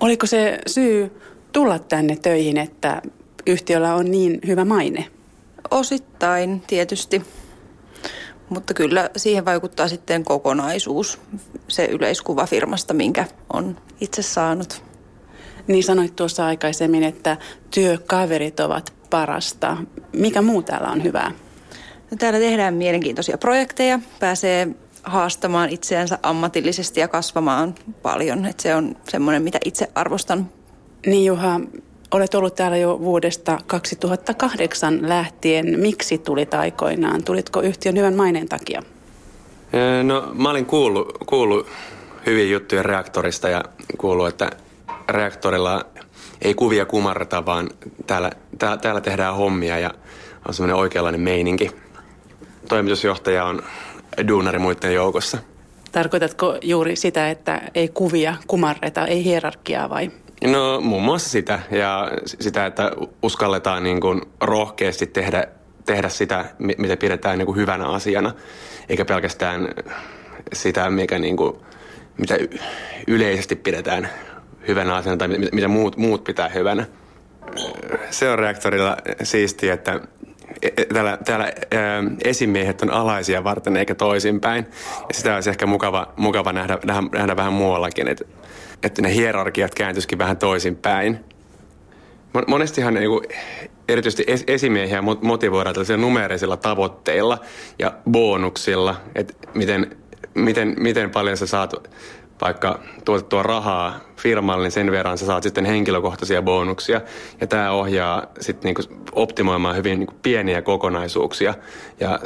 Oliko 0.00 0.26
se 0.26 0.58
syy 0.66 1.20
tulla 1.52 1.78
tänne 1.78 2.16
töihin, 2.16 2.58
että 2.58 3.02
yhtiöllä 3.46 3.94
on 3.94 4.10
niin 4.10 4.40
hyvä 4.46 4.64
maine? 4.64 5.06
Osittain 5.70 6.62
tietysti. 6.66 7.22
Mutta 8.48 8.74
kyllä 8.74 9.10
siihen 9.16 9.44
vaikuttaa 9.44 9.88
sitten 9.88 10.24
kokonaisuus, 10.24 11.20
se 11.68 11.84
yleiskuva 11.84 12.46
firmasta, 12.46 12.94
minkä 12.94 13.24
on 13.52 13.76
itse 14.00 14.22
saanut. 14.22 14.82
Niin 15.66 15.84
sanoit 15.84 16.16
tuossa 16.16 16.46
aikaisemmin, 16.46 17.02
että 17.02 17.36
työkaverit 17.70 18.60
ovat 18.60 18.92
parasta. 19.10 19.76
Mikä 20.12 20.42
muu 20.42 20.62
täällä 20.62 20.88
on 20.88 21.04
hyvää? 21.04 21.30
No, 22.10 22.16
täällä 22.18 22.38
tehdään 22.38 22.74
mielenkiintoisia 22.74 23.38
projekteja, 23.38 24.00
pääsee 24.20 24.68
haastamaan 25.02 25.70
itseänsä 25.70 26.18
ammatillisesti 26.22 27.00
ja 27.00 27.08
kasvamaan 27.08 27.74
paljon. 28.02 28.46
Et 28.46 28.60
se 28.60 28.74
on 28.74 28.96
semmoinen, 29.08 29.42
mitä 29.42 29.58
itse 29.64 29.90
arvostan. 29.94 30.48
Niin 31.06 31.24
Juha, 31.24 31.60
Olet 32.10 32.34
ollut 32.34 32.54
täällä 32.54 32.76
jo 32.76 32.98
vuodesta 33.00 33.58
2008 33.66 35.08
lähtien. 35.08 35.80
Miksi 35.80 36.18
tulit 36.18 36.54
aikoinaan? 36.54 37.24
Tulitko 37.24 37.60
yhtiön 37.60 37.96
hyvän 37.96 38.14
maineen 38.14 38.48
takia? 38.48 38.82
No 40.02 40.30
mä 40.34 40.50
olin 40.50 40.66
kuullut, 40.66 41.18
kuullut 41.26 41.66
hyviä 42.26 42.44
juttuja 42.44 42.82
reaktorista 42.82 43.48
ja 43.48 43.64
kuullut, 43.98 44.28
että 44.28 44.50
reaktorilla 45.08 45.86
ei 46.42 46.54
kuvia 46.54 46.86
kumarreta, 46.86 47.46
vaan 47.46 47.70
täällä, 48.06 48.30
täällä, 48.58 48.76
täällä 48.76 49.00
tehdään 49.00 49.34
hommia 49.34 49.78
ja 49.78 49.94
on 50.48 50.54
semmoinen 50.54 50.76
oikeanlainen 50.76 51.20
meininki. 51.20 51.70
Toimitusjohtaja 52.68 53.44
on 53.44 53.62
duunari 54.28 54.58
muiden 54.58 54.94
joukossa. 54.94 55.38
Tarkoitatko 55.92 56.58
juuri 56.62 56.96
sitä, 56.96 57.30
että 57.30 57.62
ei 57.74 57.88
kuvia 57.88 58.34
kumarreta, 58.46 59.06
ei 59.06 59.24
hierarkiaa 59.24 59.90
vai? 59.90 60.10
No 60.44 60.80
muun 60.80 61.02
muassa 61.02 61.30
sitä 61.30 61.60
ja 61.70 62.10
sitä, 62.24 62.66
että 62.66 62.92
uskalletaan 63.22 63.82
niin 63.82 64.00
kuin 64.00 64.20
rohkeasti 64.40 65.06
tehdä, 65.06 65.46
tehdä 65.84 66.08
sitä, 66.08 66.44
mitä 66.58 66.96
pidetään 66.96 67.38
niin 67.38 67.46
kuin 67.46 67.56
hyvänä 67.56 67.88
asiana, 67.88 68.32
eikä 68.88 69.04
pelkästään 69.04 69.68
sitä, 70.52 70.90
mikä, 70.90 71.18
niin 71.18 71.36
kuin, 71.36 71.56
mitä 72.18 72.38
yleisesti 73.06 73.56
pidetään 73.56 74.08
hyvänä 74.68 74.94
asiana 74.94 75.16
tai 75.16 75.28
mitä 75.28 75.68
muut, 75.68 75.96
muut 75.96 76.24
pitää 76.24 76.48
hyvänä. 76.48 76.86
Se 78.10 78.30
on 78.30 78.38
reaktorilla 78.38 78.96
siistiä, 79.22 79.74
että 79.74 80.00
e, 80.62 80.68
e, 80.76 80.84
täällä, 80.84 81.18
täällä 81.24 81.52
esimiehet 82.24 82.82
on 82.82 82.90
alaisia 82.90 83.44
varten 83.44 83.76
eikä 83.76 83.94
toisinpäin. 83.94 84.66
Ja 85.08 85.14
sitä 85.14 85.34
olisi 85.34 85.50
ehkä 85.50 85.66
mukava, 85.66 86.12
mukava 86.16 86.52
nähdä, 86.52 86.78
nähdä, 86.84 87.02
nähdä 87.12 87.36
vähän 87.36 87.52
muuallakin, 87.52 88.08
että, 88.08 88.24
että 88.82 89.02
ne 89.02 89.14
hierarkiat 89.14 89.74
kääntyisikin 89.74 90.18
vähän 90.18 90.36
toisinpäin. 90.36 91.18
Monestihan 92.46 92.94
niin 92.94 93.08
kuin, 93.08 93.24
erityisesti 93.88 94.24
esimiehiä 94.46 95.02
motivoidaan 95.02 95.74
tällaisilla 95.74 96.00
numeerisilla 96.00 96.56
tavoitteilla 96.56 97.38
ja 97.78 97.92
bonuksilla, 98.10 98.96
että 99.14 99.34
miten, 99.54 99.96
miten, 100.34 100.74
miten 100.78 101.10
paljon 101.10 101.36
sä 101.36 101.46
saat 101.46 101.72
vaikka 102.40 102.80
tuotettua 103.04 103.42
rahaa 103.42 104.00
firmalle, 104.16 104.64
niin 104.64 104.72
sen 104.72 104.90
verran 104.90 105.18
sä 105.18 105.26
saat 105.26 105.42
sitten 105.42 105.64
henkilökohtaisia 105.64 106.42
bonuksia. 106.42 107.00
Ja 107.40 107.46
tämä 107.46 107.70
ohjaa 107.70 108.26
sitten 108.40 108.68
niinku 108.68 108.82
optimoimaan 109.12 109.76
hyvin 109.76 109.98
niinku 109.98 110.14
pieniä 110.22 110.62
kokonaisuuksia 110.62 111.54
ja 112.00 112.20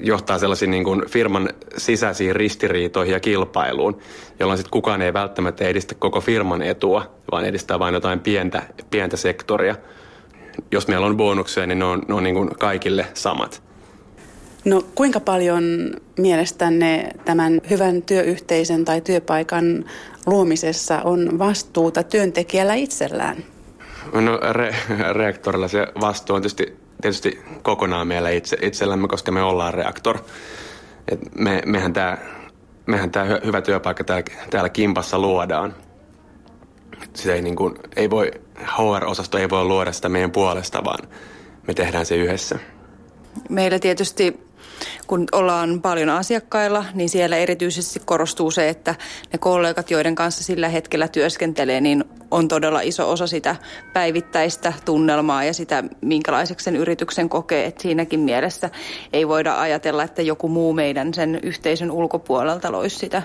johtaa 0.00 0.38
sellaisiin 0.38 0.70
niin 0.70 0.84
kuin 0.84 1.02
firman 1.08 1.48
sisäisiin 1.76 2.36
ristiriitoihin 2.36 3.12
ja 3.12 3.20
kilpailuun, 3.20 3.98
jolloin 4.40 4.58
sitten 4.58 4.70
kukaan 4.70 5.02
ei 5.02 5.12
välttämättä 5.12 5.64
edistä 5.64 5.94
koko 5.94 6.20
firman 6.20 6.62
etua, 6.62 7.10
vaan 7.32 7.44
edistää 7.44 7.78
vain 7.78 7.94
jotain 7.94 8.20
pientä, 8.20 8.62
pientä 8.90 9.16
sektoria. 9.16 9.76
Jos 10.70 10.88
meillä 10.88 11.06
on 11.06 11.16
bonuksia, 11.16 11.66
niin 11.66 11.78
ne 11.78 11.84
on, 11.84 12.02
ne 12.08 12.14
on 12.14 12.22
niin 12.22 12.34
kuin 12.34 12.50
kaikille 12.58 13.06
samat. 13.14 13.62
No 14.64 14.82
kuinka 14.94 15.20
paljon 15.20 15.90
mielestänne 16.18 17.10
tämän 17.24 17.60
hyvän 17.70 18.02
työyhteisön 18.02 18.84
tai 18.84 19.00
työpaikan 19.00 19.84
luomisessa 20.26 21.02
on 21.02 21.38
vastuuta 21.38 22.02
työntekijällä 22.02 22.74
itsellään? 22.74 23.36
No 24.12 24.36
re- 24.36 25.12
reaktorilla 25.12 25.68
se 25.68 25.86
vastuu 26.00 26.36
on 26.36 26.42
tietysti, 26.42 26.76
tietysti 27.02 27.42
kokonaan 27.62 28.08
meillä 28.08 28.30
itse, 28.30 28.56
itsellämme, 28.62 29.08
koska 29.08 29.32
me 29.32 29.42
ollaan 29.42 29.74
reaktor. 29.74 30.18
Et 31.08 31.20
me, 31.34 31.62
mehän 31.66 31.92
tämä 31.92 32.18
mehän 32.88 33.10
tää 33.10 33.24
hyvä 33.44 33.60
työpaikka 33.60 34.04
täällä, 34.04 34.24
täällä 34.50 34.68
kimpassa 34.68 35.18
luodaan. 35.18 35.74
Sitä 37.14 37.34
ei, 37.34 37.42
niin 37.42 37.56
kuin, 37.56 37.74
ei 37.96 38.10
voi, 38.10 38.30
HR-osasto 38.78 39.38
ei 39.38 39.50
voi 39.50 39.64
luoda 39.64 39.92
sitä 39.92 40.08
meidän 40.08 40.30
puolesta, 40.30 40.84
vaan 40.84 41.08
me 41.66 41.74
tehdään 41.74 42.06
se 42.06 42.16
yhdessä. 42.16 42.58
Meillä 43.48 43.78
tietysti 43.78 44.47
kun 45.06 45.26
ollaan 45.32 45.82
paljon 45.82 46.08
asiakkailla, 46.08 46.84
niin 46.94 47.08
siellä 47.08 47.36
erityisesti 47.36 48.00
korostuu 48.04 48.50
se, 48.50 48.68
että 48.68 48.94
ne 49.32 49.38
kollegat, 49.38 49.90
joiden 49.90 50.14
kanssa 50.14 50.44
sillä 50.44 50.68
hetkellä 50.68 51.08
työskentelee, 51.08 51.80
niin 51.80 52.04
on 52.30 52.48
todella 52.48 52.80
iso 52.80 53.10
osa 53.10 53.26
sitä 53.26 53.56
päivittäistä 53.92 54.72
tunnelmaa 54.84 55.44
ja 55.44 55.54
sitä, 55.54 55.84
minkälaiseksi 56.00 56.64
sen 56.64 56.76
yrityksen 56.76 57.28
kokee. 57.28 57.64
Että 57.64 57.82
siinäkin 57.82 58.20
mielessä 58.20 58.70
ei 59.12 59.28
voida 59.28 59.60
ajatella, 59.60 60.02
että 60.02 60.22
joku 60.22 60.48
muu 60.48 60.72
meidän 60.72 61.14
sen 61.14 61.40
yhteisön 61.42 61.90
ulkopuolelta 61.90 62.72
loisi 62.72 62.96
sitä 62.96 63.22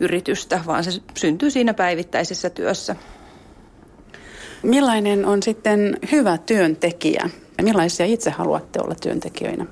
yritystä, 0.00 0.60
vaan 0.66 0.84
se 0.84 0.90
syntyy 1.14 1.50
siinä 1.50 1.74
päivittäisessä 1.74 2.50
työssä. 2.50 2.96
Millainen 4.62 5.24
on 5.24 5.42
sitten 5.42 5.98
hyvä 6.12 6.38
työntekijä? 6.38 7.30
Millaisia 7.62 8.06
itse 8.06 8.30
haluatte 8.30 8.80
olla 8.80 8.94
työntekijöinä? 9.02 9.66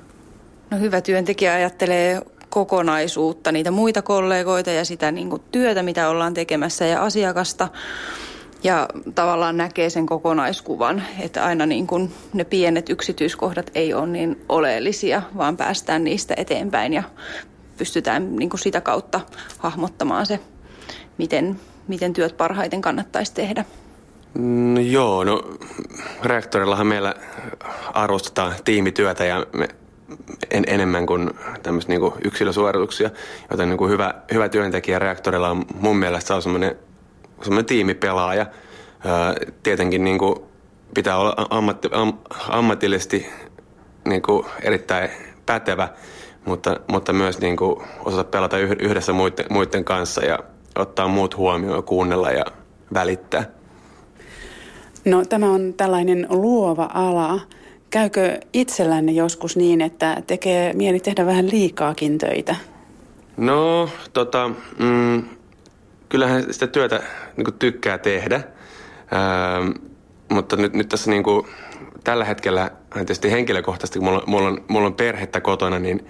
No 0.70 0.78
hyvä 0.78 1.00
työntekijä 1.00 1.54
ajattelee 1.54 2.22
kokonaisuutta, 2.48 3.52
niitä 3.52 3.70
muita 3.70 4.02
kollegoita 4.02 4.70
ja 4.70 4.84
sitä 4.84 5.12
niin 5.12 5.30
kuin 5.30 5.42
työtä, 5.52 5.82
mitä 5.82 6.08
ollaan 6.08 6.34
tekemässä 6.34 6.86
ja 6.86 7.02
asiakasta. 7.02 7.68
Ja 8.62 8.88
tavallaan 9.14 9.56
näkee 9.56 9.90
sen 9.90 10.06
kokonaiskuvan, 10.06 11.02
että 11.20 11.44
aina 11.44 11.66
niin 11.66 11.86
kuin 11.86 12.12
ne 12.32 12.44
pienet 12.44 12.90
yksityiskohdat 12.90 13.70
ei 13.74 13.94
ole 13.94 14.06
niin 14.06 14.40
oleellisia, 14.48 15.22
vaan 15.36 15.56
päästään 15.56 16.04
niistä 16.04 16.34
eteenpäin 16.36 16.92
ja 16.92 17.02
pystytään 17.78 18.36
niin 18.36 18.50
kuin 18.50 18.60
sitä 18.60 18.80
kautta 18.80 19.20
hahmottamaan 19.58 20.26
se, 20.26 20.40
miten, 21.18 21.60
miten 21.88 22.12
työt 22.12 22.36
parhaiten 22.36 22.82
kannattaisi 22.82 23.34
tehdä. 23.34 23.64
No 24.74 24.80
joo, 24.80 25.24
no 25.24 25.42
reaktorillahan 26.22 26.86
meillä 26.86 27.14
arvostetaan 27.92 28.54
tiimityötä 28.64 29.24
ja 29.24 29.46
me 29.52 29.68
en, 30.50 30.64
enemmän 30.66 31.06
kuin 31.06 31.30
tämmöistä 31.62 31.92
niin 31.92 32.12
yksilösuorituksia, 32.24 33.10
joten 33.50 33.68
niin 33.68 33.78
kuin 33.78 33.90
hyvä, 33.90 34.14
hyvä 34.32 34.48
työntekijä 34.48 34.98
reaktorilla 34.98 35.50
on 35.50 35.64
mun 35.80 35.96
mielestä 35.96 36.34
on 36.34 36.42
semmoinen, 36.42 36.76
semmoinen 37.42 37.66
tiimipelaaja. 37.66 38.46
Öö, 39.06 39.46
tietenkin 39.62 40.04
niin 40.04 40.18
kuin 40.18 40.36
pitää 40.94 41.16
olla 41.16 41.34
ammatti, 41.50 41.88
am, 41.92 42.12
ammatillisesti 42.48 43.26
niin 44.04 44.22
kuin 44.22 44.46
erittäin 44.62 45.10
pätevä, 45.46 45.88
mutta, 46.44 46.80
mutta 46.88 47.12
myös 47.12 47.40
niin 47.40 47.56
kuin 47.56 47.82
osata 48.04 48.24
pelata 48.24 48.58
yhdessä 48.58 49.12
muiden, 49.12 49.46
muiden 49.50 49.84
kanssa 49.84 50.24
ja 50.24 50.38
ottaa 50.76 51.08
muut 51.08 51.36
huomioon, 51.36 51.84
kuunnella 51.84 52.30
ja 52.30 52.44
välittää. 52.94 53.44
No 55.04 55.24
tämä 55.24 55.50
on 55.50 55.74
tällainen 55.74 56.26
luova 56.30 56.90
ala. 56.94 57.40
Käykö 57.96 58.40
itsellänne 58.52 59.12
joskus 59.12 59.56
niin, 59.56 59.80
että 59.80 60.22
tekee 60.26 60.72
mieli 60.72 61.00
tehdä 61.00 61.26
vähän 61.26 61.50
liikaakin 61.50 62.18
töitä? 62.18 62.56
No, 63.36 63.88
tota, 64.12 64.50
mm, 64.78 65.24
kyllähän 66.08 66.52
sitä 66.52 66.66
työtä 66.66 67.02
niin 67.36 67.54
tykkää 67.58 67.98
tehdä, 67.98 68.36
ähm, 68.36 69.70
mutta 70.28 70.56
nyt, 70.56 70.72
nyt 70.72 70.88
tässä 70.88 71.10
niin 71.10 71.22
kuin, 71.22 71.46
tällä 72.04 72.24
hetkellä 72.24 72.70
tietysti 72.94 73.30
henkilökohtaisesti, 73.30 73.98
kun 73.98 74.08
mulla, 74.08 74.22
mulla, 74.26 74.48
on, 74.48 74.64
mulla 74.68 74.86
on 74.86 74.94
perhettä 74.94 75.40
kotona, 75.40 75.78
niin, 75.78 76.06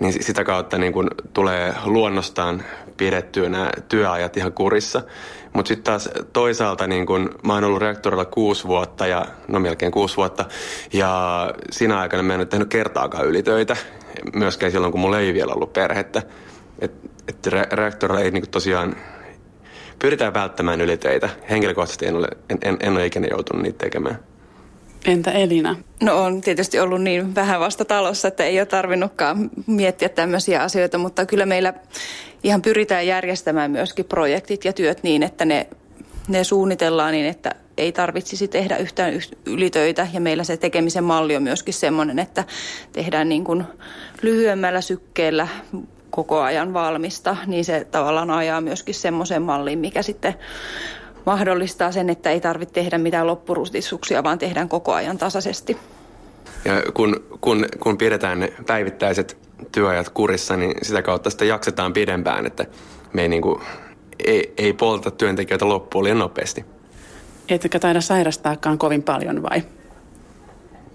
niin 0.00 0.24
sitä 0.24 0.44
kautta 0.44 0.78
niin 0.78 0.92
kuin 0.92 1.08
tulee 1.32 1.74
luonnostaan 1.84 2.62
pidettyä 2.96 3.48
nämä 3.48 3.70
työajat 3.88 4.36
ihan 4.36 4.52
kurissa. 4.52 5.02
Mutta 5.52 5.68
sitten 5.68 5.84
taas 5.84 6.08
toisaalta 6.32 6.86
niin 6.86 7.06
kun, 7.06 7.30
mä 7.46 7.54
oon 7.54 7.64
ollut 7.64 7.80
reaktorilla 7.80 8.24
kuusi 8.24 8.66
vuotta, 8.66 9.06
ja, 9.06 9.26
no 9.48 9.60
melkein 9.60 9.92
kuusi 9.92 10.16
vuotta, 10.16 10.44
ja 10.92 11.50
siinä 11.70 11.98
aikana 11.98 12.22
mä 12.22 12.34
en 12.34 12.40
ole 12.40 12.46
tehnyt 12.46 12.68
kertaakaan 12.68 13.26
ylitöitä, 13.26 13.76
myöskään 14.34 14.72
silloin 14.72 14.92
kun 14.92 15.00
mulla 15.00 15.20
ei 15.20 15.34
vielä 15.34 15.52
ollut 15.52 15.72
perhettä. 15.72 16.22
Että 16.78 17.08
et 17.28 17.46
re- 17.46 17.74
reaktorilla 17.76 18.20
ei 18.20 18.30
niin 18.30 18.50
tosiaan, 18.50 18.96
pyritään 19.98 20.34
välttämään 20.34 20.80
ylitöitä. 20.80 21.28
Henkilökohtaisesti 21.50 22.06
en 22.06 22.16
ole, 22.16 22.28
en, 22.50 22.58
en, 22.62 22.76
en 22.80 22.92
ole 22.92 23.06
ikinä 23.06 23.26
joutunut 23.30 23.62
niitä 23.62 23.78
tekemään. 23.78 24.18
Entä 25.06 25.30
Elina? 25.30 25.76
No 26.02 26.24
on 26.24 26.40
tietysti 26.40 26.80
ollut 26.80 27.02
niin 27.02 27.34
vähän 27.34 27.60
vasta 27.60 27.84
talossa, 27.84 28.28
että 28.28 28.44
ei 28.44 28.60
ole 28.60 28.66
tarvinnutkaan 28.66 29.50
miettiä 29.66 30.08
tämmöisiä 30.08 30.62
asioita, 30.62 30.98
mutta 30.98 31.26
kyllä 31.26 31.46
meillä 31.46 31.74
ihan 32.44 32.62
pyritään 32.62 33.06
järjestämään 33.06 33.70
myöskin 33.70 34.04
projektit 34.04 34.64
ja 34.64 34.72
työt 34.72 35.02
niin, 35.02 35.22
että 35.22 35.44
ne, 35.44 35.66
ne 36.28 36.44
suunnitellaan 36.44 37.12
niin, 37.12 37.26
että 37.26 37.50
ei 37.76 37.92
tarvitsisi 37.92 38.48
tehdä 38.48 38.76
yhtään 38.76 39.14
ylitöitä 39.46 40.08
ja 40.12 40.20
meillä 40.20 40.44
se 40.44 40.56
tekemisen 40.56 41.04
malli 41.04 41.36
on 41.36 41.42
myöskin 41.42 41.74
semmoinen, 41.74 42.18
että 42.18 42.44
tehdään 42.92 43.28
niin 43.28 43.44
kuin 43.44 43.64
lyhyemmällä 44.22 44.80
sykkeellä 44.80 45.48
koko 46.10 46.40
ajan 46.40 46.74
valmista, 46.74 47.36
niin 47.46 47.64
se 47.64 47.86
tavallaan 47.90 48.30
ajaa 48.30 48.60
myöskin 48.60 48.94
semmoisen 48.94 49.42
malliin, 49.42 49.78
mikä 49.78 50.02
sitten 50.02 50.34
mahdollistaa 51.26 51.92
sen, 51.92 52.10
että 52.10 52.30
ei 52.30 52.40
tarvitse 52.40 52.74
tehdä 52.74 52.98
mitään 52.98 53.26
loppurustisuksia, 53.26 54.22
vaan 54.22 54.38
tehdään 54.38 54.68
koko 54.68 54.92
ajan 54.92 55.18
tasaisesti. 55.18 55.76
Ja 56.64 56.82
kun, 56.94 57.26
kun, 57.40 57.66
kun 57.80 57.98
pidetään 57.98 58.40
ne 58.40 58.52
päivittäiset 58.66 59.38
työajat 59.72 60.08
kurissa, 60.08 60.56
niin 60.56 60.74
sitä 60.82 61.02
kautta 61.02 61.30
sitä 61.30 61.44
jaksetaan 61.44 61.92
pidempään, 61.92 62.46
että 62.46 62.66
me 63.12 63.22
ei, 63.22 63.28
niin 63.28 63.42
kuin, 63.42 63.60
ei, 64.24 64.54
ei 64.56 64.72
polta 64.72 65.10
työntekijöitä 65.10 65.68
loppuun 65.68 66.04
liian 66.04 66.18
nopeasti. 66.18 66.64
Etkä 67.48 67.78
taida 67.78 68.00
sairastaakaan 68.00 68.78
kovin 68.78 69.02
paljon 69.02 69.42
vai? 69.42 69.62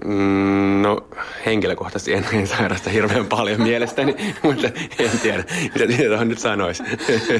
Mm, 0.05 0.81
no 0.81 1.07
henkilökohtaisesti 1.45 2.13
en, 2.13 2.25
en 2.33 2.47
sairasta 2.47 2.89
hirveän 2.89 3.25
paljon 3.25 3.61
mielestäni, 3.61 4.15
mutta 4.43 4.67
en 4.99 5.19
tiedä, 5.23 5.43
mitä 5.87 6.03
tuohon 6.07 6.27
nyt 6.27 6.39
sanoisi. 6.39 6.83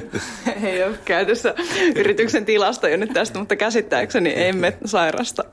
Ei 0.63 0.83
ole 0.83 0.97
käytössä 1.05 1.55
yrityksen 1.95 2.45
tilasta 2.45 2.89
jo 2.89 2.97
nyt 2.97 3.13
tästä, 3.13 3.39
mutta 3.39 3.55
käsittääkseni 3.55 4.33
emme 4.35 4.77
sairasta 4.85 5.43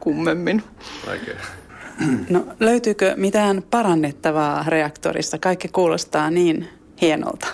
kummemmin. 0.00 0.62
Vaikea. 1.06 1.34
No 2.30 2.46
löytyykö 2.60 3.14
mitään 3.16 3.62
parannettavaa 3.70 4.64
reaktorissa? 4.68 5.38
Kaikki 5.38 5.68
kuulostaa 5.68 6.30
niin 6.30 6.68
hienolta. 7.00 7.46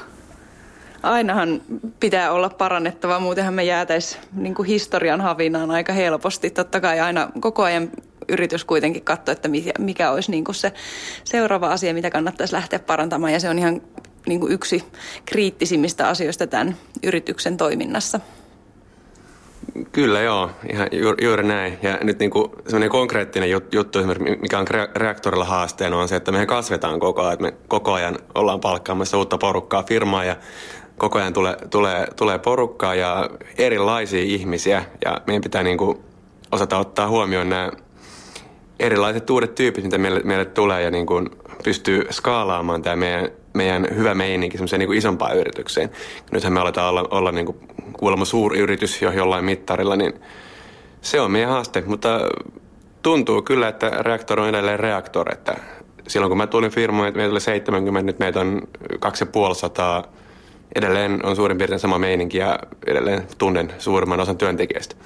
Ainahan 1.02 1.62
pitää 2.00 2.32
olla 2.32 2.48
parannettavaa, 2.48 3.20
muutenhan 3.20 3.54
me 3.54 3.64
jäätäisiin 3.64 4.22
niin 4.32 4.64
historian 4.66 5.20
havinaan 5.20 5.70
aika 5.70 5.92
helposti. 5.92 6.50
Totta 6.50 6.80
kai 6.80 7.00
aina 7.00 7.28
koko 7.40 7.62
ajan 7.62 7.90
yritys 8.32 8.64
kuitenkin 8.64 9.04
katsoa, 9.04 9.32
että 9.32 9.48
mikä, 9.78 10.10
olisi 10.10 10.30
niin 10.30 10.44
kuin 10.44 10.54
se 10.54 10.72
seuraava 11.24 11.68
asia, 11.68 11.94
mitä 11.94 12.10
kannattaisi 12.10 12.54
lähteä 12.54 12.78
parantamaan. 12.78 13.32
Ja 13.32 13.40
se 13.40 13.48
on 13.48 13.58
ihan 13.58 13.82
niin 14.26 14.40
kuin 14.40 14.52
yksi 14.52 14.84
kriittisimmistä 15.26 16.08
asioista 16.08 16.46
tämän 16.46 16.76
yrityksen 17.02 17.56
toiminnassa. 17.56 18.20
Kyllä 19.92 20.20
joo, 20.20 20.50
ihan 20.72 20.88
juuri, 21.22 21.42
näin. 21.42 21.78
Ja 21.82 21.98
nyt 22.02 22.18
niin 22.18 22.30
kuin 22.30 22.50
semmoinen 22.64 22.90
konkreettinen 22.90 23.50
juttu, 23.50 23.98
mikä 24.40 24.58
on 24.58 24.66
reaktorilla 24.96 25.44
haasteena, 25.44 25.98
on 25.98 26.08
se, 26.08 26.16
että 26.16 26.32
mehän 26.32 26.46
kasvetaan 26.46 27.00
koko 27.00 27.22
ajan. 27.22 27.42
Me 27.42 27.54
koko 27.68 27.92
ajan 27.92 28.18
ollaan 28.34 28.60
palkkaamassa 28.60 29.18
uutta 29.18 29.38
porukkaa 29.38 29.82
firmaa 29.82 30.24
ja 30.24 30.36
koko 30.98 31.18
ajan 31.18 31.32
tulee, 31.32 31.56
tulee, 31.70 32.06
tulee 32.16 32.38
porukkaa 32.38 32.94
ja 32.94 33.30
erilaisia 33.58 34.22
ihmisiä. 34.22 34.84
Ja 35.04 35.20
meidän 35.26 35.42
pitää 35.42 35.62
niin 35.62 35.78
kuin 35.78 35.98
osata 36.52 36.78
ottaa 36.78 37.08
huomioon 37.08 37.48
nämä 37.48 37.70
erilaiset 38.82 39.30
uudet 39.30 39.54
tyypit, 39.54 39.84
mitä 39.84 39.98
meille, 39.98 40.20
meille 40.24 40.44
tulee 40.44 40.82
ja 40.82 40.90
niin 40.90 41.06
kuin 41.06 41.30
pystyy 41.64 42.06
skaalaamaan 42.10 42.82
tämä 42.82 42.96
meidän, 42.96 43.28
meidän 43.54 43.86
hyvä 43.96 44.14
meininki 44.14 44.56
semmoiseen 44.56 44.80
niin 44.80 44.94
isompaan 44.94 45.36
yritykseen. 45.36 45.90
Nythän 46.32 46.52
me 46.52 46.60
aletaan 46.60 46.88
olla, 46.88 47.08
olla 47.10 47.32
niin 47.32 47.46
kuin 47.46 47.58
kuulemma 47.92 48.24
yritys 48.56 49.02
jo 49.02 49.12
jollain 49.12 49.44
mittarilla, 49.44 49.96
niin 49.96 50.12
se 51.00 51.20
on 51.20 51.30
meidän 51.30 51.50
haaste, 51.50 51.82
mutta 51.86 52.20
tuntuu 53.02 53.42
kyllä, 53.42 53.68
että 53.68 53.90
reaktori 53.90 54.42
on 54.42 54.48
edelleen 54.48 54.80
reaktori, 54.80 55.32
että 55.32 55.56
silloin 56.08 56.30
kun 56.30 56.38
mä 56.38 56.46
tulin 56.46 56.70
firmaan, 56.70 57.12
meitä 57.16 57.32
oli 57.32 57.40
70, 57.40 58.06
nyt 58.06 58.18
meitä 58.18 58.40
on 58.40 58.62
2500. 59.00 60.04
Edelleen 60.74 61.26
on 61.26 61.36
suurin 61.36 61.58
piirtein 61.58 61.80
sama 61.80 61.98
meininki 61.98 62.38
ja 62.38 62.58
edelleen 62.86 63.22
tunnen 63.38 63.72
suurimman 63.78 64.20
osan 64.20 64.38
työntekijöistä. 64.38 64.96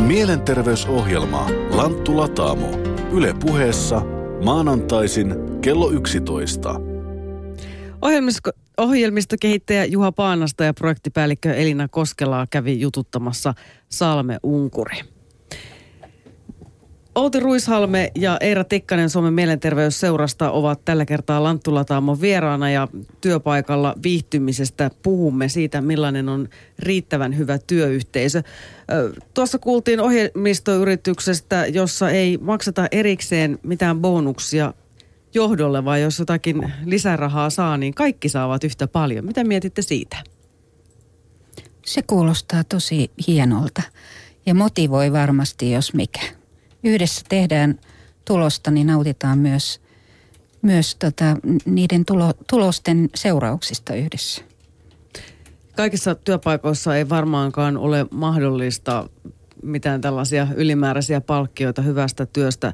Mielenterveysohjelma 0.00 1.46
Lanttu 1.70 2.16
Lataamo. 2.16 2.89
Yle 3.12 3.34
puheessa 3.40 4.02
maanantaisin 4.44 5.34
kello 5.60 5.90
11. 5.90 6.80
Ohjelmisto, 8.02 8.50
ohjelmistokehittäjä 8.76 9.84
Juha 9.84 10.12
Paanasta 10.12 10.64
ja 10.64 10.74
projektipäällikkö 10.74 11.54
Elina 11.54 11.88
Koskelaa 11.88 12.46
kävi 12.50 12.80
jututtamassa 12.80 13.54
Salme 13.88 14.38
Unkuri. 14.42 14.96
Outi 17.20 17.40
Ruishalme 17.40 18.12
ja 18.14 18.36
Eira 18.40 18.64
Tikkanen 18.64 19.10
Suomen 19.10 19.32
mielenterveysseurasta 19.34 20.50
ovat 20.50 20.84
tällä 20.84 21.04
kertaa 21.04 21.42
Lanttulataamon 21.42 22.20
vieraana 22.20 22.70
ja 22.70 22.88
työpaikalla 23.20 23.94
viihtymisestä 24.02 24.90
puhumme 25.02 25.48
siitä, 25.48 25.80
millainen 25.80 26.28
on 26.28 26.48
riittävän 26.78 27.38
hyvä 27.38 27.58
työyhteisö. 27.58 28.42
Tuossa 29.34 29.58
kuultiin 29.58 30.00
ohjelmistoyrityksestä, 30.00 31.66
jossa 31.66 32.10
ei 32.10 32.38
makseta 32.40 32.86
erikseen 32.92 33.58
mitään 33.62 34.00
bonuksia 34.00 34.74
johdolle, 35.34 35.84
vai 35.84 36.02
jos 36.02 36.18
jotakin 36.18 36.72
lisärahaa 36.84 37.50
saa, 37.50 37.76
niin 37.76 37.94
kaikki 37.94 38.28
saavat 38.28 38.64
yhtä 38.64 38.86
paljon. 38.86 39.24
Mitä 39.24 39.44
mietitte 39.44 39.82
siitä? 39.82 40.16
Se 41.86 42.02
kuulostaa 42.02 42.64
tosi 42.64 43.10
hienolta 43.26 43.82
ja 44.46 44.54
motivoi 44.54 45.12
varmasti, 45.12 45.72
jos 45.72 45.94
mikä. 45.94 46.39
Yhdessä 46.84 47.22
tehdään 47.28 47.78
tulosta, 48.24 48.70
niin 48.70 48.86
nautitaan 48.86 49.38
myös, 49.38 49.80
myös 50.62 50.94
tota, 50.94 51.36
niiden 51.64 52.04
tulo, 52.04 52.32
tulosten 52.50 53.08
seurauksista 53.14 53.94
yhdessä. 53.94 54.42
Kaikissa 55.76 56.14
työpaikoissa 56.14 56.96
ei 56.96 57.08
varmaankaan 57.08 57.76
ole 57.76 58.06
mahdollista 58.10 59.08
mitään 59.62 60.00
tällaisia 60.00 60.46
ylimääräisiä 60.56 61.20
palkkioita 61.20 61.82
hyvästä 61.82 62.26
työstä 62.26 62.72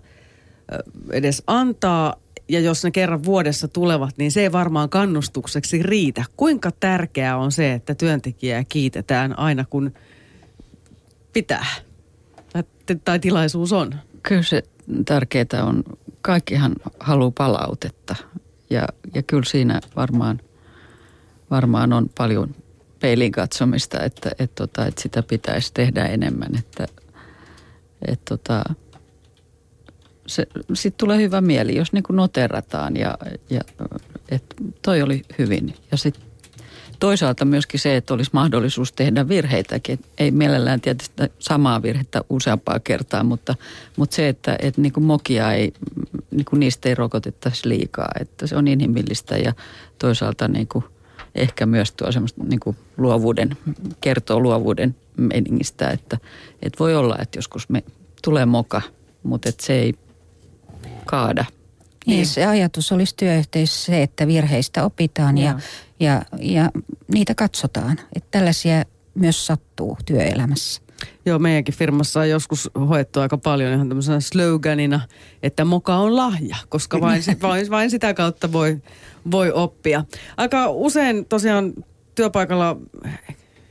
edes 1.13 1.43
antaa 1.47 2.17
ja 2.49 2.61
jos 2.61 2.85
ne 2.85 2.91
kerran 2.91 3.25
vuodessa 3.25 3.69
tulevat, 3.69 4.19
niin 4.19 4.33
se 4.33 4.41
ei 4.41 4.53
varmaan 4.53 4.89
kannustukseksi 4.89 5.83
riitä. 5.83 6.25
Kuinka 6.37 6.71
tärkeää 6.71 7.37
on 7.37 7.53
se, 7.53 7.73
että 7.73 7.95
työntekijää 7.95 8.65
kiitetään 8.69 9.39
aina 9.39 9.65
kun 9.71 9.93
pitää 11.33 11.67
tai 13.05 13.19
tilaisuus 13.19 13.73
on? 13.73 13.95
Kyllä 14.23 14.43
se 14.43 14.63
tärkeää 15.05 15.63
on. 15.63 15.85
Kaikkihan 16.23 16.75
haluaa 17.01 17.31
palautetta 17.31 18.17
ja, 18.71 18.89
ja 19.15 19.23
kyllä 19.23 19.45
siinä 19.45 19.81
varmaan, 19.97 20.41
varmaan 21.51 21.93
on 21.93 22.11
paljon 22.19 22.55
peilin 23.01 23.33
katsomista, 23.33 24.03
että, 24.03 24.31
että, 24.39 24.55
tota, 24.55 24.87
että 24.87 25.03
sitä 25.03 25.23
pitäisi 25.23 25.75
tehdä 25.75 26.05
enemmän. 26.05 26.57
Että, 26.59 26.87
että, 28.09 28.25
tota, 28.25 28.65
sitten 30.75 30.99
tulee 30.99 31.19
hyvä 31.19 31.41
mieli, 31.41 31.77
jos 31.77 31.93
niin 31.93 32.03
kuin 32.03 32.17
noterataan 32.17 32.97
ja, 32.97 33.19
ja 33.51 33.61
että 34.29 34.57
toi 34.83 35.03
oli 35.03 35.23
hyvin. 35.39 35.75
Ja 35.91 35.97
sitten 35.97 36.26
toisaalta 37.01 37.45
myöskin 37.45 37.81
se, 37.81 37.97
että 37.97 38.15
olisi 38.15 38.31
mahdollisuus 38.33 38.93
tehdä 38.93 39.29
virheitäkin. 39.29 39.99
Ei 40.19 40.31
mielellään 40.31 40.81
tietysti 40.81 41.23
samaa 41.39 41.83
virhettä 41.83 42.21
useampaa 42.31 42.81
kertaa, 42.81 43.25
mutta, 43.25 43.55
mutta 43.97 44.17
se, 44.17 44.29
että, 44.29 44.57
että 44.63 44.81
niin 44.81 44.93
kuin 44.93 45.05
mokia 45.05 45.53
ei, 45.53 45.73
niin 46.31 46.45
kuin 46.45 46.61
niistä 46.61 46.89
ei 46.89 46.95
rokotettaisi 46.95 47.69
liikaa. 47.69 48.09
Että 48.21 48.47
se 48.47 48.57
on 48.57 48.69
inhimillistä 48.69 49.37
ja 49.37 49.53
toisaalta 49.99 50.49
niin 50.49 50.69
kuin 50.69 50.85
ehkä 51.35 51.67
myös 51.67 51.93
tuo 51.93 52.13
semmoista 52.13 52.45
niin 52.45 52.61
kuin 52.61 52.77
luovuuden, 52.97 53.57
kertoo 54.01 54.41
luovuuden 54.41 54.97
meningistä, 55.17 55.91
että, 55.91 56.19
että 56.63 56.79
voi 56.79 56.97
olla, 56.97 57.17
että 57.23 57.39
joskus 57.39 57.69
me 57.69 57.85
tulee 58.25 58.47
moka, 58.47 58.83
mutta 59.23 59.49
että 59.49 59.65
se 59.65 59.73
ei 59.73 59.95
kaada. 61.07 61.45
Niin, 62.07 62.27
se 62.27 62.47
ajatus 62.47 62.93
olisi 62.93 63.15
työyhteisössä 63.17 63.87
se, 63.87 64.03
että 64.03 64.27
virheistä 64.27 64.85
opitaan 64.85 65.39
ja, 65.39 65.59
ja, 66.01 66.23
ja 66.41 66.71
niitä 67.13 67.35
katsotaan. 67.35 67.99
Että 68.17 68.29
tällaisia 68.31 68.85
myös 69.15 69.47
sattuu 69.47 69.99
työelämässä. 70.07 70.83
Joo, 71.27 71.39
meidänkin 71.39 71.75
firmassa 71.75 72.21
on 72.21 72.31
joskus 72.31 72.71
hoettu 72.89 73.21
aika 73.21 73.39
paljon 73.39 73.73
ihan 73.73 73.89
tämmöisenä 73.89 74.21
sloganina, 74.21 75.01
että 75.43 75.65
moka 75.65 75.97
on 75.97 76.17
lahja, 76.17 76.57
koska 76.69 77.01
vain, 77.01 77.23
vain, 77.43 77.71
vain 77.71 77.91
sitä 77.91 78.15
kautta 78.15 78.53
voi, 78.53 78.83
voi 79.31 79.53
oppia. 79.53 80.05
Aika 80.37 80.69
usein 80.71 81.25
tosiaan 81.25 81.73
työpaikalla 82.15 82.77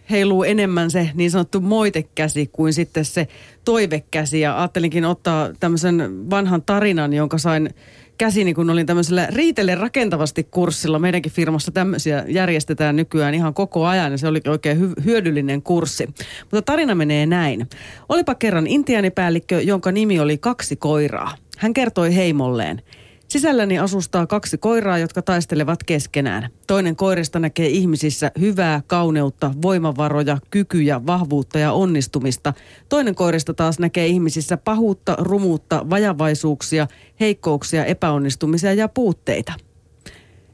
heiluu 0.10 0.44
enemmän 0.44 0.92
se 0.92 1.10
niin 1.14 1.32
sanottu 1.32 1.62
moitekäsi 1.62 2.50
kuin 2.52 2.74
sitten 2.74 3.06
se 3.06 3.28
toivekäsi. 3.66 4.40
Ja 4.40 4.58
ajattelinkin 4.58 5.06
ottaa 5.06 5.50
tämmöisen 5.60 6.30
vanhan 6.30 6.62
tarinan, 6.62 7.14
jonka 7.14 7.38
sain 7.38 7.70
käsini, 8.18 8.54
kun 8.54 8.70
olin 8.70 8.86
tämmöisellä 8.86 9.28
riitelle 9.34 9.76
rakentavasti 9.76 10.48
kurssilla. 10.52 11.00
Meidänkin 11.00 11.32
firmassa 11.32 11.72
tämmöisiä 11.72 12.26
järjestetään 12.28 12.96
nykyään 12.96 13.34
ihan 13.34 13.54
koko 13.54 13.86
ajan 13.86 14.12
ja 14.12 14.18
se 14.18 14.28
oli 14.28 14.42
oikein 14.48 14.78
hy- 14.78 15.04
hyödyllinen 15.06 15.62
kurssi. 15.62 16.08
Mutta 16.42 16.62
tarina 16.62 16.96
menee 16.96 17.26
näin. 17.26 17.70
Olipa 18.10 18.36
kerran 18.36 18.68
intiaanipäällikkö, 18.68 19.62
jonka 19.62 19.92
nimi 19.92 20.20
oli 20.20 20.38
kaksi 20.38 20.76
koiraa. 20.76 21.36
Hän 21.58 21.74
kertoi 21.74 22.16
heimolleen– 22.16 22.82
Sisälläni 23.28 23.80
asustaa 23.80 24.28
kaksi 24.28 24.58
koiraa, 24.58 24.98
jotka 24.98 25.22
taistelevat 25.22 25.84
keskenään. 25.84 26.50
Toinen 26.68 26.96
koirista 26.96 27.40
näkee 27.40 27.68
ihmisissä 27.68 28.32
hyvää, 28.40 28.82
kauneutta, 28.88 29.52
voimavaroja, 29.62 30.38
kykyjä, 30.50 31.06
vahvuutta 31.06 31.60
ja 31.60 31.72
onnistumista. 31.72 32.54
Toinen 32.90 33.16
koirista 33.16 33.54
taas 33.54 33.80
näkee 33.80 34.08
ihmisissä 34.08 34.58
pahuutta, 34.58 35.16
rumuutta, 35.20 35.90
vajavaisuuksia, 35.90 36.88
heikkouksia, 37.20 37.86
epäonnistumisia 37.86 38.74
ja 38.74 38.88
puutteita. 38.90 39.54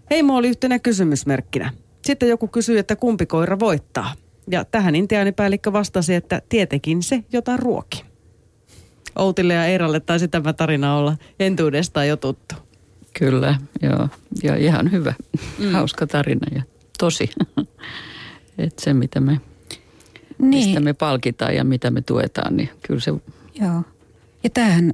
Heimo 0.09 0.35
oli 0.35 0.49
yhtenä 0.49 0.79
kysymysmerkkinä. 0.79 1.73
Sitten 2.05 2.29
joku 2.29 2.47
kysyi, 2.47 2.77
että 2.77 2.95
kumpi 2.95 3.25
koira 3.25 3.59
voittaa. 3.59 4.13
Ja 4.49 4.65
tähän 4.65 4.95
intiaanipäällikkö 4.95 5.73
vastasi, 5.73 6.15
että 6.15 6.41
tietenkin 6.49 7.03
se, 7.03 7.23
jota 7.31 7.57
ruoki. 7.57 8.10
Outille 9.15 9.53
ja 9.53 9.65
Eiralle 9.65 9.99
taisi 9.99 10.27
tämä 10.27 10.53
tarina 10.53 10.95
olla 10.95 11.17
entuudestaan 11.39 12.07
jo 12.07 12.17
tuttu. 12.17 12.55
Kyllä, 13.19 13.55
joo. 13.81 14.09
Ja 14.43 14.55
ihan 14.55 14.91
hyvä, 14.91 15.13
mm. 15.59 15.71
hauska 15.71 16.07
tarina 16.07 16.47
ja 16.55 16.63
tosi. 16.99 17.29
että 18.57 18.83
se, 18.83 18.93
mitä 18.93 19.19
me, 19.19 19.31
niin. 20.37 20.49
mistä 20.49 20.79
me 20.79 20.93
palkitaan 20.93 21.55
ja 21.55 21.63
mitä 21.63 21.91
me 21.91 22.01
tuetaan, 22.01 22.57
niin 22.57 22.69
kyllä 22.87 22.99
se... 22.99 23.11
Joo. 23.61 23.83
Ja 24.43 24.49
tähän 24.49 24.93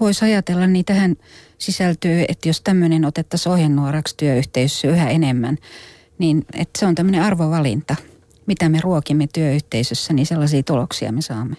voisi 0.00 0.24
ajatella, 0.24 0.66
niin 0.66 0.84
tähän 0.84 1.16
sisältyy, 1.58 2.24
että 2.28 2.48
jos 2.48 2.60
tämmöinen 2.60 3.04
otettaisiin 3.04 3.52
ohjenuoraksi 3.52 4.14
työyhteisössä 4.16 4.88
yhä 4.88 5.10
enemmän, 5.10 5.58
niin 6.18 6.44
että 6.54 6.78
se 6.80 6.86
on 6.86 6.94
tämmöinen 6.94 7.22
arvovalinta. 7.22 7.96
Mitä 8.46 8.68
me 8.68 8.80
ruokimme 8.80 9.26
työyhteisössä, 9.32 10.12
niin 10.12 10.26
sellaisia 10.26 10.62
tuloksia 10.62 11.12
me 11.12 11.22
saamme. 11.22 11.56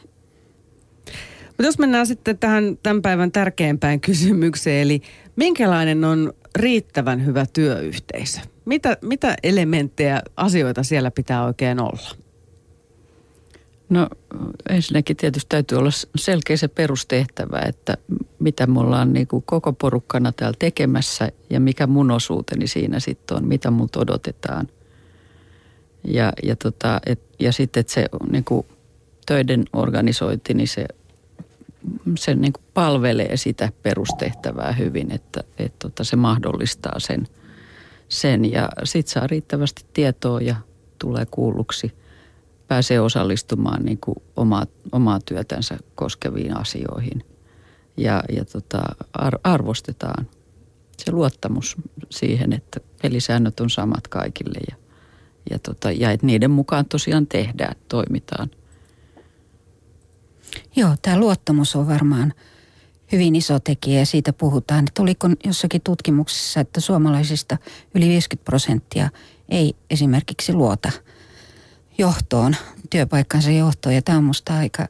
Mutta 1.60 1.68
jos 1.68 1.80
mennään 1.80 2.08
sitten 2.08 2.38
tähän 2.38 2.78
tämän 2.84 3.02
päivän 3.02 3.32
tärkeimpään 3.32 4.00
kysymykseen, 4.00 4.82
eli 4.82 5.02
minkälainen 5.36 6.04
on 6.04 6.34
riittävän 6.56 7.26
hyvä 7.26 7.46
työyhteisö? 7.54 8.40
Mitä, 8.66 8.98
mitä 9.02 9.36
elementtejä, 9.44 10.22
asioita 10.38 10.84
siellä 10.84 11.12
pitää 11.12 11.46
oikein 11.46 11.80
olla? 11.80 12.16
No 13.90 14.10
ensinnäkin 14.70 15.18
tietysti 15.18 15.50
täytyy 15.50 15.78
olla 15.78 15.90
selkeä 16.16 16.58
se 16.58 16.68
perustehtävä, 16.68 17.60
että 17.60 17.98
mitä 18.40 18.68
me 18.68 18.80
ollaan 18.80 19.14
niin 19.14 19.28
kuin 19.28 19.44
koko 19.46 19.74
porukkana 19.74 20.32
täällä 20.32 20.56
tekemässä 20.60 21.32
ja 21.50 21.60
mikä 21.60 21.88
mun 21.88 22.12
osuuteni 22.12 22.68
siinä 22.68 23.00
sitten 23.00 23.38
on, 23.38 23.48
mitä 23.48 23.72
multa 23.72 24.00
odotetaan. 24.00 24.68
Ja, 26.04 26.34
ja, 26.44 26.56
tota, 26.56 27.00
et, 27.06 27.22
ja 27.40 27.52
sitten, 27.52 27.82
että 27.82 27.94
se 27.94 28.06
niin 28.32 28.44
kuin 28.44 28.66
töiden 29.26 29.66
organisointi, 29.74 30.54
niin 30.54 30.68
se, 30.68 30.86
se 32.18 32.36
niin 32.36 32.54
kuin 32.54 32.64
palvelee 32.74 33.38
sitä 33.38 33.72
perustehtävää 33.84 34.72
hyvin, 34.72 35.12
että 35.12 35.44
et, 35.58 35.80
tota, 35.80 36.04
se 36.04 36.16
mahdollistaa 36.16 37.00
sen. 37.00 37.28
sen 38.10 38.52
ja 38.52 38.70
sitten 38.84 39.14
saa 39.14 39.28
riittävästi 39.28 39.86
tietoa 39.94 40.42
ja 40.42 40.56
tulee 41.00 41.26
kuulluksi– 41.26 41.92
pääsee 42.70 43.00
osallistumaan 43.00 43.86
niin 43.86 43.98
kuin 43.98 44.16
omaa, 44.36 44.66
omaa 44.92 45.20
työtänsä 45.26 45.78
koskeviin 45.96 46.58
asioihin. 46.58 47.24
Ja, 47.98 48.24
ja 48.32 48.46
tota, 48.46 48.82
ar, 49.14 49.40
arvostetaan 49.44 50.28
se 50.98 51.12
luottamus 51.12 51.76
siihen, 52.10 52.54
että 52.54 52.80
pelisäännöt 53.02 53.60
on 53.60 53.70
samat 53.70 54.08
kaikille 54.08 54.60
ja, 54.70 54.76
ja, 55.52 55.60
tota, 55.60 55.92
ja 55.92 56.12
että 56.12 56.26
niiden 56.26 56.52
mukaan 56.52 56.86
tosiaan 56.86 57.28
tehdään, 57.28 57.76
toimitaan. 57.90 58.50
Joo, 60.80 60.96
tämä 61.02 61.20
luottamus 61.20 61.76
on 61.76 61.88
varmaan 61.88 62.34
hyvin 63.12 63.36
iso 63.36 63.60
tekijä 63.60 64.00
ja 64.00 64.06
siitä 64.06 64.34
puhutaan. 64.34 64.86
Että 64.88 65.02
oliko 65.02 65.30
jossakin 65.46 65.82
tutkimuksessa, 65.82 66.60
että 66.60 66.80
suomalaisista 66.80 67.58
yli 67.96 68.10
50 68.10 68.46
prosenttia 68.46 69.10
ei 69.50 69.76
esimerkiksi 69.90 70.54
luota– 70.54 70.92
johtoon, 72.00 72.56
työpaikkansa 72.90 73.52
johtoon. 73.52 73.96
Ja 73.96 74.02
tämä 74.02 74.18
on 74.18 74.24
minusta 74.24 74.58
aika 74.58 74.88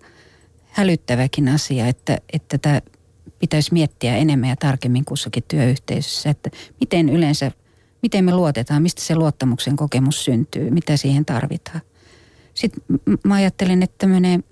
hälyttäväkin 0.68 1.48
asia, 1.48 1.88
että, 1.88 2.18
että 2.34 2.58
tämä 2.58 2.82
pitäisi 3.40 3.74
miettiä 3.74 4.16
enemmän 4.16 4.50
ja 4.50 4.56
tarkemmin 4.56 5.06
kussakin 5.06 5.44
työyhteisössä, 5.48 6.30
että 6.30 6.50
miten 6.80 7.10
yleensä, 7.10 7.52
miten 8.02 8.26
me 8.26 8.36
luotetaan, 8.36 8.82
mistä 8.82 9.02
se 9.02 9.16
luottamuksen 9.16 9.76
kokemus 9.76 10.26
syntyy, 10.26 10.72
mitä 10.72 10.98
siihen 10.98 11.26
tarvitaan. 11.26 11.82
Sitten 12.54 12.84
mä 13.24 13.36
ajattelen, 13.36 13.84
että 13.84 13.96
tämmöinen 13.98 14.44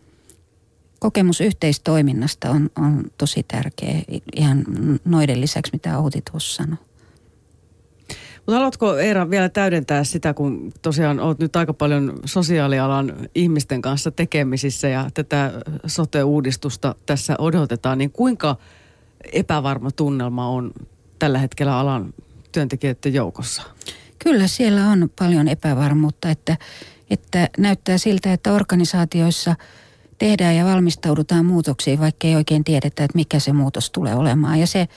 kokemus 0.99 1.41
yhteistoiminnasta 1.41 2.49
on, 2.49 2.69
on 2.77 3.03
tosi 3.17 3.43
tärkeä 3.47 4.01
ihan 4.35 4.63
noiden 5.05 5.41
lisäksi, 5.41 5.71
mitä 5.73 5.99
Outi 5.99 6.21
tuossa 6.31 6.55
sanoi. 6.55 6.77
Mutta 8.37 8.57
haluatko 8.57 8.97
Eera 8.97 9.29
vielä 9.29 9.49
täydentää 9.49 10.03
sitä, 10.03 10.33
kun 10.33 10.73
tosiaan 10.81 11.19
olet 11.19 11.39
nyt 11.39 11.55
aika 11.55 11.73
paljon 11.73 12.19
sosiaalialan 12.25 13.13
ihmisten 13.35 13.81
kanssa 13.81 14.11
tekemisissä 14.11 14.87
ja 14.87 15.09
tätä 15.13 15.51
sote-uudistusta 15.87 16.95
tässä 17.05 17.35
odotetaan, 17.39 17.97
niin 17.97 18.11
kuinka 18.11 18.55
epävarma 19.33 19.91
tunnelma 19.91 20.49
on 20.49 20.71
tällä 21.19 21.39
hetkellä 21.39 21.79
alan 21.79 22.13
työntekijöiden 22.51 23.13
joukossa? 23.13 23.61
Kyllä 24.19 24.47
siellä 24.47 24.89
on 24.89 25.09
paljon 25.19 25.47
epävarmuutta, 25.47 26.29
että, 26.29 26.57
että 27.09 27.49
näyttää 27.57 27.97
siltä, 27.97 28.33
että 28.33 28.53
organisaatioissa 28.53 29.55
tehdään 30.17 30.55
ja 30.55 30.65
valmistaudutaan 30.65 31.45
muutoksiin, 31.45 31.99
vaikka 31.99 32.27
ei 32.27 32.35
oikein 32.35 32.63
tiedetä, 32.63 33.03
että 33.03 33.15
mikä 33.15 33.39
se 33.39 33.53
muutos 33.53 33.89
tulee 33.89 34.15
olemaan. 34.15 34.59
Ja 34.59 34.67
se 34.67 34.87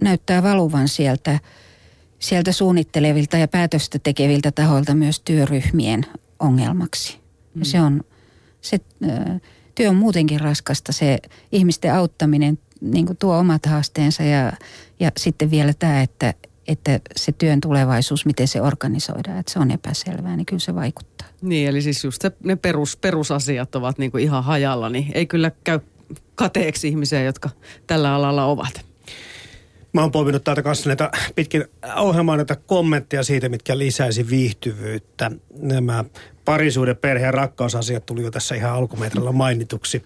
näyttää 0.00 0.42
valuvan 0.42 0.88
sieltä 0.88 1.38
sieltä 2.18 2.52
suunnittelevilta 2.52 3.36
ja 3.36 3.48
päätöstä 3.48 3.98
tekeviltä 3.98 4.52
tahoilta 4.52 4.94
myös 4.94 5.20
työryhmien 5.20 6.06
ongelmaksi. 6.38 7.18
Mm. 7.54 7.62
se 7.64 7.80
on, 7.80 8.04
se 8.60 8.78
työ 9.74 9.88
on 9.88 9.96
muutenkin 9.96 10.40
raskasta, 10.40 10.92
se 10.92 11.18
ihmisten 11.52 11.94
auttaminen 11.94 12.58
niin 12.80 13.06
kuin 13.06 13.16
tuo 13.16 13.38
omat 13.38 13.66
haasteensa 13.66 14.22
ja, 14.22 14.52
ja 15.00 15.12
sitten 15.16 15.50
vielä 15.50 15.74
tämä, 15.78 16.02
että, 16.02 16.34
että 16.68 17.00
se 17.16 17.32
työn 17.32 17.60
tulevaisuus, 17.60 18.26
miten 18.26 18.48
se 18.48 18.60
organisoidaan, 18.60 19.38
että 19.38 19.52
se 19.52 19.58
on 19.58 19.70
epäselvää, 19.70 20.36
niin 20.36 20.46
kyllä 20.46 20.60
se 20.60 20.74
vaikuttaa. 20.74 21.28
Niin, 21.42 21.68
eli 21.68 21.82
siis 21.82 22.04
just 22.04 22.22
se, 22.22 22.32
ne 22.44 22.56
perus, 22.56 22.96
perusasiat 22.96 23.74
ovat 23.74 23.98
niin 23.98 24.10
kuin 24.10 24.24
ihan 24.24 24.44
hajalla, 24.44 24.88
niin 24.88 25.10
ei 25.14 25.26
kyllä 25.26 25.50
käy 25.64 25.80
kateeksi 26.34 26.88
ihmisiä, 26.88 27.22
jotka 27.22 27.50
tällä 27.86 28.14
alalla 28.14 28.44
ovat. 28.44 28.84
Mä 29.92 30.00
oon 30.00 30.12
poiminut 30.12 30.44
täältä 30.44 30.62
kanssa 30.62 30.88
näitä 30.88 31.10
pitkin 31.34 31.64
ohjelmaa 31.96 32.36
näitä 32.36 32.56
kommentteja 32.56 33.22
siitä, 33.22 33.48
mitkä 33.48 33.78
lisäisi 33.78 34.30
viihtyvyyttä. 34.30 35.30
Nämä 35.56 36.04
parisuuden, 36.44 36.96
perhe- 36.96 37.24
ja 37.24 37.30
rakkausasiat 37.30 38.06
tuli 38.06 38.22
jo 38.22 38.30
tässä 38.30 38.54
ihan 38.54 38.72
alkumetrellä 38.72 39.32
mainituksi. 39.32 40.04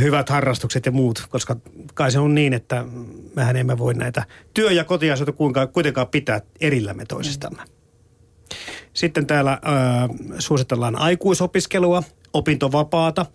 Hyvät 0.00 0.28
harrastukset 0.28 0.86
ja 0.86 0.92
muut, 0.92 1.26
koska 1.30 1.56
kai 1.94 2.10
se 2.10 2.18
on 2.18 2.34
niin, 2.34 2.52
että 2.52 2.84
mehän 3.36 3.56
emme 3.56 3.78
voi 3.78 3.94
näitä 3.94 4.24
työ- 4.54 4.72
ja 4.72 4.84
kotiasioita 4.84 5.66
kuitenkaan 5.72 6.08
pitää 6.08 6.40
erillämme 6.60 7.04
toisistamme. 7.06 7.62
Sitten 8.94 9.26
täällä 9.26 9.52
äh, 9.52 9.60
suositellaan 10.38 10.96
aikuisopiskelua, 10.96 12.02
opintovapaata– 12.32 13.26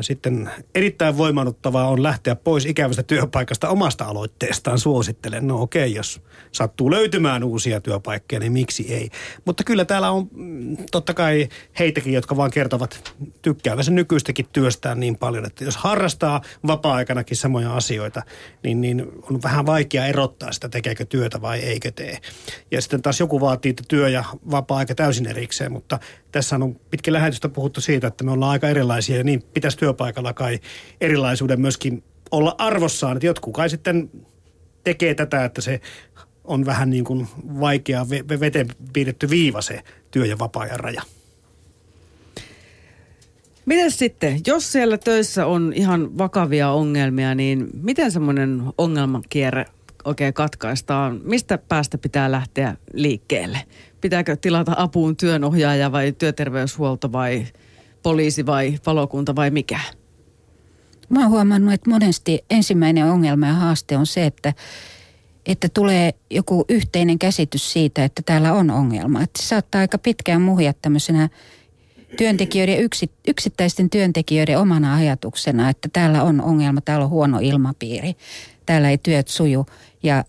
sitten 0.00 0.50
erittäin 0.74 1.18
voimannuttavaa 1.18 1.88
on 1.88 2.02
lähteä 2.02 2.36
pois 2.36 2.66
ikävästä 2.66 3.02
työpaikasta 3.02 3.68
omasta 3.68 4.04
aloitteestaan 4.04 4.78
suosittelen. 4.78 5.46
No 5.46 5.62
okei, 5.62 5.94
jos 5.94 6.20
sattuu 6.52 6.90
löytymään 6.90 7.44
uusia 7.44 7.80
työpaikkoja, 7.80 8.40
niin 8.40 8.52
miksi 8.52 8.94
ei. 8.94 9.10
Mutta 9.44 9.64
kyllä 9.64 9.84
täällä 9.84 10.10
on 10.10 10.28
mm, 10.32 10.76
totta 10.90 11.14
kai 11.14 11.48
heitäkin, 11.78 12.12
jotka 12.12 12.36
vaan 12.36 12.50
kertovat 12.50 13.14
tykkäävänsä 13.42 13.90
nykyistäkin 13.90 14.46
työstään 14.52 15.00
niin 15.00 15.16
paljon, 15.18 15.46
että 15.46 15.64
jos 15.64 15.76
harrastaa 15.76 16.40
vapaa-aikanakin 16.66 17.36
samoja 17.36 17.76
asioita, 17.76 18.22
niin, 18.62 18.80
niin 18.80 19.06
on 19.30 19.42
vähän 19.42 19.66
vaikea 19.66 20.06
erottaa 20.06 20.52
sitä, 20.52 20.68
tekeekö 20.68 21.04
työtä 21.04 21.40
vai 21.40 21.58
eikö 21.60 21.90
tee. 21.90 22.18
Ja 22.70 22.80
sitten 22.80 23.02
taas 23.02 23.20
joku 23.20 23.40
vaatii, 23.40 23.70
että 23.70 23.82
työ 23.88 24.08
ja 24.08 24.24
vapaa-aika 24.50 24.94
täysin 24.94 25.26
erikseen, 25.26 25.72
mutta 25.72 25.98
tässä 26.32 26.56
on 26.56 26.80
pitkin 26.90 27.12
lähetystä 27.12 27.48
puhuttu 27.48 27.80
siitä, 27.80 28.06
että 28.06 28.24
me 28.24 28.30
ollaan 28.30 28.50
aika 28.50 28.68
erilaisia 28.68 29.16
ja 29.16 29.24
niin 29.24 29.42
pitäisi 29.54 29.73
työpaikalla 29.76 30.32
kai 30.32 30.58
erilaisuuden 31.00 31.60
myöskin 31.60 32.02
olla 32.30 32.54
arvossaan. 32.58 33.16
Että 33.16 33.26
jotkut 33.26 33.54
kai 33.54 33.70
sitten 33.70 34.10
tekee 34.84 35.14
tätä, 35.14 35.44
että 35.44 35.60
se 35.60 35.80
on 36.44 36.66
vähän 36.66 36.90
niin 36.90 37.04
kuin 37.04 37.28
vaikea 37.60 38.06
veteen 38.40 38.68
piirretty 38.92 39.30
viiva 39.30 39.62
se 39.62 39.82
työ- 40.10 40.26
ja 40.26 40.38
vapaa-ajan 40.38 40.80
raja. 40.80 41.02
Miten 43.66 43.90
sitten, 43.90 44.40
jos 44.46 44.72
siellä 44.72 44.98
töissä 44.98 45.46
on 45.46 45.72
ihan 45.76 46.18
vakavia 46.18 46.70
ongelmia, 46.70 47.34
niin 47.34 47.66
miten 47.82 48.12
semmoinen 48.12 48.62
ongelmakierre 48.78 49.66
oikein 50.04 50.34
katkaistaan? 50.34 51.20
Mistä 51.24 51.58
päästä 51.58 51.98
pitää 51.98 52.30
lähteä 52.30 52.76
liikkeelle? 52.92 53.58
Pitääkö 54.00 54.36
tilata 54.36 54.72
apuun 54.76 55.16
työnohjaaja 55.16 55.92
vai 55.92 56.12
työterveyshuolto 56.12 57.12
vai 57.12 57.46
poliisi 58.04 58.46
vai 58.46 58.78
palokunta 58.84 59.36
vai 59.36 59.50
mikä? 59.50 59.80
Mä 61.08 61.20
oon 61.20 61.30
huomannut, 61.30 61.74
että 61.74 61.90
monesti 61.90 62.44
ensimmäinen 62.50 63.04
ongelma 63.04 63.46
ja 63.46 63.52
haaste 63.52 63.96
on 63.96 64.06
se, 64.06 64.26
että, 64.26 64.52
että 65.46 65.68
tulee 65.68 66.14
joku 66.30 66.64
yhteinen 66.68 67.18
käsitys 67.18 67.72
siitä, 67.72 68.04
että 68.04 68.22
täällä 68.26 68.52
on 68.52 68.70
ongelma. 68.70 69.22
Että 69.22 69.42
se 69.42 69.48
saattaa 69.48 69.80
aika 69.80 69.98
pitkään 69.98 70.42
muhia 70.42 70.72
tämmöisenä 70.82 71.28
työntekijöiden, 72.16 72.80
yksi, 72.80 73.10
yksittäisten 73.28 73.90
työntekijöiden 73.90 74.58
omana 74.58 74.94
ajatuksena, 74.94 75.70
että 75.70 75.88
täällä 75.92 76.22
on 76.22 76.40
ongelma, 76.40 76.80
täällä 76.80 77.04
on 77.04 77.10
huono 77.10 77.38
ilmapiiri, 77.42 78.14
täällä 78.66 78.90
ei 78.90 78.98
työt 78.98 79.28
suju. 79.28 79.66
Ja 80.02 80.24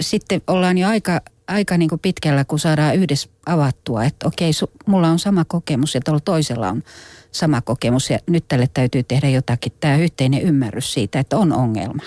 sitten 0.00 0.42
ollaan 0.46 0.78
jo 0.78 0.88
aika 0.88 1.20
aika 1.48 1.78
niin 1.78 1.88
kuin 1.88 1.98
pitkällä, 1.98 2.44
kun 2.44 2.58
saadaan 2.58 2.96
yhdessä 2.96 3.28
avattua, 3.46 4.04
että 4.04 4.28
okei, 4.28 4.52
su, 4.52 4.70
mulla 4.86 5.08
on 5.08 5.18
sama 5.18 5.44
kokemus 5.44 5.94
ja 5.94 6.00
tuolla 6.00 6.20
toisella 6.20 6.68
on 6.68 6.82
sama 7.32 7.60
kokemus 7.60 8.10
ja 8.10 8.18
nyt 8.26 8.44
tälle 8.48 8.68
täytyy 8.74 9.02
tehdä 9.02 9.28
jotakin. 9.28 9.72
Tämä 9.80 9.96
yhteinen 9.96 10.42
ymmärrys 10.42 10.92
siitä, 10.92 11.20
että 11.20 11.36
on 11.36 11.52
ongelma. 11.52 12.02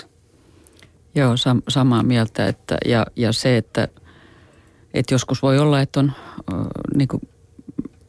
Joo, 1.16 1.34
sam- 1.34 1.64
samaa 1.68 2.04
mieltä. 2.04 2.48
Että, 2.48 2.78
ja, 2.86 3.06
ja 3.16 3.34
se, 3.34 3.58
että, 3.58 3.88
että 4.94 5.14
joskus 5.14 5.42
voi 5.42 5.60
olla, 5.60 5.82
että 5.82 6.00
on 6.00 6.12
äh, 6.54 6.66
niin 6.96 7.08
kuin 7.08 7.22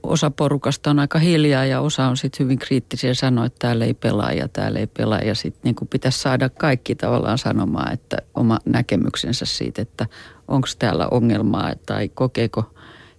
osa 0.02 0.30
porukasta 0.30 0.90
on 0.90 0.98
aika 0.98 1.18
hiljaa 1.18 1.64
ja 1.64 1.80
osa 1.80 2.06
on 2.06 2.16
sitten 2.16 2.44
hyvin 2.44 2.58
kriittisiä 2.58 3.10
ja 3.10 3.14
sanoo, 3.14 3.44
että 3.44 3.58
täällä 3.58 3.84
ei 3.84 3.94
pelaa 3.94 4.32
ja 4.32 4.48
täällä 4.48 4.78
ei 4.78 4.86
pelaa. 4.86 5.18
Ja 5.18 5.34
sitten 5.34 5.60
niin 5.62 5.88
pitäisi 5.90 6.18
saada 6.18 6.48
kaikki 6.48 6.94
tavallaan 6.94 7.38
sanomaan, 7.38 7.92
että 7.92 8.16
oma 8.34 8.58
näkemyksensä 8.64 9.46
siitä, 9.46 9.82
että 9.82 10.06
onko 10.48 10.68
täällä 10.78 11.08
ongelmaa 11.10 11.72
tai 11.86 12.08
kokeeko 12.08 12.74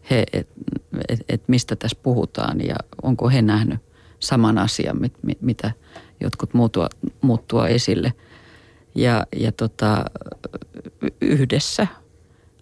he, 0.10 0.24
että 0.34 0.54
et, 1.10 1.20
et 1.30 1.44
mistä 1.48 1.76
tässä 1.76 1.98
puhutaan 2.04 2.62
ja 2.66 2.76
onko 3.04 3.30
he 3.30 3.42
nähnyt 3.42 3.80
saman 4.20 4.58
asian, 4.58 5.02
mit, 5.02 5.14
mit, 5.22 5.42
mitä 5.42 5.72
jotkut 6.22 6.54
muuttua, 6.54 6.90
muuttua 7.22 7.68
esille. 7.68 8.14
Ja, 8.96 9.28
ja 9.36 9.52
tota, 9.52 10.06
yhdessä 11.22 11.88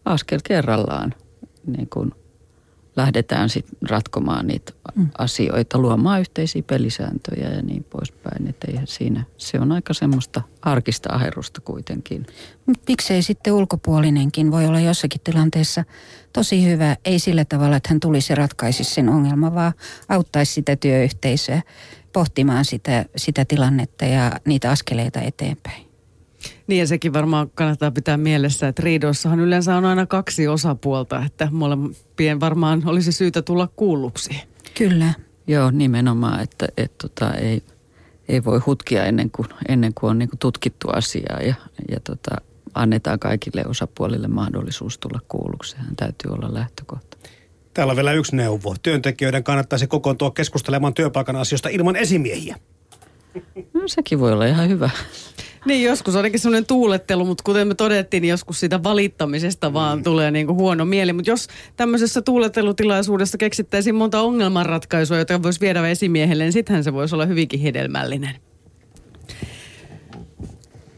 askel 0.06 0.40
kerrallaan 0.44 1.14
niin 1.66 1.90
kun 1.90 2.16
lähdetään 2.96 3.50
sitten 3.50 3.90
ratkomaan 3.90 4.48
niitä 4.48 4.74
mm. 4.96 5.10
asioita, 5.18 5.80
luomaan 5.80 6.20
yhteisiä 6.20 6.64
pelisääntöjä 6.68 7.50
ja 7.50 7.62
niin 7.62 7.84
poispäin. 7.84 8.48
Että 8.48 8.68
eihän 8.72 8.88
siinä, 8.88 9.24
se 9.38 9.60
on 9.60 9.72
aika 9.72 9.94
semmoista 9.94 10.42
arkista 10.62 11.14
aherusta 11.14 11.62
kuitenkin. 11.62 12.26
Miksei 12.88 13.22
sitten 13.22 13.54
ulkopuolinenkin 13.54 14.52
voi 14.52 14.66
olla 14.66 14.80
jossakin 14.80 15.22
tilanteessa 15.24 15.84
tosi 16.34 16.66
hyvä, 16.66 16.98
ei 17.06 17.20
sillä 17.20 17.46
tavalla, 17.46 17.76
että 17.76 17.90
hän 17.90 18.00
tulisi 18.00 18.32
ja 18.32 18.36
ratkaisisi 18.36 18.94
sen 18.94 19.10
ongelman, 19.10 19.56
vaan 19.56 19.74
auttaisi 20.10 20.54
sitä 20.54 20.76
työyhteisöä 20.76 21.62
pohtimaan 22.14 22.66
sitä, 22.66 23.06
sitä 23.16 23.46
tilannetta 23.46 24.06
ja 24.06 24.32
niitä 24.46 24.72
askeleita 24.72 25.22
eteenpäin. 25.22 25.92
Niin 26.68 26.80
ja 26.80 26.88
sekin 26.88 27.14
varmaan 27.14 27.52
kannattaa 27.56 27.92
pitää 27.92 28.18
mielessä, 28.18 28.68
että 28.68 28.82
riidoissahan 28.84 29.40
yleensä 29.40 29.76
on 29.76 29.86
aina 29.86 30.06
kaksi 30.06 30.48
osapuolta, 30.48 31.24
että 31.26 31.48
molempien 31.52 32.40
varmaan 32.40 32.82
olisi 32.86 33.12
syytä 33.12 33.42
tulla 33.42 33.68
kuulluksi. 33.76 34.44
Kyllä. 34.78 35.14
Joo, 35.48 35.72
nimenomaan, 35.72 36.44
että 36.44 36.68
et, 36.78 36.98
tota, 36.98 37.34
ei, 37.34 37.64
ei 38.32 38.44
voi 38.44 38.60
hutkia 38.60 39.06
ennen 39.06 39.32
kuin, 39.32 39.48
ennen 39.70 39.94
kuin 39.94 40.10
on 40.10 40.20
niin 40.20 40.30
kuin 40.30 40.40
tutkittu 40.40 40.90
asiaa 40.90 41.40
ja, 41.42 41.54
ja 41.92 42.00
tota, 42.00 42.36
annetaan 42.74 43.20
kaikille 43.20 43.64
osapuolille 43.66 44.28
mahdollisuus 44.28 44.98
tulla 44.98 45.20
kuulluksi. 45.28 45.72
Sehän 45.72 45.96
täytyy 45.96 46.32
olla 46.32 46.54
lähtökohta. 46.54 47.18
Täällä 47.74 47.92
on 47.92 47.98
vielä 47.98 48.14
yksi 48.14 48.36
neuvo. 48.36 48.76
Työntekijöiden 48.84 49.44
kannattaisi 49.44 49.88
kokoontua 49.88 50.32
keskustelemaan 50.32 50.94
työpaikan 50.94 51.36
asioista 51.36 51.70
ilman 51.70 51.96
esimiehiä. 51.96 52.56
No 53.74 53.82
sekin 53.86 54.20
voi 54.20 54.34
olla 54.34 54.46
ihan 54.46 54.70
hyvä. 54.70 54.90
Niin, 55.66 55.86
joskus 55.86 56.16
ainakin 56.16 56.40
sellainen 56.40 56.66
tuulettelu, 56.66 57.26
mutta 57.26 57.44
kuten 57.44 57.68
me 57.68 57.76
todettiin, 57.76 58.22
niin 58.22 58.30
joskus 58.30 58.60
siitä 58.60 58.84
valittamisesta 58.84 59.74
vaan 59.74 59.98
mm. 59.98 60.04
tulee 60.04 60.32
niin 60.32 60.48
kuin 60.48 60.58
huono 60.58 60.86
mieli. 60.86 61.14
Mutta 61.14 61.32
jos 61.32 61.48
tämmöisessä 61.76 62.22
tuulettelutilaisuudessa 62.22 63.38
keksittäisiin 63.38 63.96
monta 63.96 64.22
ongelmanratkaisua, 64.22 65.18
jota 65.18 65.44
voisi 65.44 65.62
viedä 65.62 65.88
esimiehelle, 65.88 66.44
niin 66.44 66.54
sittenhän 66.54 66.84
se 66.84 66.94
voisi 66.94 67.16
olla 67.16 67.26
hyvinkin 67.26 67.60
hedelmällinen. 67.60 68.51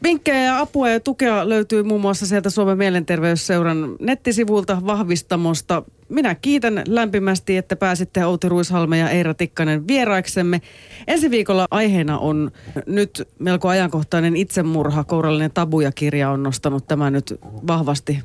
Vinkkejä 0.04 0.43
ja 0.43 0.60
apua 0.60 0.89
ja 0.89 0.99
tukea 0.99 1.49
löytyy 1.49 1.84
muun 1.84 2.01
muassa 2.01 2.26
sieltä 2.28 2.49
Suomen 2.49 2.78
mielenterveysseuran 2.78 3.95
nettisivulta 3.99 4.82
vahvistamosta. 4.86 5.84
Minä 6.10 6.36
kiitän 6.36 6.82
lämpimästi, 6.88 7.58
että 7.58 7.76
pääsitte 7.76 8.26
Outi 8.26 8.49
Ruishalme 8.49 8.97
ja 8.97 9.10
Eira 9.10 9.34
Tikkanen 9.34 9.88
vieraiksemme. 9.88 10.62
Ensi 11.08 11.32
viikolla 11.32 11.68
aiheena 11.72 12.20
on 12.20 12.51
nyt 12.88 13.28
melko 13.39 13.68
ajankohtainen 13.68 14.36
itsemurha. 14.36 15.04
Kourallinen 15.04 15.51
tabuja-kirja 15.54 16.30
on 16.30 16.43
nostanut 16.43 16.88
tämä 16.88 17.10
nyt 17.10 17.39
vahvasti 17.68 18.20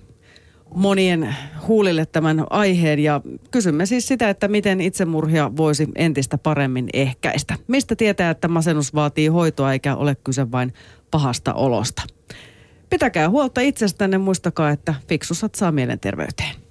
monien 0.75 1.37
huulille 1.69 2.07
tämän 2.07 2.45
aiheen 2.51 2.99
ja 2.99 3.21
kysymme 3.51 3.87
siis 3.87 4.09
sitä, 4.09 4.31
että 4.31 4.49
miten 4.49 4.81
itsemurhia 4.81 5.51
voisi 5.57 5.89
entistä 5.97 6.39
paremmin 6.39 6.89
ehkäistä. 6.93 7.55
Mistä 7.69 7.97
tietää, 7.97 8.31
että 8.31 8.49
masennus 8.49 8.95
vaatii 8.95 9.27
hoitoa 9.27 9.73
eikä 9.73 9.97
ole 9.97 10.17
kyse 10.25 10.51
vain 10.51 10.73
pahasta 11.11 11.55
olosta. 11.55 12.03
Pitäkää 12.91 13.29
huolta 13.29 13.61
itsestänne, 13.61 14.19
muistakaa, 14.19 14.71
että 14.71 14.95
fiksu 15.09 15.35
satsaa 15.35 15.73
mielenterveyteen. 15.73 16.68